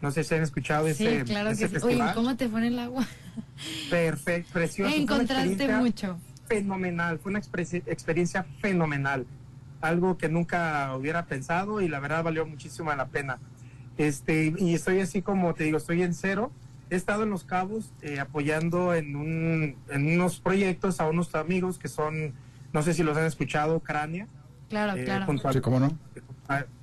No 0.00 0.10
sé 0.10 0.24
si 0.24 0.34
han 0.34 0.42
escuchado 0.42 0.86
ese, 0.86 1.20
sí, 1.20 1.24
claro 1.24 1.50
ese 1.50 1.68
que 1.68 1.68
sí. 1.68 1.86
Oye, 1.86 1.96
festival. 1.96 2.14
¿cómo 2.14 2.36
te 2.36 2.48
fue 2.48 2.60
en 2.60 2.66
el 2.66 2.78
agua? 2.78 3.06
Perfecto, 3.90 4.52
precioso. 4.52 4.94
Encontraste 4.94 5.68
mucho. 5.76 6.18
Fenomenal, 6.46 7.18
fue 7.18 7.30
una 7.30 7.38
experiencia, 7.38 7.82
experiencia 7.86 8.46
fenomenal. 8.60 9.26
Algo 9.80 10.16
que 10.16 10.28
nunca 10.28 10.94
hubiera 10.96 11.26
pensado 11.26 11.80
y 11.80 11.88
la 11.88 11.98
verdad 12.00 12.22
valió 12.22 12.46
muchísimo 12.46 12.94
la 12.94 13.06
pena. 13.06 13.38
Este, 13.96 14.54
y 14.58 14.74
estoy 14.74 15.00
así 15.00 15.22
como 15.22 15.54
te 15.54 15.64
digo, 15.64 15.78
estoy 15.78 16.02
en 16.02 16.14
cero. 16.14 16.52
He 16.90 16.96
estado 16.96 17.24
en 17.24 17.30
Los 17.30 17.44
Cabos 17.44 17.92
eh, 18.02 18.20
apoyando 18.20 18.94
en, 18.94 19.16
un, 19.16 19.76
en 19.88 20.14
unos 20.14 20.40
proyectos 20.40 21.00
a 21.00 21.08
unos 21.08 21.34
amigos 21.34 21.78
que 21.78 21.88
son, 21.88 22.34
no 22.72 22.82
sé 22.82 22.94
si 22.94 23.02
los 23.02 23.16
han 23.16 23.24
escuchado, 23.24 23.80
Crania. 23.80 24.28
Claro, 24.68 24.98
eh, 24.98 25.04
claro. 25.04 25.26
junto, 25.26 25.52
Sí, 25.52 25.60
cómo 25.60 25.80
no. 25.80 25.96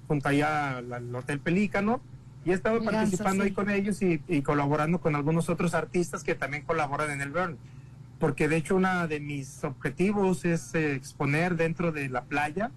junto 0.07 0.29
allá 0.29 0.77
al, 0.77 0.93
al 0.93 1.15
Hotel 1.15 1.39
Pelícano. 1.39 2.01
Y 2.45 2.51
he 2.51 2.53
estado 2.53 2.83
participando 2.83 3.43
sí. 3.43 3.49
ahí 3.49 3.53
con 3.53 3.69
ellos 3.69 4.01
y, 4.01 4.21
y 4.27 4.41
colaborando 4.41 4.99
con 4.99 5.15
algunos 5.15 5.47
otros 5.49 5.73
artistas 5.73 6.23
que 6.23 6.35
también 6.35 6.63
colaboran 6.63 7.09
en 7.11 7.21
el 7.21 7.31
Burn. 7.31 7.57
Porque 8.19 8.47
de 8.49 8.57
hecho 8.57 8.75
uno 8.75 9.07
de 9.07 9.19
mis 9.21 9.63
objetivos 9.63 10.43
es 10.43 10.75
eh, 10.75 10.93
exponer 10.93 11.55
dentro 11.55 11.91
de 11.93 12.09
la 12.09 12.23
playa 12.25 12.71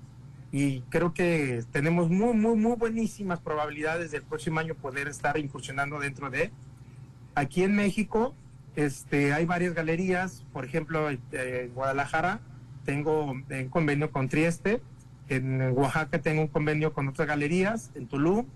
y 0.52 0.80
creo 0.82 1.12
que 1.12 1.64
tenemos 1.72 2.08
muy, 2.10 2.34
muy, 2.34 2.56
muy 2.56 2.76
buenísimas 2.76 3.40
probabilidades 3.40 4.12
del 4.12 4.22
próximo 4.22 4.60
año 4.60 4.74
poder 4.74 5.08
estar 5.08 5.36
incursionando 5.36 5.98
dentro 5.98 6.30
de. 6.30 6.52
Aquí 7.34 7.64
en 7.64 7.74
México 7.74 8.34
este, 8.76 9.32
hay 9.32 9.44
varias 9.46 9.74
galerías, 9.74 10.44
por 10.52 10.64
ejemplo, 10.64 11.10
eh, 11.10 11.18
en 11.32 11.74
Guadalajara 11.74 12.40
tengo 12.84 13.32
un 13.32 13.68
convenio 13.68 14.12
con 14.12 14.28
Trieste, 14.28 14.80
en 15.28 15.60
Oaxaca 15.72 16.20
tengo 16.20 16.42
un 16.42 16.48
convenio 16.48 16.92
con 16.92 17.08
otras 17.08 17.28
galerías, 17.28 17.90
en 17.94 18.06
Tulum 18.06 18.46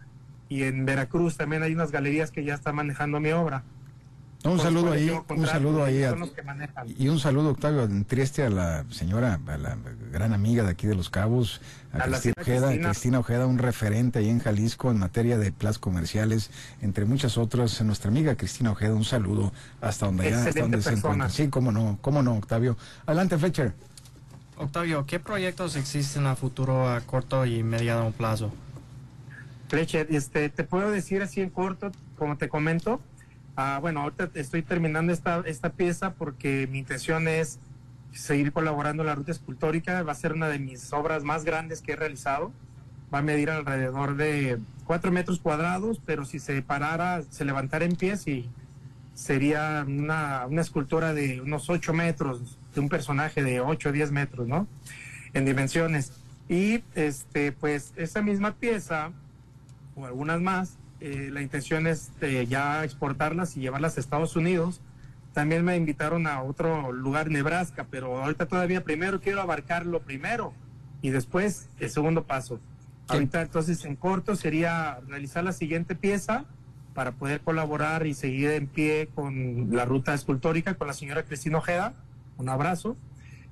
y 0.49 0.65
en 0.65 0.85
Veracruz 0.85 1.37
también 1.37 1.63
hay 1.63 1.75
unas 1.75 1.93
galerías 1.93 2.31
que 2.31 2.45
ya 2.45 2.55
están 2.55 2.77
manejando 2.77 3.21
mi 3.21 3.31
obra. 3.31 3.63
Un 4.43 4.59
saludo 4.59 4.93
ahí, 4.93 5.11
un 5.29 5.47
saludo 5.47 5.85
ahí 5.85 6.03
a, 6.03 6.17
y 6.97 7.09
un 7.09 7.19
saludo 7.19 7.51
Octavio 7.51 7.83
en 7.83 8.07
Trieste 8.07 8.43
a 8.43 8.49
la 8.49 8.87
señora, 8.89 9.39
a 9.47 9.59
la 9.59 9.77
gran 10.11 10.33
amiga 10.33 10.65
de 10.65 10.71
aquí 10.71 10.87
de 10.87 10.95
Los 10.95 11.11
Cabos, 11.11 11.61
a, 11.93 11.99
A 11.99 12.07
Cristina 12.07 12.35
Ojeda, 12.41 12.67
Cristina. 12.69 12.89
Cristina 12.89 13.19
Ojeda, 13.19 13.47
un 13.47 13.59
referente 13.59 14.21
ahí 14.21 14.31
en 14.31 14.39
Jalisco 14.39 14.91
en 14.91 14.99
materia 14.99 15.37
de 15.37 15.53
plazas 15.53 15.79
comerciales, 15.79 16.51
entre 16.81 17.05
muchas 17.05 17.37
otras. 17.37 17.83
Nuestra 17.83 18.11
amiga 18.11 18.35
Cristina 18.35 18.73
Ojeda, 18.73 18.95
un 18.95 19.05
saludo 19.05 19.53
hasta 19.83 20.07
donde 20.07 20.29
allá, 20.29 20.45
hasta 20.47 20.61
donde 20.61 20.81
se 20.81 20.95
encuentra. 20.95 21.29
Sí, 21.29 21.49
cómo 21.49 21.71
no, 21.71 21.99
cómo 22.01 22.23
no, 22.23 22.35
Octavio. 22.37 22.79
Adelante, 23.05 23.37
Fletcher. 23.37 23.75
Octavio, 24.61 25.07
¿qué 25.07 25.19
proyectos 25.19 25.75
existen 25.75 26.27
a 26.27 26.37
futuro 26.37 26.87
a 26.87 27.01
corto 27.01 27.47
y 27.47 27.63
mediano 27.63 28.11
plazo? 28.11 28.53
Fletcher, 29.69 30.09
este, 30.11 30.51
te 30.51 30.65
puedo 30.65 30.91
decir 30.91 31.23
así 31.23 31.41
en 31.41 31.49
corto, 31.49 31.91
como 32.19 32.37
te 32.37 32.51
comento. 32.51 33.01
Ah, 33.57 33.79
bueno, 33.81 34.03
ahorita 34.03 34.29
estoy 34.35 34.61
terminando 34.61 35.15
esta, 35.15 35.43
esta 35.47 35.71
pieza 35.71 36.13
porque 36.13 36.69
mi 36.71 36.81
intención 36.81 37.27
es 37.27 37.59
seguir 38.13 38.53
colaborando 38.53 39.03
en 39.03 39.07
la 39.07 39.15
ruta 39.15 39.33
escultórica. 39.33 40.03
Va 40.03 40.13
a 40.13 40.15
ser 40.15 40.35
una 40.35 40.49
de 40.49 40.59
mis 40.59 40.93
obras 40.93 41.25
más 41.25 41.45
grandes 41.45 41.81
que 41.81 41.93
he 41.93 41.97
realizado. 41.97 42.53
Va 43.13 43.21
a 43.21 43.23
medir 43.23 43.49
alrededor 43.49 44.17
de 44.17 44.59
cuatro 44.85 45.11
metros 45.11 45.41
cuadrados, 45.41 46.03
pero 46.05 46.27
si 46.27 46.39
se 46.39 46.61
parara, 46.61 47.23
se 47.23 47.47
levantara 47.47 47.87
en 47.87 47.97
pies 47.97 48.27
y 48.27 48.51
sería 49.21 49.85
una, 49.87 50.47
una 50.47 50.63
escultura 50.63 51.13
de 51.13 51.43
unos 51.43 51.69
ocho 51.69 51.93
metros, 51.93 52.59
de 52.75 52.81
un 52.81 52.89
personaje 52.89 53.43
de 53.43 53.61
ocho 53.61 53.91
o 53.91 53.93
diez 53.93 54.11
metros, 54.11 54.49
¿no? 54.49 54.67
En 55.35 55.45
dimensiones. 55.45 56.13
Y 56.49 56.83
este, 56.95 57.53
pues 57.53 57.93
esa 57.97 58.23
misma 58.23 58.55
pieza 58.55 59.13
o 59.95 60.07
algunas 60.07 60.41
más. 60.41 60.79
Eh, 61.01 61.29
la 61.31 61.43
intención 61.43 61.87
es 61.87 62.13
eh, 62.23 62.47
ya 62.49 62.83
exportarlas 62.83 63.59
y 63.59 63.61
llevarlas 63.61 63.99
a 63.99 64.01
Estados 64.01 64.37
Unidos. 64.37 64.81
También 65.35 65.67
me 65.67 65.77
invitaron 65.77 66.27
a 66.27 66.43
otro 66.43 66.91
lugar, 66.91 67.31
Nebraska, 67.31 67.87
pero 67.91 68.23
ahorita 68.23 68.47
todavía 68.47 68.85
primero 68.85 69.21
quiero 69.21 69.43
abarcar 69.43 69.85
lo 69.85 70.01
primero 70.01 70.55
y 71.03 71.11
después 71.11 71.69
el 71.79 71.91
segundo 71.91 72.25
paso. 72.25 72.59
Ahorita 73.07 73.43
entonces 73.43 73.85
en 73.85 73.97
corto 73.97 74.35
sería 74.35 75.01
realizar 75.07 75.45
la 75.45 75.53
siguiente 75.53 75.95
pieza 75.95 76.47
para 76.95 77.13
poder 77.13 77.41
colaborar 77.41 78.07
y 78.07 78.15
seguir 78.15 78.51
en 78.51 78.67
pie 78.67 79.09
con 79.15 79.69
la 79.75 79.85
ruta 79.85 80.15
escultórica 80.15 80.75
con 80.75 80.87
la 80.89 80.93
señora 80.95 81.23
Cristina 81.25 81.59
Ojeda. 81.59 81.95
Un 82.39 82.49
abrazo 82.49 82.97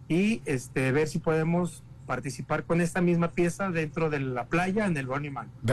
y 0.08 0.40
este 0.46 0.90
ver 0.92 1.08
si 1.08 1.18
podemos 1.18 1.82
participar 2.06 2.64
con 2.64 2.80
esta 2.80 3.02
misma 3.02 3.32
pieza 3.32 3.68
dentro 3.70 4.08
de 4.08 4.18
la 4.18 4.46
playa 4.46 4.86
en 4.86 4.96
el 4.96 5.06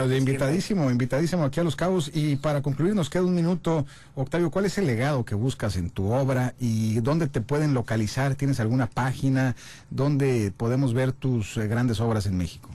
de 0.09 0.18
invitadísimo, 0.18 0.91
invitadísimo 0.91 1.45
aquí 1.45 1.61
a 1.61 1.63
Los 1.63 1.78
Cabos. 1.78 2.11
Y 2.13 2.36
para 2.36 2.61
concluir, 2.61 2.93
nos 2.93 3.09
queda 3.09 3.24
un 3.24 3.34
minuto. 3.36 3.86
Octavio, 4.16 4.51
¿cuál 4.51 4.66
es 4.66 4.78
el 4.78 4.86
legado 4.86 5.24
que 5.24 5.34
buscas 5.34 5.78
en 5.78 5.89
tu 5.89 6.11
obra 6.11 6.53
y 6.59 6.99
dónde 6.99 7.28
te 7.30 7.39
pueden 7.39 7.74
localizar? 7.74 8.36
¿Tienes 8.36 8.59
alguna 8.59 8.88
página 8.88 9.55
donde 9.89 10.51
podemos 10.55 10.93
ver 10.93 11.13
tus 11.13 11.55
eh, 11.55 11.68
grandes 11.70 12.01
obras 12.01 12.26
en 12.26 12.36
México? 12.36 12.70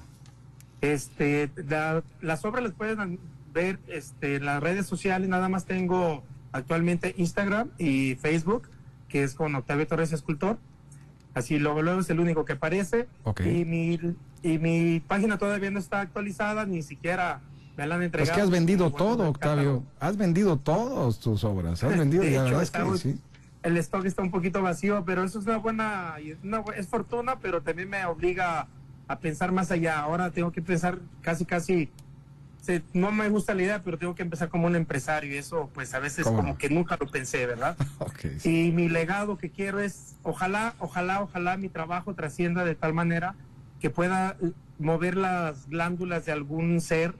Este, 0.81 1.51
la- 1.69 2.03
las 2.23 2.43
obras 2.47 2.65
las 2.65 2.73
pueden 2.73 3.19
ver 3.53 3.79
este, 3.89 4.41
las 4.41 4.63
redes 4.63 4.87
sociales. 4.87 5.29
Nada 5.29 5.49
más 5.49 5.65
tengo 5.65 6.23
actualmente 6.53 7.15
Instagram 7.17 7.71
y 7.79 8.15
Facebook, 8.17 8.69
que 9.09 9.23
es 9.23 9.35
con 9.35 9.55
Octavio 9.55 9.87
Torres 9.87 10.13
Escultor. 10.13 10.59
Así 11.35 11.59
luego, 11.59 11.83
luego 11.83 12.01
es 12.01 12.11
el 12.11 12.21
único 12.21 12.45
que 12.45 12.55
aparece. 12.55 13.09
Ok. 13.25 13.43
Y, 13.43 13.65
mi, 13.65 13.99
y 14.43 14.59
mi 14.59 15.01
página 15.01 15.39
todavía 15.39 15.71
no 15.71 15.79
está 15.79 16.01
actualizada, 16.01 16.67
ni 16.67 16.83
siquiera 16.83 17.41
me 17.77 17.87
la 17.87 17.95
han 17.95 18.03
entregado. 18.03 18.31
Pues 18.33 18.37
que 18.37 18.43
has 18.43 18.51
vendido 18.51 18.91
todo, 18.91 19.29
Octavio. 19.29 19.85
Has 20.01 20.17
vendido 20.17 20.57
todas 20.57 21.21
tus 21.21 21.45
obras. 21.45 21.83
Has 21.85 21.97
vendido, 21.97 22.25
y 22.27 22.31
la 22.31 22.45
verdad 22.45 22.63
es 22.63 22.71
que 22.71 22.99
sí. 22.99 23.21
El 23.63 23.77
stock 23.77 24.07
está 24.07 24.23
un 24.23 24.31
poquito 24.31 24.63
vacío, 24.63 25.05
pero 25.05 25.23
eso 25.23 25.39
es 25.39 25.47
una 25.47 25.59
buena, 25.59 26.15
una 26.43 26.65
es 26.77 26.89
fortuna, 26.89 27.39
pero 27.41 27.61
también 27.63 27.91
me 27.91 28.05
obliga 28.07 28.69
a 29.07 29.19
pensar 29.19 29.53
más 29.53 29.71
allá. 29.71 29.99
Ahora 29.99 30.31
tengo 30.31 30.51
que 30.51 30.63
pensar 30.63 30.99
casi, 31.21 31.45
casi, 31.45 31.91
se- 32.61 32.83
no 32.93 33.11
me 33.13 33.29
gusta 33.29 33.55
la 33.55 33.63
idea, 33.63 33.83
pero 33.83 33.99
tengo 33.99 34.15
que 34.15 34.23
empezar 34.23 34.49
como 34.49 34.67
un 34.67 34.77
empresario 34.77 35.33
y 35.35 35.37
eso 35.39 35.71
pues 35.75 35.95
a 35.95 35.99
veces 35.99 36.25
¿Cómo 36.25 36.39
como 36.39 36.59
que 36.59 36.69
nunca 36.71 36.97
lo 37.01 37.07
pensé, 37.11 37.47
¿verdad? 37.47 37.77
Ok. 37.99 38.45
Y 38.45 38.71
mi 38.73 38.89
legado 38.89 39.37
que 39.39 39.51
quiero 39.51 39.81
es, 39.81 40.17
ojalá, 40.23 40.75
ojalá, 40.79 41.23
ojalá 41.23 41.57
mi 41.57 41.69
trabajo 41.69 42.15
trascienda 42.15 42.65
de 42.65 42.75
tal 42.75 42.93
manera 42.95 43.35
que 43.81 43.91
pueda 43.91 44.37
eh, 44.43 44.53
mover 44.79 45.17
las 45.17 45.69
glándulas 45.69 46.25
de 46.27 46.33
algún 46.33 46.81
ser 46.81 47.15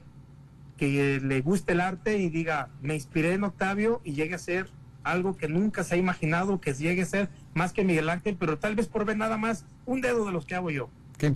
que 0.77 1.19
le 1.21 1.41
guste 1.41 1.73
el 1.73 1.81
arte 1.81 2.17
y 2.17 2.29
diga, 2.29 2.69
me 2.81 2.95
inspiré 2.95 3.33
en 3.33 3.43
Octavio 3.43 4.01
y 4.03 4.13
llegue 4.13 4.35
a 4.35 4.39
ser 4.39 4.67
algo 5.03 5.35
que 5.37 5.47
nunca 5.47 5.83
se 5.83 5.95
ha 5.95 5.97
imaginado 5.97 6.59
que 6.61 6.73
llegue 6.73 7.03
a 7.03 7.05
ser 7.05 7.29
más 7.53 7.73
que 7.73 7.83
Miguel 7.83 8.09
Ángel, 8.09 8.35
pero 8.39 8.57
tal 8.57 8.75
vez 8.75 8.87
por 8.87 9.05
ver 9.05 9.17
nada 9.17 9.37
más 9.37 9.65
un 9.85 10.01
dedo 10.01 10.25
de 10.25 10.31
los 10.31 10.45
que 10.45 10.55
hago 10.55 10.69
yo. 10.71 10.89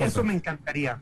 Eso 0.05 0.23
me 0.23 0.33
encantaría. 0.33 1.01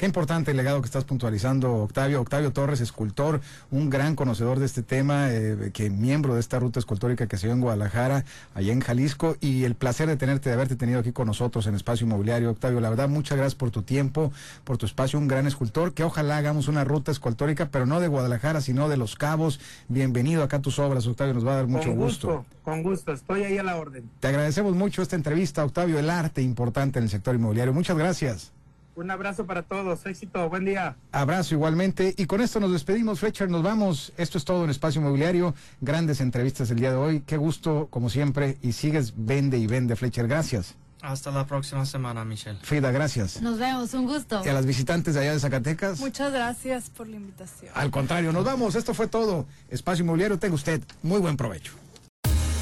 Qué 0.00 0.06
importante 0.06 0.52
el 0.52 0.56
legado 0.56 0.80
que 0.80 0.86
estás 0.86 1.04
puntualizando, 1.04 1.74
Octavio. 1.74 2.22
Octavio 2.22 2.54
Torres, 2.54 2.80
escultor, 2.80 3.42
un 3.70 3.90
gran 3.90 4.16
conocedor 4.16 4.58
de 4.58 4.64
este 4.64 4.82
tema, 4.82 5.30
eh, 5.30 5.72
que 5.74 5.90
miembro 5.90 6.32
de 6.32 6.40
esta 6.40 6.58
ruta 6.58 6.78
escultórica 6.78 7.26
que 7.26 7.36
se 7.36 7.48
dio 7.48 7.52
en 7.54 7.60
Guadalajara, 7.60 8.24
allá 8.54 8.72
en 8.72 8.80
Jalisco, 8.80 9.36
y 9.42 9.64
el 9.64 9.74
placer 9.74 10.08
de 10.08 10.16
tenerte, 10.16 10.48
de 10.48 10.54
haberte 10.54 10.74
tenido 10.74 11.00
aquí 11.00 11.12
con 11.12 11.26
nosotros 11.26 11.66
en 11.66 11.74
Espacio 11.74 12.06
Inmobiliario. 12.06 12.50
Octavio, 12.50 12.80
la 12.80 12.88
verdad, 12.88 13.10
muchas 13.10 13.36
gracias 13.36 13.56
por 13.56 13.70
tu 13.70 13.82
tiempo, 13.82 14.32
por 14.64 14.78
tu 14.78 14.86
espacio, 14.86 15.18
un 15.18 15.28
gran 15.28 15.46
escultor, 15.46 15.92
que 15.92 16.02
ojalá 16.02 16.38
hagamos 16.38 16.66
una 16.68 16.82
ruta 16.82 17.12
escultórica, 17.12 17.68
pero 17.70 17.84
no 17.84 18.00
de 18.00 18.08
Guadalajara, 18.08 18.62
sino 18.62 18.88
de 18.88 18.96
Los 18.96 19.16
Cabos. 19.16 19.60
Bienvenido 19.88 20.42
acá 20.42 20.56
a 20.56 20.62
tus 20.62 20.78
obras, 20.78 21.06
Octavio, 21.06 21.34
nos 21.34 21.46
va 21.46 21.52
a 21.52 21.56
dar 21.56 21.66
mucho 21.66 21.88
con 21.88 21.96
gusto. 21.98 22.26
gusto, 22.26 22.46
con 22.64 22.82
gusto, 22.82 23.12
estoy 23.12 23.44
ahí 23.44 23.58
a 23.58 23.62
la 23.62 23.76
orden. 23.76 24.08
Te 24.18 24.28
agradecemos 24.28 24.74
mucho 24.74 25.02
esta 25.02 25.16
entrevista, 25.16 25.62
Octavio, 25.62 25.98
el 25.98 26.08
arte 26.08 26.40
importante 26.40 26.98
en 26.98 27.02
el 27.02 27.10
sector 27.10 27.34
inmobiliario. 27.34 27.74
Muchas 27.74 27.98
gracias. 27.98 28.52
Un 29.00 29.10
abrazo 29.10 29.46
para 29.46 29.62
todos, 29.62 30.04
éxito, 30.04 30.46
buen 30.50 30.66
día. 30.66 30.94
Abrazo 31.10 31.54
igualmente. 31.54 32.14
Y 32.18 32.26
con 32.26 32.42
esto 32.42 32.60
nos 32.60 32.70
despedimos, 32.70 33.20
Fletcher. 33.20 33.48
Nos 33.48 33.62
vamos. 33.62 34.12
Esto 34.18 34.36
es 34.36 34.44
todo 34.44 34.62
en 34.64 34.68
Espacio 34.68 35.00
Inmobiliario. 35.00 35.54
Grandes 35.80 36.20
entrevistas 36.20 36.70
el 36.70 36.80
día 36.80 36.90
de 36.90 36.96
hoy. 36.96 37.20
Qué 37.26 37.38
gusto, 37.38 37.88
como 37.88 38.10
siempre. 38.10 38.58
Y 38.60 38.72
sigues, 38.72 39.14
vende 39.16 39.56
y 39.56 39.66
vende, 39.66 39.96
Fletcher. 39.96 40.28
Gracias. 40.28 40.74
Hasta 41.00 41.30
la 41.30 41.46
próxima 41.46 41.86
semana, 41.86 42.26
Michelle. 42.26 42.58
Frida, 42.60 42.90
gracias. 42.90 43.40
Nos 43.40 43.58
vemos, 43.58 43.94
un 43.94 44.04
gusto. 44.04 44.42
Y 44.44 44.48
a 44.50 44.52
las 44.52 44.66
visitantes 44.66 45.14
de 45.14 45.20
allá 45.20 45.32
de 45.32 45.40
Zacatecas. 45.40 45.98
Muchas 45.98 46.30
gracias 46.30 46.90
por 46.90 47.08
la 47.08 47.16
invitación. 47.16 47.72
Al 47.74 47.90
contrario, 47.90 48.32
nos 48.32 48.44
vamos. 48.44 48.74
Esto 48.74 48.92
fue 48.92 49.08
todo. 49.08 49.46
Espacio 49.70 50.02
Inmobiliario, 50.02 50.38
tenga 50.38 50.56
usted 50.56 50.82
muy 51.02 51.20
buen 51.20 51.38
provecho. 51.38 51.72